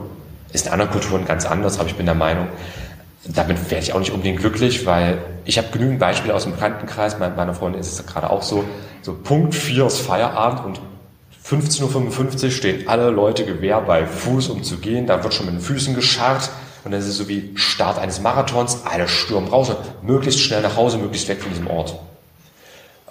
Ist 0.53 0.67
in 0.67 0.71
anderen 0.71 0.91
Kulturen 0.91 1.25
ganz 1.25 1.45
anders, 1.45 1.79
aber 1.79 1.89
ich 1.89 1.95
bin 1.95 2.05
der 2.05 2.15
Meinung, 2.15 2.47
damit 3.27 3.71
werde 3.71 3.83
ich 3.83 3.93
auch 3.93 3.99
nicht 3.99 4.11
unbedingt 4.11 4.39
glücklich, 4.39 4.85
weil 4.85 5.17
ich 5.45 5.57
habe 5.57 5.67
genügend 5.71 5.99
Beispiele 5.99 6.33
aus 6.33 6.43
dem 6.43 6.53
Bekanntenkreis, 6.53 7.17
meine, 7.19 7.35
meiner 7.35 7.53
Freundin 7.53 7.81
ist 7.81 7.99
es 7.99 8.05
gerade 8.05 8.29
auch 8.29 8.43
so, 8.43 8.63
so 9.01 9.13
Punkt 9.13 9.55
4 9.55 9.87
ist 9.87 9.99
Feierabend 9.99 10.65
und 10.65 10.81
15.55 11.43 12.45
Uhr 12.45 12.51
stehen 12.51 12.87
alle 12.87 13.09
Leute 13.09 13.45
Gewehr 13.45 13.81
bei 13.81 14.05
Fuß, 14.05 14.49
um 14.49 14.63
zu 14.63 14.77
gehen, 14.77 15.07
da 15.07 15.23
wird 15.23 15.33
schon 15.33 15.45
mit 15.45 15.55
den 15.55 15.61
Füßen 15.61 15.95
gescharrt, 15.95 16.49
und 16.83 16.91
dann 16.91 16.99
ist 16.99 17.07
es 17.07 17.17
so 17.17 17.27
wie 17.27 17.51
Start 17.55 17.97
eines 17.97 18.21
Marathons, 18.21 18.81
alle 18.85 19.07
stürmen 19.07 19.49
raus 19.49 19.69
und 19.69 20.07
möglichst 20.07 20.39
schnell 20.39 20.61
nach 20.61 20.75
Hause, 20.75 20.99
möglichst 20.99 21.27
weg 21.27 21.41
von 21.41 21.49
diesem 21.49 21.67
Ort. 21.67 21.95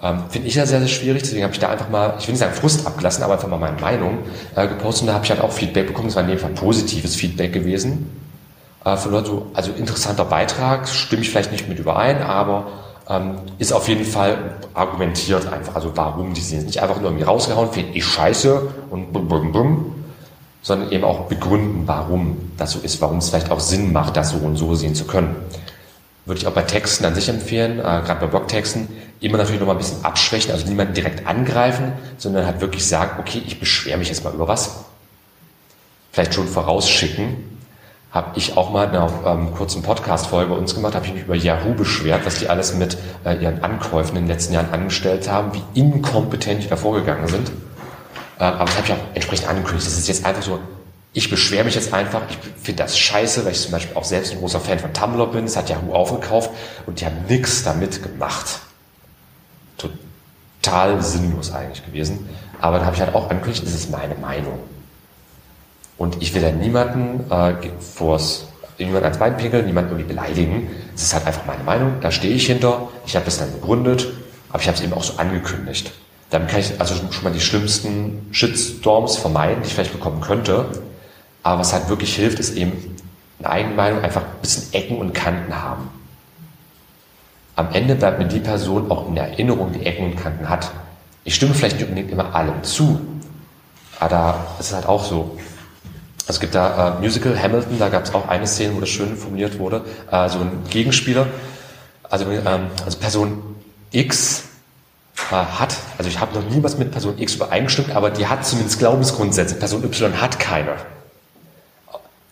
Ähm, 0.01 0.23
Finde 0.29 0.47
ich 0.47 0.55
ja 0.55 0.65
sehr, 0.65 0.79
sehr 0.79 0.87
schwierig, 0.87 1.23
deswegen 1.23 1.43
habe 1.43 1.53
ich 1.53 1.59
da 1.59 1.69
einfach 1.69 1.89
mal, 1.89 2.15
ich 2.17 2.25
will 2.27 2.33
nicht 2.33 2.39
sagen 2.39 2.53
Frust 2.53 2.87
abgelassen, 2.87 3.23
aber 3.23 3.33
einfach 3.33 3.49
mal 3.49 3.59
meine 3.59 3.79
Meinung 3.79 4.19
äh, 4.55 4.67
gepostet. 4.67 5.03
Und 5.03 5.07
da 5.07 5.13
habe 5.13 5.25
ich 5.25 5.31
halt 5.31 5.41
auch 5.41 5.51
Feedback 5.51 5.87
bekommen, 5.87 6.07
das 6.07 6.15
war 6.15 6.23
in 6.23 6.29
dem 6.29 6.39
Fall 6.39 6.51
positives 6.51 7.15
Feedback 7.15 7.51
gewesen. 7.51 8.09
Äh, 8.85 8.97
von 8.97 9.25
so, 9.25 9.47
also 9.53 9.71
interessanter 9.71 10.25
Beitrag, 10.25 10.87
stimme 10.87 11.23
ich 11.23 11.31
vielleicht 11.31 11.51
nicht 11.51 11.67
mit 11.67 11.79
überein, 11.79 12.21
aber 12.21 12.67
ähm, 13.09 13.39
ist 13.57 13.73
auf 13.73 13.87
jeden 13.87 14.05
Fall 14.05 14.55
argumentiert 14.73 15.51
einfach, 15.51 15.75
also 15.75 15.91
warum 15.95 16.33
die 16.33 16.41
sind 16.41 16.67
nicht 16.67 16.81
einfach 16.81 16.97
nur 16.97 17.05
irgendwie 17.05 17.23
rausgehauen, 17.23 17.71
finde 17.71 17.93
ich 17.93 18.05
scheiße 18.05 18.61
und 18.91 19.11
bum, 19.11 19.27
bum, 19.27 19.51
bum, 19.51 19.95
sondern 20.61 20.91
eben 20.91 21.03
auch 21.03 21.21
begründen, 21.27 21.83
warum 21.87 22.51
das 22.57 22.71
so 22.71 22.79
ist, 22.79 23.01
warum 23.01 23.17
es 23.17 23.29
vielleicht 23.29 23.51
auch 23.51 23.59
Sinn 23.59 23.91
macht, 23.91 24.17
das 24.17 24.31
so 24.31 24.37
und 24.37 24.55
so 24.55 24.75
sehen 24.75 24.95
zu 24.95 25.05
können. 25.05 25.35
Würde 26.25 26.39
ich 26.39 26.47
auch 26.47 26.53
bei 26.53 26.63
Texten 26.63 27.05
an 27.05 27.13
sich 27.13 27.29
empfehlen, 27.29 27.79
äh, 27.79 27.81
gerade 27.81 28.21
bei 28.21 28.27
Blogtexten, 28.27 28.87
immer 29.19 29.37
natürlich 29.37 29.59
noch 29.59 29.67
mal 29.67 29.73
ein 29.73 29.79
bisschen 29.79 30.03
abschwächen, 30.03 30.51
also 30.51 30.67
niemanden 30.67 30.93
direkt 30.93 31.25
angreifen, 31.27 31.93
sondern 32.17 32.45
halt 32.45 32.61
wirklich 32.61 32.85
sagen, 32.87 33.19
okay, 33.19 33.41
ich 33.45 33.59
beschwere 33.59 33.97
mich 33.97 34.09
jetzt 34.09 34.23
mal 34.23 34.33
über 34.33 34.47
was. 34.47 34.85
Vielleicht 36.11 36.33
schon 36.33 36.47
vorausschicken. 36.47 37.54
Habe 38.15 38.31
ich 38.35 38.55
auch 38.55 38.69
mal 38.69 38.85
in 38.85 38.91
einer 38.91 39.11
ähm, 39.25 39.53
kurzen 39.53 39.83
Podcast-Folge 39.83 40.51
bei 40.51 40.57
uns 40.57 40.73
gemacht, 40.73 40.95
habe 40.95 41.05
ich 41.05 41.13
mich 41.13 41.23
über 41.23 41.35
Yahoo 41.35 41.73
beschwert, 41.73 42.25
was 42.25 42.39
die 42.39 42.47
alles 42.47 42.73
mit 42.73 42.97
äh, 43.25 43.35
ihren 43.43 43.61
Ankäufen 43.61 44.15
in 44.15 44.23
den 44.23 44.29
letzten 44.29 44.53
Jahren 44.53 44.71
angestellt 44.71 45.29
haben, 45.29 45.51
wie 45.53 45.79
inkompetent 45.81 46.63
die 46.63 46.69
da 46.69 46.77
vorgegangen 46.77 47.27
sind. 47.27 47.51
Äh, 48.39 48.45
aber 48.45 48.63
das 48.63 48.77
habe 48.77 48.87
ich 48.87 48.93
auch 48.93 49.15
entsprechend 49.15 49.49
angekündigt. 49.49 49.85
Das 49.85 49.97
ist 49.97 50.07
jetzt 50.07 50.25
einfach 50.25 50.43
so, 50.43 50.59
ich 51.11 51.29
beschwere 51.29 51.65
mich 51.65 51.75
jetzt 51.75 51.93
einfach, 51.93 52.21
ich 52.29 52.37
finde 52.63 52.83
das 52.83 52.97
scheiße, 52.97 53.43
weil 53.43 53.51
ich 53.51 53.61
zum 53.61 53.73
Beispiel 53.73 53.97
auch 53.97 54.05
selbst 54.05 54.31
ein 54.31 54.39
großer 54.39 54.61
Fan 54.61 54.79
von 54.79 54.93
Tumblr 54.93 55.27
bin, 55.27 55.43
das 55.43 55.57
hat 55.57 55.69
Yahoo 55.69 55.93
aufgekauft 55.93 56.51
und 56.85 57.01
die 57.01 57.05
haben 57.05 57.17
nichts 57.27 57.63
damit 57.63 58.01
gemacht. 58.01 58.61
Total 59.77 61.01
sinnlos 61.01 61.53
eigentlich 61.53 61.85
gewesen. 61.85 62.29
Aber 62.61 62.79
da 62.79 62.85
habe 62.85 62.95
ich 62.95 63.01
halt 63.01 63.13
auch 63.13 63.29
angekündigt, 63.29 63.65
das 63.65 63.73
ist 63.73 63.91
meine 63.91 64.15
Meinung. 64.15 64.57
Und 65.97 66.21
ich 66.21 66.33
will 66.33 66.41
da 66.41 66.51
niemanden 66.51 67.29
äh, 67.31 67.53
vors 67.79 68.47
niemand 68.77 69.03
ans 69.03 69.17
Bein 69.17 69.37
pinkeln, 69.37 69.65
niemanden 69.65 69.91
irgendwie 69.91 70.13
beleidigen. 70.13 70.67
Das 70.93 71.03
ist 71.03 71.13
halt 71.13 71.25
einfach 71.25 71.45
meine 71.45 71.63
Meinung, 71.63 71.93
da 72.01 72.11
stehe 72.11 72.33
ich 72.33 72.47
hinter. 72.47 72.89
Ich 73.05 73.15
habe 73.15 73.25
das 73.25 73.37
dann 73.39 73.51
begründet, 73.51 74.07
aber 74.49 74.61
ich 74.61 74.67
habe 74.67 74.77
es 74.77 74.83
eben 74.83 74.93
auch 74.93 75.03
so 75.03 75.17
angekündigt. 75.17 75.91
Damit 76.29 76.49
kann 76.49 76.59
ich 76.59 76.79
also 76.79 76.95
schon 77.11 77.23
mal 77.23 77.31
die 77.31 77.39
schlimmsten 77.39 78.27
Shitstorms 78.31 79.17
vermeiden, 79.17 79.61
die 79.61 79.67
ich 79.67 79.73
vielleicht 79.73 79.93
bekommen 79.93 80.21
könnte. 80.21 80.65
Aber 81.43 81.59
was 81.59 81.73
halt 81.73 81.87
wirklich 81.87 82.15
hilft, 82.15 82.39
ist 82.39 82.57
eben 82.57 82.95
eine 83.39 83.49
eigene 83.49 83.75
Meinung 83.75 84.01
einfach 84.01 84.21
ein 84.23 84.41
bisschen 84.41 84.73
Ecken 84.73 84.97
und 84.97 85.13
Kanten 85.13 85.55
haben. 85.55 85.89
Am 87.55 87.71
Ende 87.71 87.95
bleibt 87.95 88.19
mir 88.19 88.27
die 88.27 88.39
Person 88.39 88.91
auch 88.91 89.07
in 89.07 89.15
Erinnerung, 89.15 89.71
die 89.71 89.85
Ecken 89.85 90.05
und 90.05 90.15
Kanten 90.17 90.49
hat. 90.49 90.71
Ich 91.23 91.35
stimme 91.35 91.53
vielleicht 91.53 91.77
nicht 91.77 91.87
unbedingt 91.87 92.11
immer 92.11 92.35
allem 92.35 92.63
zu, 92.63 92.99
aber 93.99 94.09
da 94.09 94.47
ist 94.59 94.67
es 94.67 94.73
halt 94.73 94.87
auch 94.87 95.03
so. 95.03 95.37
Es 96.27 96.39
gibt 96.39 96.55
da 96.55 96.97
äh, 96.97 97.01
Musical 97.01 97.39
Hamilton, 97.39 97.77
da 97.77 97.89
gab 97.89 98.03
es 98.03 98.13
auch 98.13 98.27
eine 98.27 98.47
Szene, 98.47 98.75
wo 98.75 98.79
das 98.79 98.89
schön 98.89 99.15
formuliert 99.15 99.59
wurde, 99.59 99.85
äh, 100.11 100.27
so 100.29 100.39
ein 100.39 100.63
Gegenspieler, 100.69 101.27
also, 102.09 102.25
ähm, 102.29 102.67
also 102.83 102.97
Person 102.97 103.41
X 103.91 104.43
hat, 105.31 105.75
also 105.97 106.09
ich 106.09 106.19
habe 106.19 106.37
noch 106.37 106.47
nie 106.49 106.61
was 106.61 106.77
mit 106.77 106.91
Person 106.91 107.17
X 107.17 107.35
übereingestimmt, 107.35 107.91
aber 107.91 108.09
die 108.11 108.27
hat 108.27 108.45
zumindest 108.45 108.79
Glaubensgrundsätze. 108.79 109.55
Person 109.55 109.83
Y 109.83 110.21
hat 110.21 110.39
keine. 110.39 110.75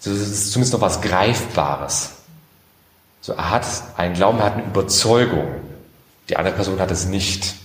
Das 0.04 0.14
ist 0.14 0.52
zumindest 0.52 0.74
noch 0.74 0.82
was 0.82 1.02
Greifbares. 1.02 2.12
So, 3.22 3.34
er 3.34 3.52
hat 3.52 3.66
einen 3.96 4.16
Glauben, 4.16 4.40
er 4.40 4.46
hat 4.46 4.54
eine 4.54 4.64
Überzeugung. 4.64 5.48
Die 6.30 6.36
andere 6.36 6.54
Person 6.54 6.80
hat 6.80 6.92
es 6.92 7.06
nicht. 7.06 7.56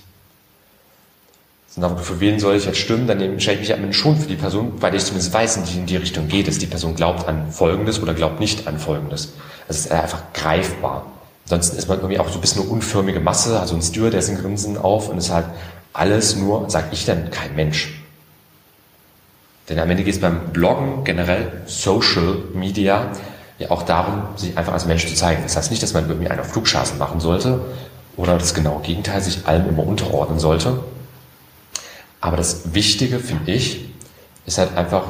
Sondern 1.81 1.99
für 1.99 2.19
wen 2.19 2.41
soll 2.41 2.57
ich 2.57 2.65
jetzt 2.67 2.79
stimmen? 2.79 3.07
Dann 3.07 3.21
entscheide 3.21 3.61
ich 3.61 3.69
mich 3.69 3.79
am 3.79 3.93
schon 3.93 4.17
für 4.17 4.27
die 4.27 4.35
Person, 4.35 4.73
weil 4.81 4.95
ich 4.97 5.05
zumindest 5.05 5.33
weiß, 5.33 5.59
in 5.59 5.65
die, 5.65 5.79
in 5.79 5.87
die 5.87 5.97
Richtung 5.97 6.27
geht 6.27 6.49
es. 6.49 6.59
Die 6.59 6.67
Person 6.67 6.97
glaubt 6.97 7.29
an 7.29 7.53
Folgendes 7.53 8.03
oder 8.03 8.15
glaubt 8.15 8.41
nicht 8.41 8.67
an 8.67 8.81
Folgendes. 8.81 9.35
Es 9.69 9.79
ist 9.79 9.93
einfach 9.93 10.23
greifbar. 10.35 11.07
Ansonsten 11.45 11.77
ist 11.77 11.89
man 11.89 11.99
irgendwie 11.99 12.19
auch 12.19 12.29
so 12.29 12.39
ein 12.39 12.41
bisschen 12.41 12.63
eine 12.63 12.71
unförmige 12.71 13.21
Masse, 13.21 13.61
also 13.61 13.77
ein 13.77 13.83
Steward, 13.83 14.13
der 14.13 14.21
ist 14.21 14.29
ein 14.29 14.39
Grinsen 14.39 14.77
auf 14.77 15.09
und 15.09 15.19
ist 15.19 15.31
halt 15.31 15.47
alles 15.93 16.37
nur, 16.37 16.69
sag 16.69 16.93
ich 16.93 17.05
dann, 17.05 17.31
kein 17.31 17.55
Mensch. 17.55 18.03
Denn 19.69 19.79
am 19.79 19.89
Ende 19.89 20.03
geht 20.03 20.15
es 20.15 20.21
beim 20.21 20.53
Bloggen, 20.53 21.05
generell 21.05 21.63
Social 21.67 22.39
Media, 22.55 23.13
ja 23.59 23.71
auch 23.71 23.85
darum, 23.85 24.23
sich 24.37 24.59
einfach 24.59 24.73
als 24.73 24.87
Mensch 24.87 25.07
zu 25.07 25.15
zeigen. 25.15 25.43
Das 25.45 25.57
heißt 25.57 25.71
nicht, 25.71 25.83
dass 25.83 25.95
man 25.95 26.09
irgendwie 26.09 26.29
einen 26.29 26.41
auf 26.41 26.53
machen 26.99 27.21
sollte 27.21 27.61
oder 28.17 28.37
das 28.37 28.53
genaue 28.53 28.83
Gegenteil, 28.83 29.21
sich 29.21 29.47
allem 29.47 29.69
immer 29.69 29.87
unterordnen 29.87 30.39
sollte. 30.39 30.81
Aber 32.21 32.37
das 32.37 32.75
Wichtige, 32.75 33.19
finde 33.19 33.53
ich, 33.53 33.89
ist 34.47 34.59
halt 34.59 34.77
einfach 34.77 35.05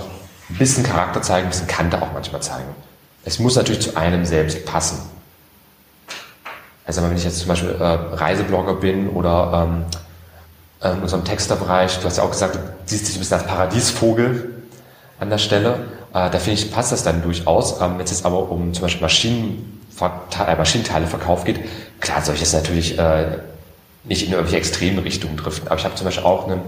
ein 0.51 0.57
bisschen 0.57 0.85
Charakter 0.85 1.23
zeigen, 1.23 1.47
ein 1.47 1.51
bisschen 1.51 1.67
Kante 1.67 2.01
auch 2.03 2.13
manchmal 2.13 2.43
zeigen. 2.43 2.69
Es 3.25 3.39
muss 3.39 3.57
natürlich 3.57 3.83
zu 3.83 3.97
einem 3.97 4.25
selbst 4.25 4.65
passen. 4.65 4.99
Also 6.87 7.03
wenn 7.03 7.15
ich 7.17 7.25
jetzt 7.25 7.41
zum 7.41 7.49
Beispiel 7.49 7.77
äh, 7.79 7.85
Reiseblogger 7.85 8.75
bin 8.75 9.11
oder 9.11 9.67
ähm, 9.67 9.85
in 10.83 10.97
ähm, 10.97 11.03
unserem 11.03 11.25
Texterbereich, 11.25 11.99
du 11.99 12.05
hast 12.05 12.17
ja 12.17 12.23
auch 12.23 12.31
gesagt, 12.31 12.55
du 12.55 12.61
siehst 12.87 13.09
dich 13.09 13.17
ein 13.17 13.19
bisschen 13.19 13.39
als 13.39 13.47
Paradiesvogel 13.47 14.63
an 15.21 15.29
der 15.29 15.39
Stelle. 15.39 15.85
Äh, 16.15 16.31
da 16.31 16.39
finde 16.39 16.53
ich, 16.53 16.73
passt 16.73 16.93
das 16.93 17.03
dann 17.03 17.23
durchaus. 17.23 17.81
Ähm, 17.81 17.99
wenn 17.99 18.05
es 18.05 18.11
jetzt 18.11 18.25
aber 18.25 18.51
um 18.51 18.73
zum 18.73 18.83
Beispiel 18.83 19.03
Maschinen, 19.03 19.83
äh, 20.01 20.57
Maschinenteileverkauf 20.57 21.45
geht, 21.45 21.61
klar 22.01 22.23
soll 22.23 22.37
ich 22.37 22.41
das 22.41 22.55
natürlich 22.55 22.99
äh, 22.99 23.39
nicht 24.05 24.25
in 24.25 24.33
irgendwelche 24.33 24.57
extreme 24.57 25.05
Richtungen 25.05 25.37
driften. 25.37 25.69
Aber 25.69 25.79
ich 25.79 25.85
habe 25.85 25.95
zum 25.95 26.07
Beispiel 26.07 26.25
auch 26.25 26.49
einen 26.49 26.63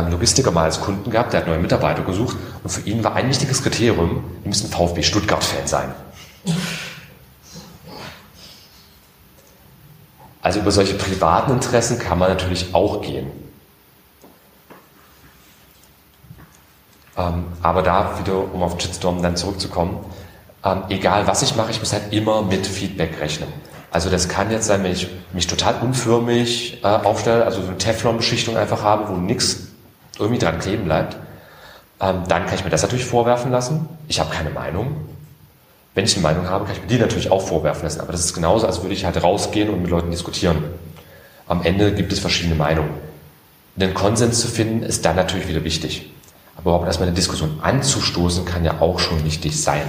Logistiker 0.00 0.50
mal 0.50 0.64
als 0.64 0.80
Kunden 0.80 1.10
gehabt, 1.10 1.32
der 1.32 1.40
hat 1.40 1.46
neue 1.46 1.58
Mitarbeiter 1.58 2.02
gesucht 2.02 2.36
und 2.62 2.70
für 2.70 2.80
ihn 2.88 3.04
war 3.04 3.14
ein 3.14 3.28
wichtiges 3.28 3.62
Kriterium, 3.62 4.24
die 4.42 4.48
müssen 4.48 4.70
VfB 4.70 5.02
Stuttgart-Fan 5.02 5.66
sein. 5.66 5.94
Also 10.40 10.60
über 10.60 10.70
solche 10.70 10.94
privaten 10.94 11.52
Interessen 11.52 11.98
kann 11.98 12.18
man 12.18 12.30
natürlich 12.30 12.74
auch 12.74 13.02
gehen. 13.02 13.30
Ähm, 17.16 17.44
aber 17.62 17.82
da 17.82 18.18
wieder, 18.18 18.52
um 18.52 18.62
auf 18.62 18.80
Shitstorm 18.80 19.22
dann 19.22 19.36
zurückzukommen, 19.36 19.98
ähm, 20.64 20.84
egal 20.88 21.26
was 21.26 21.42
ich 21.42 21.54
mache, 21.54 21.70
ich 21.70 21.78
muss 21.78 21.92
halt 21.92 22.12
immer 22.12 22.42
mit 22.42 22.66
Feedback 22.66 23.20
rechnen. 23.20 23.52
Also 23.90 24.08
das 24.08 24.28
kann 24.28 24.50
jetzt 24.50 24.66
sein, 24.66 24.82
wenn 24.82 24.92
ich 24.92 25.08
mich 25.34 25.46
total 25.46 25.74
unförmig 25.82 26.82
äh, 26.82 26.86
aufstelle, 26.86 27.44
also 27.44 27.60
so 27.60 27.68
eine 27.68 27.76
Teflon-Beschichtung 27.76 28.56
einfach 28.56 28.82
habe, 28.82 29.10
wo 29.10 29.16
nichts 29.16 29.71
irgendwie 30.18 30.38
dran 30.38 30.58
kleben 30.58 30.84
bleibt, 30.84 31.16
ähm, 32.00 32.22
dann 32.28 32.46
kann 32.46 32.54
ich 32.54 32.64
mir 32.64 32.70
das 32.70 32.82
natürlich 32.82 33.04
vorwerfen 33.04 33.50
lassen. 33.50 33.88
Ich 34.08 34.20
habe 34.20 34.30
keine 34.30 34.50
Meinung. 34.50 34.96
Wenn 35.94 36.04
ich 36.04 36.14
eine 36.14 36.22
Meinung 36.22 36.48
habe, 36.48 36.64
kann 36.64 36.74
ich 36.74 36.82
mir 36.82 36.88
die 36.88 36.98
natürlich 36.98 37.30
auch 37.30 37.46
vorwerfen 37.46 37.84
lassen. 37.84 38.00
Aber 38.00 38.12
das 38.12 38.24
ist 38.24 38.34
genauso, 38.34 38.66
als 38.66 38.82
würde 38.82 38.94
ich 38.94 39.04
halt 39.04 39.22
rausgehen 39.22 39.68
und 39.68 39.82
mit 39.82 39.90
Leuten 39.90 40.10
diskutieren. 40.10 40.64
Am 41.46 41.62
Ende 41.62 41.92
gibt 41.92 42.12
es 42.12 42.18
verschiedene 42.18 42.54
Meinungen. 42.54 42.90
Den 43.76 43.94
Konsens 43.94 44.40
zu 44.40 44.48
finden, 44.48 44.82
ist 44.82 45.04
dann 45.04 45.16
natürlich 45.16 45.48
wieder 45.48 45.64
wichtig. 45.64 46.10
Aber 46.56 46.70
überhaupt 46.70 46.86
erstmal 46.86 47.08
eine 47.08 47.16
Diskussion 47.16 47.60
anzustoßen, 47.62 48.44
kann 48.44 48.64
ja 48.64 48.80
auch 48.80 48.98
schon 48.98 49.24
wichtig 49.24 49.60
sein. 49.60 49.82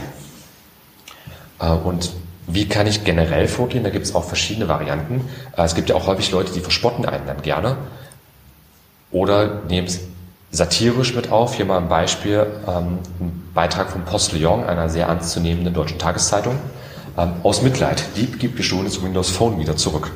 Äh, 1.60 1.70
und 1.70 2.12
wie 2.48 2.68
kann 2.68 2.88
ich 2.88 3.04
generell 3.04 3.48
vorgehen? 3.48 3.84
Da 3.84 3.90
gibt 3.90 4.06
es 4.06 4.16
auch 4.16 4.26
verschiedene 4.26 4.68
Varianten. 4.68 5.28
Äh, 5.58 5.64
es 5.64 5.76
gibt 5.76 5.90
ja 5.90 5.96
auch 5.96 6.08
häufig 6.08 6.32
Leute, 6.32 6.54
die 6.54 6.60
verspotten 6.60 7.06
einen 7.06 7.26
dann 7.26 7.42
gerne 7.42 7.78
oder 9.12 9.62
nehmen 9.70 9.88
es 9.88 10.02
satirisch 10.54 11.16
mit 11.16 11.32
auf. 11.32 11.56
Hier 11.56 11.66
mal 11.66 11.80
ein 11.80 11.90
Beispiel, 11.90 12.46
ähm, 12.68 13.00
ein 13.20 13.52
Beitrag 13.54 13.90
vom 13.90 14.04
Postillon, 14.04 14.64
einer 14.64 14.88
sehr 14.88 15.08
ernstzunehmenden 15.08 15.74
deutschen 15.74 16.00
Tageszeitung. 16.00 16.56
Ähm, 17.18 17.34
aus 17.44 17.62
Mitleid, 17.62 18.06
Dieb 18.16 18.40
gibt 18.40 18.56
gestohlenes 18.56 19.04
Windows 19.04 19.32
Phone 19.32 19.60
wieder 19.60 19.76
zurück. 19.76 20.12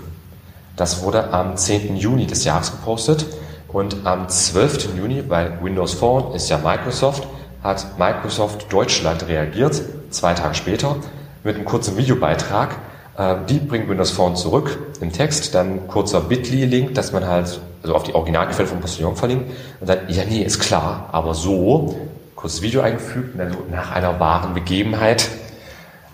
Das 0.77 1.01
wurde 1.01 1.33
am 1.33 1.57
10. 1.57 1.97
Juni 1.97 2.27
des 2.27 2.45
Jahres 2.45 2.71
gepostet. 2.71 3.25
Und 3.67 4.05
am 4.05 4.29
12. 4.29 4.95
Juni, 4.95 5.23
weil 5.27 5.59
Windows 5.61 5.93
Phone 5.95 6.33
ist 6.33 6.49
ja 6.49 6.57
Microsoft, 6.57 7.27
hat 7.61 7.99
Microsoft 7.99 8.71
Deutschland 8.71 9.27
reagiert, 9.27 9.81
zwei 10.09 10.33
Tage 10.33 10.55
später, 10.55 10.95
mit 11.43 11.55
einem 11.55 11.65
kurzen 11.65 11.97
Videobeitrag. 11.97 12.77
Äh, 13.17 13.35
die 13.49 13.59
bringt 13.59 13.89
Windows 13.89 14.11
Phone 14.11 14.35
zurück 14.35 14.77
im 15.01 15.11
Text, 15.11 15.55
dann 15.55 15.87
kurzer 15.87 16.21
Bitly-Link, 16.21 16.93
dass 16.95 17.11
man 17.11 17.25
halt 17.25 17.59
also 17.83 17.95
auf 17.95 18.03
die 18.03 18.15
Originalquelle 18.15 18.67
von 18.67 18.79
Postillon 18.79 19.15
verlinkt 19.15 19.51
und 19.79 19.89
dann, 19.89 19.99
ja, 20.07 20.23
nee, 20.25 20.41
ist 20.41 20.59
klar, 20.59 21.09
aber 21.11 21.33
so, 21.33 21.95
kurzes 22.35 22.61
Video 22.61 22.81
eingefügt 22.81 23.33
und 23.33 23.39
dann 23.39 23.51
so 23.51 23.65
nach 23.69 23.91
einer 23.91 24.19
wahren 24.19 24.53
Begebenheit, 24.53 25.29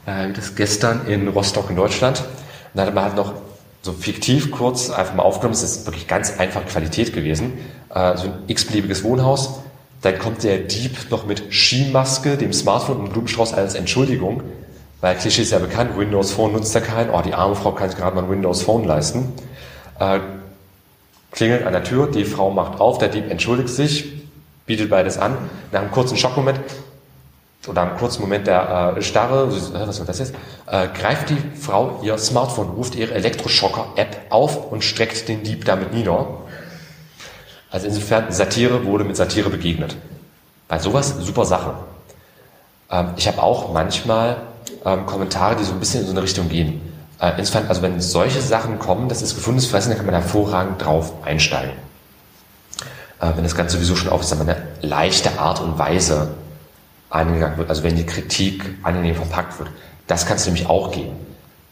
äh, 0.06 0.32
das 0.34 0.56
gestern 0.56 1.06
in 1.08 1.28
Rostock 1.28 1.70
in 1.70 1.76
Deutschland. 1.76 2.20
Und 2.20 2.28
dann 2.76 2.88
hat 2.88 2.96
man 2.96 3.04
halt 3.04 3.16
noch 3.16 3.34
so 3.82 3.92
fiktiv 3.92 4.50
kurz 4.52 4.90
einfach 4.90 5.14
mal 5.14 5.24
aufgenommen. 5.24 5.54
Es 5.54 5.64
ist 5.64 5.86
wirklich 5.86 6.08
ganz 6.08 6.40
einfach 6.40 6.66
Qualität 6.66 7.14
gewesen. 7.14 7.54
Äh, 7.94 8.18
so 8.18 8.28
ein 8.28 8.34
x-beliebiges 8.48 9.04
Wohnhaus. 9.04 9.60
Dann 10.02 10.18
kommt 10.18 10.44
der 10.44 10.58
Dieb 10.58 11.10
noch 11.10 11.26
mit 11.26 11.54
Skimaske, 11.54 12.38
dem 12.38 12.54
Smartphone 12.54 12.98
und 12.98 13.10
Blumenstrauß 13.12 13.54
als 13.54 13.76
Entschuldigung. 13.76 14.44
Weil 15.04 15.18
Klischee 15.18 15.42
ist 15.42 15.52
ja 15.52 15.60
bekannt, 15.60 15.98
Windows 15.98 16.32
Phone 16.32 16.54
nutzt 16.54 16.74
ja 16.74 16.80
keinen. 16.80 17.10
Oh, 17.10 17.22
die 17.22 17.34
arme 17.34 17.56
Frau 17.56 17.74
kann 17.74 17.90
sich 17.90 18.00
gerade 18.00 18.16
mal 18.16 18.24
ein 18.24 18.30
Windows 18.30 18.62
Phone 18.62 18.86
leisten. 18.86 19.34
Äh, 20.00 20.20
klingelt 21.34 21.68
an 21.68 21.74
der 21.74 21.84
Tür, 21.84 22.08
die 22.08 22.24
Frau 22.24 22.52
macht 22.52 22.80
auf, 22.80 23.00
der 23.00 23.10
Dieb 23.10 23.30
entschuldigt 23.30 23.68
sich, 23.68 24.14
bietet 24.66 24.90
beides 24.90 25.18
an. 25.18 25.38
Nach 25.74 25.82
einem 25.82 25.92
kurzen 25.92 26.16
Schockmoment 26.16 26.58
oder 27.68 27.82
einem 27.82 27.98
kurzen 27.98 28.22
Moment 28.22 28.48
der 28.48 28.96
äh, 28.96 29.02
Starre, 29.02 29.52
was 29.52 30.00
war 30.00 30.06
das 30.06 30.20
jetzt, 30.20 30.36
äh, 30.68 30.88
greift 30.98 31.30
die 31.30 31.38
Frau 31.60 32.00
ihr 32.02 32.18
Smartphone, 32.18 32.70
ruft 32.70 32.96
ihre 32.96 33.14
Elektroschocker-App 33.14 34.28
auf 34.30 34.72
und 34.72 34.86
streckt 34.86 35.28
den 35.28 35.44
Dieb 35.44 35.66
damit 35.66 35.92
nieder. 35.94 36.28
Also 37.70 37.88
insofern, 37.88 38.32
Satire 38.32 38.86
wurde 38.86 39.04
mit 39.04 39.18
Satire 39.18 39.50
begegnet. 39.50 39.98
Bei 40.70 40.80
sowas 40.80 41.14
super 41.20 41.44
Sache. 41.44 41.74
Ähm, 42.90 43.10
ich 43.18 43.28
habe 43.28 43.44
auch 43.44 43.74
manchmal 43.74 44.38
ähm, 44.86 45.06
Kommentare, 45.06 45.56
die 45.56 45.64
so 45.64 45.74
ein 45.74 45.80
bisschen 45.80 46.02
in 46.02 46.08
so 46.08 46.12
eine 46.12 46.24
Richtung 46.24 46.50
gehen. 46.50 46.82
Äh, 47.20 47.34
insofern, 47.38 47.68
also 47.68 47.82
wenn 47.82 48.00
solche 48.02 48.42
Sachen 48.42 48.80
kommen, 48.80 49.10
das 49.10 49.22
ist 49.22 49.36
gefundenes 49.36 49.68
Fressen, 49.68 49.90
dann 49.90 49.98
kann 49.98 50.06
man 50.06 50.16
hervorragend 50.16 50.84
drauf 50.84 51.14
einsteigen. 51.24 51.74
Äh, 53.20 53.32
wenn 53.36 53.44
das 53.44 53.56
Ganze 53.56 53.78
sowieso 53.78 53.96
schon 53.96 54.10
auf 54.10 54.30
eine 54.32 54.58
leichte 54.82 55.40
Art 55.40 55.62
und 55.62 55.78
Weise 55.78 56.30
angegangen 57.10 57.58
wird, 57.58 57.70
also 57.70 57.84
wenn 57.84 57.96
die 57.96 58.06
Kritik 58.06 58.64
angenehm 58.84 59.16
verpackt 59.16 59.60
wird. 59.60 59.70
Das 60.08 60.26
kann 60.26 60.36
es 60.36 60.46
nämlich 60.46 60.68
auch 60.68 60.92
geben. 60.92 61.16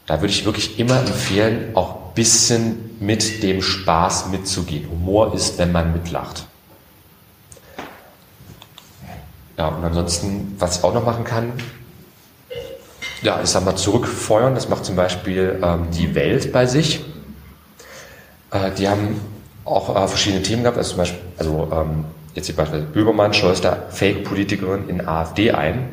Da 0.06 0.20
würde 0.20 0.32
ich 0.32 0.44
wirklich 0.44 0.78
immer 0.78 0.98
empfehlen, 0.98 1.76
auch 1.76 1.96
ein 1.96 2.14
bisschen 2.14 2.96
mit 3.00 3.42
dem 3.42 3.60
Spaß 3.60 4.28
mitzugehen. 4.28 4.88
Humor 4.90 5.34
ist, 5.34 5.58
wenn 5.58 5.72
man 5.72 5.92
mitlacht. 5.92 6.46
Ja, 9.58 9.68
und 9.68 9.84
ansonsten, 9.84 10.56
was 10.58 10.78
ich 10.78 10.84
auch 10.84 10.94
noch 10.94 11.04
machen 11.04 11.24
kann, 11.24 11.52
ja, 13.22 13.40
ich 13.42 13.48
sag 13.48 13.64
mal, 13.64 13.76
zurückfeuern. 13.76 14.54
Das 14.54 14.68
macht 14.68 14.84
zum 14.84 14.96
Beispiel 14.96 15.58
ähm, 15.62 15.88
die 15.92 16.14
Welt 16.14 16.52
bei 16.52 16.66
sich. 16.66 17.04
Äh, 18.50 18.70
die 18.72 18.88
haben 18.88 19.20
auch 19.64 19.94
äh, 19.94 20.08
verschiedene 20.08 20.42
Themen 20.42 20.62
gehabt, 20.62 20.78
also 20.78 20.90
zum 20.90 20.98
Beispiel, 20.98 21.20
also 21.38 21.68
ähm, 21.72 22.04
jetzt 22.34 22.46
hier 22.46 22.56
beispielsweise 22.56 22.92
Böhmermann 22.92 23.32
schleust 23.32 23.64
da 23.64 23.84
Fake-Politikerin 23.90 24.88
in 24.88 25.06
AfD 25.06 25.52
ein. 25.52 25.88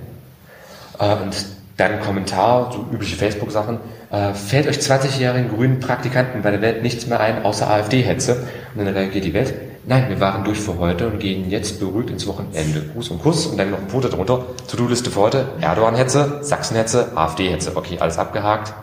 Äh, 0.99 1.15
und 1.15 1.45
dann 1.77 2.01
Kommentar, 2.01 2.71
so 2.73 2.85
übliche 2.91 3.15
Facebook-Sachen, 3.15 3.79
äh, 4.11 4.33
fällt 4.33 4.67
euch 4.67 4.77
20-jährigen 4.77 5.49
grünen 5.49 5.79
Praktikanten 5.79 6.41
bei 6.41 6.51
der 6.51 6.61
Welt 6.61 6.83
nichts 6.83 7.07
mehr 7.07 7.19
ein, 7.19 7.45
außer 7.45 7.69
AfD-Hetze? 7.69 8.47
Und 8.75 8.85
dann 8.85 8.93
reagiert 8.93 9.23
die 9.23 9.33
Welt, 9.33 9.53
nein, 9.89 10.07
wir 10.07 10.19
waren 10.19 10.43
durch 10.43 10.59
für 10.59 10.77
heute 10.77 11.07
und 11.07 11.19
gehen 11.19 11.49
jetzt 11.49 11.79
beruhigt 11.79 12.11
ins 12.11 12.27
Wochenende. 12.27 12.85
Gruß 12.93 13.09
und 13.09 13.21
Kuss 13.21 13.47
und 13.47 13.57
dann 13.57 13.71
noch 13.71 13.79
ein 13.79 13.89
Foto 13.89 14.07
drunter. 14.07 14.45
To-Do-Liste 14.67 15.09
für 15.09 15.19
heute, 15.19 15.47
Erdogan-Hetze, 15.59 16.39
Sachsen-Hetze, 16.41 17.17
AfD-Hetze. 17.17 17.75
Okay, 17.75 17.97
alles 17.99 18.19
abgehakt, 18.19 18.73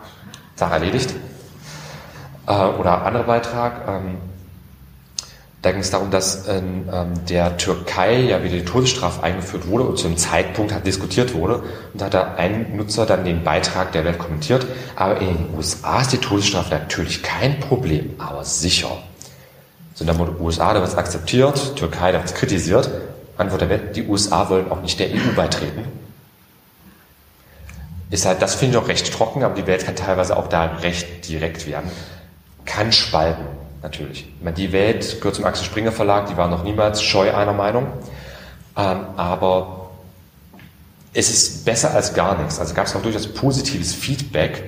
Sache 0.55 0.73
erledigt. 0.73 1.13
Äh, 2.45 2.51
oder 2.51 3.05
anderer 3.05 3.23
Beitrag, 3.23 3.87
ähm, 3.87 4.17
da 5.61 5.71
ging 5.71 5.79
es 5.79 5.91
darum, 5.91 6.11
dass 6.11 6.45
in 6.47 6.89
ähm, 6.91 7.13
der 7.29 7.55
Türkei 7.57 8.19
ja 8.19 8.43
wieder 8.43 8.57
die 8.57 8.65
Todesstrafe 8.65 9.23
eingeführt 9.23 9.67
wurde 9.67 9.85
und 9.85 9.97
zu 9.97 10.07
einem 10.07 10.17
Zeitpunkt 10.17 10.73
hat 10.73 10.85
diskutiert 10.85 11.33
wurde. 11.33 11.63
Und 11.93 12.01
da 12.01 12.05
hat 12.05 12.13
da 12.13 12.33
ein 12.35 12.75
Nutzer 12.75 13.05
dann 13.05 13.23
den 13.23 13.45
Beitrag 13.45 13.93
der 13.93 14.03
Welt 14.03 14.19
kommentiert. 14.19 14.67
Aber 14.97 15.21
in 15.21 15.27
den 15.27 15.55
USA 15.55 16.01
ist 16.01 16.11
die 16.11 16.17
Todesstrafe 16.17 16.71
natürlich 16.71 17.23
kein 17.23 17.61
Problem, 17.61 18.15
aber 18.17 18.43
sicher. 18.43 18.91
So 19.97 20.05
dann 20.05 20.19
wurde 20.19 20.39
USA, 20.39 20.75
da 20.75 20.79
wird 20.79 20.89
es 20.89 20.95
akzeptiert, 20.95 21.75
Türkei, 21.75 22.11
da 22.11 22.19
wird 22.19 22.29
es 22.29 22.35
kritisiert. 22.35 22.87
Antwort 23.35 23.61
der 23.61 23.69
Welt, 23.69 23.95
die 23.95 24.07
USA 24.07 24.47
wollen 24.47 24.71
auch 24.71 24.81
nicht 24.81 24.99
der 24.99 25.07
EU 25.07 25.35
beitreten. 25.35 25.85
Ist 28.11 28.27
halt, 28.27 28.43
das 28.43 28.53
finde 28.53 28.77
ich 28.77 28.83
auch 28.83 28.87
recht 28.87 29.11
trocken, 29.11 29.43
aber 29.43 29.55
die 29.55 29.65
Welt 29.65 29.85
kann 29.85 29.95
teilweise 29.95 30.37
auch 30.37 30.47
da 30.49 30.65
recht 30.65 31.27
direkt 31.27 31.65
werden. 31.65 31.89
Kann 32.65 32.91
spalten 32.91 33.43
natürlich. 33.81 34.27
Ich 34.37 34.43
meine, 34.43 34.55
die 34.55 34.71
Welt 34.71 35.17
gehört 35.17 35.35
zum 35.35 35.45
Axel 35.45 35.65
Springer 35.65 35.91
Verlag, 35.91 36.27
die 36.27 36.37
war 36.37 36.47
noch 36.47 36.63
niemals 36.63 37.01
scheu 37.01 37.33
einer 37.33 37.53
Meinung. 37.53 37.87
Ähm, 38.77 38.99
aber 39.17 39.89
es 41.11 41.31
ist 41.31 41.65
besser 41.65 41.95
als 41.95 42.13
gar 42.13 42.37
nichts. 42.37 42.59
Also 42.59 42.75
gab 42.75 42.85
es 42.85 42.95
auch 42.95 43.01
durchaus 43.01 43.25
positives 43.25 43.95
Feedback 43.95 44.63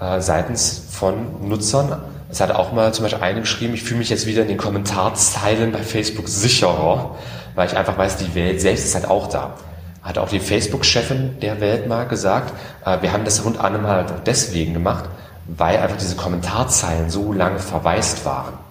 äh, 0.00 0.20
seitens 0.20 0.84
von 0.92 1.48
Nutzern. 1.48 2.00
Es 2.30 2.40
hatte 2.40 2.58
auch 2.58 2.72
mal 2.72 2.94
zum 2.94 3.04
Beispiel 3.04 3.22
eine 3.22 3.40
geschrieben, 3.40 3.74
ich 3.74 3.82
fühle 3.82 3.98
mich 3.98 4.10
jetzt 4.10 4.26
wieder 4.26 4.42
in 4.42 4.48
den 4.48 4.56
Kommentarzeilen 4.56 5.72
bei 5.72 5.82
Facebook 5.82 6.28
sicherer, 6.28 7.16
weil 7.54 7.68
ich 7.68 7.76
einfach 7.76 7.98
weiß, 7.98 8.18
die 8.18 8.34
Welt 8.34 8.60
selbst 8.60 8.84
ist 8.84 8.94
halt 8.94 9.08
auch 9.08 9.28
da. 9.28 9.54
Hat 10.02 10.16
auch 10.16 10.28
die 10.28 10.40
Facebook-Chefin 10.40 11.40
der 11.40 11.60
Welt 11.60 11.88
mal 11.88 12.04
gesagt, 12.04 12.52
äh, 12.86 13.02
wir 13.02 13.12
haben 13.12 13.24
das 13.24 13.44
rund 13.44 13.58
einmal 13.58 13.96
halt 13.96 14.12
deswegen 14.26 14.74
gemacht, 14.74 15.04
weil 15.46 15.78
einfach 15.78 15.96
diese 15.96 16.16
Kommentarzeilen 16.16 17.10
so 17.10 17.32
lange 17.32 17.58
verwaist 17.58 18.24
waren 18.24 18.69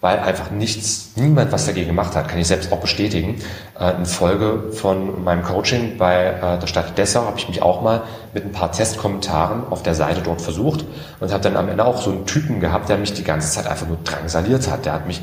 weil 0.00 0.18
einfach 0.18 0.50
nichts, 0.50 1.10
niemand 1.16 1.52
was 1.52 1.66
dagegen 1.66 1.88
gemacht 1.88 2.16
hat, 2.16 2.28
kann 2.28 2.38
ich 2.38 2.46
selbst 2.46 2.72
auch 2.72 2.80
bestätigen. 2.80 3.40
Äh, 3.78 3.96
in 3.96 4.06
Folge 4.06 4.72
von 4.72 5.22
meinem 5.24 5.42
Coaching 5.42 5.98
bei 5.98 6.26
äh, 6.26 6.58
der 6.58 6.66
Stadt 6.66 6.96
Dessau 6.96 7.26
habe 7.26 7.38
ich 7.38 7.48
mich 7.48 7.60
auch 7.60 7.82
mal 7.82 8.02
mit 8.32 8.44
ein 8.44 8.52
paar 8.52 8.72
Testkommentaren 8.72 9.64
auf 9.68 9.82
der 9.82 9.94
Seite 9.94 10.22
dort 10.22 10.40
versucht 10.40 10.86
und 11.20 11.32
habe 11.32 11.42
dann 11.42 11.56
am 11.56 11.68
Ende 11.68 11.84
auch 11.84 12.00
so 12.00 12.10
einen 12.10 12.24
Typen 12.24 12.60
gehabt, 12.60 12.88
der 12.88 12.96
mich 12.96 13.12
die 13.12 13.24
ganze 13.24 13.50
Zeit 13.50 13.66
einfach 13.66 13.86
nur 13.86 13.98
drangsaliert 14.02 14.70
hat. 14.70 14.86
Der 14.86 14.94
hat 14.94 15.06
mich, 15.06 15.20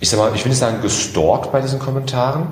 ich 0.00 0.10
sag 0.10 0.18
mal, 0.18 0.32
ich 0.34 0.44
will 0.44 0.50
nicht 0.50 0.58
sagen 0.58 0.82
gestalkt 0.82 1.52
bei 1.52 1.60
diesen 1.60 1.78
Kommentaren, 1.78 2.48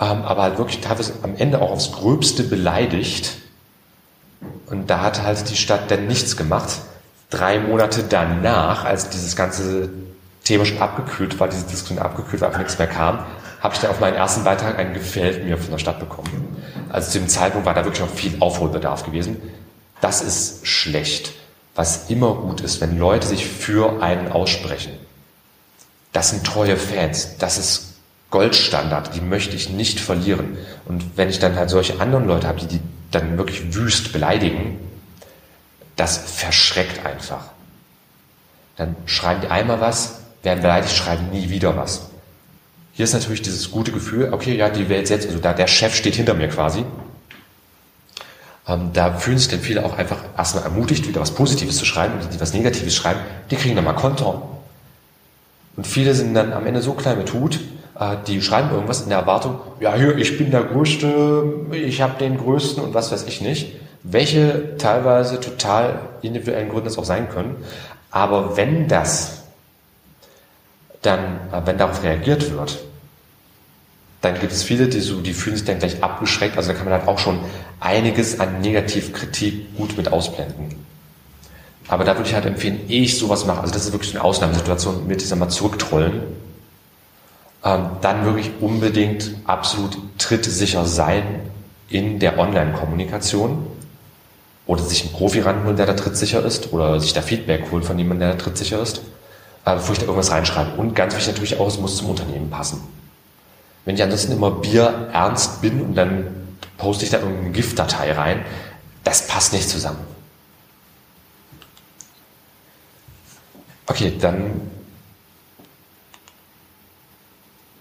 ähm, 0.00 0.22
aber 0.22 0.42
halt 0.42 0.58
wirklich 0.58 0.80
teilweise 0.80 1.12
am 1.22 1.36
Ende 1.36 1.60
auch 1.60 1.72
aufs 1.72 1.92
Gröbste 1.92 2.42
beleidigt. 2.42 3.36
Und 4.70 4.88
da 4.88 5.02
hat 5.02 5.22
halt 5.22 5.50
die 5.50 5.56
Stadt 5.56 5.90
dann 5.90 6.06
nichts 6.06 6.38
gemacht. 6.38 6.78
Drei 7.28 7.58
Monate 7.58 8.04
danach, 8.08 8.86
als 8.86 9.10
dieses 9.10 9.36
ganze 9.36 9.90
Thema 10.48 10.64
schon 10.64 10.78
abgekühlt 10.78 11.38
war, 11.38 11.48
diese 11.48 11.66
Diskussion 11.66 11.98
abgekühlt 11.98 12.40
war, 12.40 12.48
einfach 12.48 12.60
nichts 12.60 12.78
mehr 12.78 12.88
kam, 12.88 13.24
habe 13.60 13.74
ich 13.74 13.80
dann 13.80 13.90
auf 13.90 14.00
meinen 14.00 14.16
ersten 14.16 14.44
Beitrag 14.44 14.78
ein 14.78 14.94
Gefällt 14.94 15.44
mir 15.44 15.58
von 15.58 15.72
der 15.72 15.78
Stadt 15.78 16.00
bekommen. 16.00 16.56
Also 16.88 17.10
zu 17.10 17.18
dem 17.18 17.28
Zeitpunkt 17.28 17.66
war 17.66 17.74
da 17.74 17.84
wirklich 17.84 18.00
noch 18.00 18.14
viel 18.14 18.34
Aufholbedarf 18.40 19.04
gewesen. 19.04 19.36
Das 20.00 20.22
ist 20.22 20.66
schlecht. 20.66 21.32
Was 21.74 22.08
immer 22.08 22.34
gut 22.34 22.60
ist, 22.60 22.80
wenn 22.80 22.98
Leute 22.98 23.26
sich 23.26 23.46
für 23.46 24.02
einen 24.02 24.32
aussprechen. 24.32 24.92
Das 26.12 26.30
sind 26.30 26.44
treue 26.44 26.76
Fans. 26.76 27.36
Das 27.38 27.58
ist 27.58 27.96
Goldstandard. 28.30 29.14
Die 29.14 29.20
möchte 29.20 29.54
ich 29.54 29.68
nicht 29.68 30.00
verlieren. 30.00 30.56
Und 30.86 31.16
wenn 31.16 31.28
ich 31.28 31.38
dann 31.38 31.56
halt 31.56 31.68
solche 31.70 32.00
anderen 32.00 32.26
Leute 32.26 32.48
habe, 32.48 32.60
die 32.60 32.66
die 32.66 32.80
dann 33.10 33.36
wirklich 33.36 33.74
wüst 33.74 34.12
beleidigen, 34.12 34.78
das 35.96 36.16
verschreckt 36.16 37.04
einfach. 37.04 37.44
Dann 38.76 38.96
schreiben 39.06 39.40
die 39.42 39.48
einmal 39.48 39.80
was, 39.80 40.20
werden 40.48 40.62
beleidigt, 40.62 40.96
schreiben 40.96 41.28
nie 41.30 41.50
wieder 41.50 41.76
was. 41.76 42.08
Hier 42.92 43.04
ist 43.04 43.12
natürlich 43.12 43.42
dieses 43.42 43.70
gute 43.70 43.92
Gefühl, 43.92 44.32
okay, 44.32 44.56
ja, 44.56 44.70
die 44.70 44.88
Welt 44.88 45.06
selbst, 45.06 45.28
also 45.28 45.38
da 45.38 45.52
der 45.52 45.66
Chef 45.66 45.94
steht 45.94 46.16
hinter 46.16 46.34
mir 46.34 46.48
quasi. 46.48 46.84
Ähm, 48.66 48.90
da 48.94 49.12
fühlen 49.12 49.38
sich 49.38 49.48
dann 49.48 49.60
viele 49.60 49.84
auch 49.84 49.96
einfach 49.96 50.18
erstmal 50.36 50.64
ermutigt, 50.64 51.06
wieder 51.06 51.20
was 51.20 51.30
Positives 51.30 51.76
zu 51.76 51.84
schreiben, 51.84 52.14
und 52.14 52.32
die 52.32 52.40
was 52.40 52.54
Negatives 52.54 52.96
schreiben, 52.96 53.20
die 53.50 53.56
kriegen 53.56 53.76
dann 53.76 53.84
mal 53.84 53.92
Konter. 53.92 54.42
Und 55.76 55.86
viele 55.86 56.14
sind 56.14 56.34
dann 56.34 56.52
am 56.52 56.66
Ende 56.66 56.80
so 56.82 56.94
klein 56.94 57.18
mit 57.18 57.32
Hut, 57.34 57.60
äh, 58.00 58.16
die 58.26 58.40
schreiben 58.40 58.70
irgendwas 58.70 59.02
in 59.02 59.10
der 59.10 59.18
Erwartung, 59.18 59.60
ja, 59.80 59.94
hier, 59.94 60.16
ich 60.16 60.38
bin 60.38 60.50
der 60.50 60.64
Größte, 60.64 61.44
ich 61.72 62.00
habe 62.00 62.18
den 62.18 62.38
Größten 62.38 62.82
und 62.82 62.94
was 62.94 63.12
weiß 63.12 63.26
ich 63.26 63.42
nicht. 63.42 63.76
Welche 64.02 64.76
teilweise 64.78 65.40
total 65.40 66.00
individuellen 66.22 66.70
Gründe 66.70 66.88
es 66.88 66.98
auch 66.98 67.04
sein 67.04 67.28
können. 67.28 67.56
Aber 68.10 68.56
wenn 68.56 68.88
das 68.88 69.37
dann, 71.02 71.40
äh, 71.52 71.60
wenn 71.64 71.78
darauf 71.78 72.02
reagiert 72.02 72.50
wird, 72.50 72.78
dann 74.20 74.38
gibt 74.40 74.52
es 74.52 74.62
viele, 74.62 74.88
die, 74.88 75.00
so, 75.00 75.20
die 75.20 75.32
fühlen 75.32 75.56
sich 75.56 75.64
dann 75.64 75.78
gleich 75.78 76.02
abgeschreckt. 76.02 76.56
Also 76.56 76.72
da 76.72 76.74
kann 76.74 76.86
man 76.86 76.94
halt 76.94 77.08
auch 77.08 77.18
schon 77.18 77.38
einiges 77.80 78.40
an 78.40 78.60
Negativkritik 78.60 79.76
gut 79.76 79.96
mit 79.96 80.10
ausblenden. 80.10 80.74
Aber 81.86 82.04
da 82.04 82.16
würde 82.16 82.28
ich 82.28 82.34
halt 82.34 82.44
empfehlen, 82.44 82.80
ehe 82.88 83.02
ich 83.02 83.16
sowas 83.18 83.46
mache, 83.46 83.60
also 83.60 83.72
das 83.72 83.86
ist 83.86 83.92
wirklich 83.92 84.14
eine 84.14 84.22
Ausnahmesituation, 84.22 85.06
mit 85.06 85.22
dieser 85.22 85.36
mal 85.36 85.48
zurücktrollen, 85.48 86.20
ähm, 87.64 87.86
dann 88.02 88.24
wirklich 88.26 88.50
unbedingt 88.60 89.30
absolut 89.46 89.96
trittsicher 90.18 90.84
sein 90.84 91.22
in 91.88 92.18
der 92.18 92.38
Online-Kommunikation 92.38 93.66
oder 94.66 94.82
sich 94.82 95.04
einen 95.04 95.12
Profi 95.12 95.40
ranholen, 95.40 95.76
der 95.76 95.86
da 95.86 95.94
trittsicher 95.94 96.44
ist 96.44 96.74
oder 96.74 97.00
sich 97.00 97.14
da 97.14 97.22
Feedback 97.22 97.70
holen 97.70 97.82
von 97.82 97.96
jemandem, 97.98 98.28
der 98.28 98.36
da 98.36 98.42
trittsicher 98.42 98.82
ist 98.82 99.00
äh, 99.68 99.74
bevor 99.76 99.92
ich 99.92 99.98
da 99.98 100.06
irgendwas 100.06 100.30
reinschreibe. 100.30 100.74
Und 100.76 100.94
ganz 100.94 101.14
wichtig 101.14 101.34
natürlich 101.34 101.58
auch, 101.58 101.68
es 101.68 101.78
muss 101.78 101.96
zum 101.96 102.10
Unternehmen 102.10 102.50
passen. 102.50 102.80
Wenn 103.84 103.94
ich 103.94 104.02
ansonsten 104.02 104.32
immer 104.32 104.50
Bier 104.50 105.08
ernst 105.12 105.60
bin 105.62 105.80
und 105.80 105.94
dann 105.94 106.26
poste 106.76 107.04
ich 107.04 107.10
da 107.10 107.18
irgendeine 107.18 107.50
Giftdatei 107.50 108.12
rein, 108.12 108.44
das 109.04 109.26
passt 109.26 109.52
nicht 109.52 109.68
zusammen. 109.68 110.00
Okay, 113.86 114.12
dann 114.20 114.60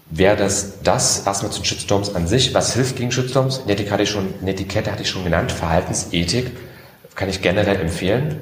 wäre 0.10 0.38
das 0.38 0.82
das 0.84 1.26
erstmal 1.26 1.52
zu 1.52 1.64
Shitstorms 1.64 2.16
an 2.16 2.28
sich. 2.28 2.54
Was 2.54 2.74
hilft 2.74 2.96
gegen 2.96 3.12
Shitstorms? 3.12 3.66
Netiquette 3.66 4.24
Netiquette 4.42 4.92
hatte 4.92 5.04
ich 5.04 5.10
schon 5.10 5.26
genannt, 5.26 5.52
Verhaltensethik 5.52 6.52
kann 7.16 7.30
ich 7.30 7.42
generell 7.42 7.82
empfehlen. 7.82 8.40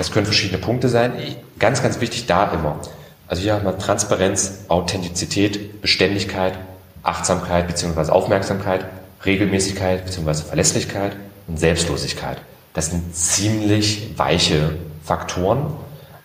Das 0.00 0.12
können 0.12 0.24
verschiedene 0.24 0.56
Punkte 0.56 0.88
sein. 0.88 1.12
Ganz, 1.58 1.82
ganz 1.82 2.00
wichtig 2.00 2.24
da 2.24 2.50
immer. 2.52 2.80
Also 3.28 3.42
hier 3.42 3.52
haben 3.52 3.66
wir 3.66 3.76
Transparenz, 3.76 4.60
Authentizität, 4.68 5.82
Beständigkeit, 5.82 6.54
Achtsamkeit 7.02 7.66
bzw. 7.68 8.10
Aufmerksamkeit, 8.10 8.86
Regelmäßigkeit 9.26 10.06
bzw. 10.06 10.42
Verlässlichkeit 10.44 11.16
und 11.48 11.60
Selbstlosigkeit. 11.60 12.38
Das 12.72 12.86
sind 12.86 13.14
ziemlich 13.14 14.14
weiche 14.16 14.70
Faktoren, 15.04 15.74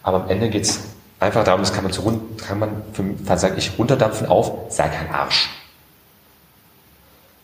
aber 0.03 0.23
am 0.23 0.29
Ende 0.29 0.49
geht 0.49 0.63
es 0.63 0.79
einfach 1.19 1.43
darum, 1.43 1.59
das 1.59 1.73
kann 1.73 1.83
man, 1.83 1.91
zu, 1.91 2.21
kann 2.47 2.59
man 2.59 2.69
für, 2.93 3.37
sage 3.37 3.55
ich, 3.57 3.77
runterdampfen 3.77 4.27
auf, 4.27 4.71
sei 4.71 4.87
kein 4.87 5.13
Arsch. 5.13 5.49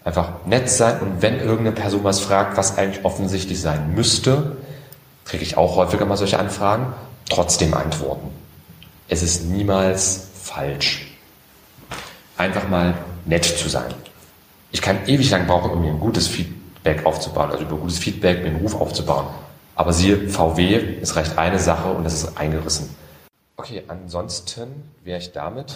Einfach 0.05 0.29
nett 0.45 0.69
sein 0.69 1.01
und 1.01 1.21
wenn 1.21 1.41
irgendeine 1.41 1.73
Person 1.73 2.05
was 2.05 2.21
fragt, 2.21 2.55
was 2.55 2.77
eigentlich 2.77 3.03
offensichtlich 3.03 3.59
sein 3.59 3.93
müsste, 3.93 4.55
kriege 5.26 5.43
ich 5.43 5.57
auch 5.57 5.76
häufiger 5.76 6.05
mal 6.05 6.17
solche 6.17 6.39
Anfragen, 6.39 6.93
trotzdem 7.30 7.74
antworten. 7.74 8.30
Es 9.07 9.24
ist 9.24 9.45
niemals 9.45 10.30
falsch. 10.41 11.07
Einfach 12.38 12.67
mal 12.69 12.93
nett 13.26 13.45
zu 13.45 13.69
sein. 13.69 13.93
Ich 14.72 14.82
kann 14.82 15.07
ewig 15.07 15.30
lang 15.32 15.47
brauchen, 15.47 15.72
um 15.72 15.82
mir 15.82 15.89
ein 15.89 15.99
gutes 15.99 16.28
Feedback 16.28 17.05
aufzubauen, 17.05 17.51
also 17.51 17.63
über 17.63 17.78
gutes 17.78 17.99
Feedback 17.99 18.41
mir 18.41 18.49
einen 18.49 18.61
Ruf 18.61 18.80
aufzubauen. 18.80 19.28
Aber 19.76 19.93
siehe, 19.93 20.30
VW, 20.30 20.97
es 21.01 21.15
reicht 21.15 21.38
eine 21.38 21.59
Sache 21.59 21.89
und 21.89 22.03
das 22.03 22.13
ist 22.13 22.38
eingerissen. 22.38 22.95
Okay, 23.57 23.84
ansonsten 23.88 24.89
wäre 25.03 25.19
ich 25.19 25.32
damit 25.32 25.76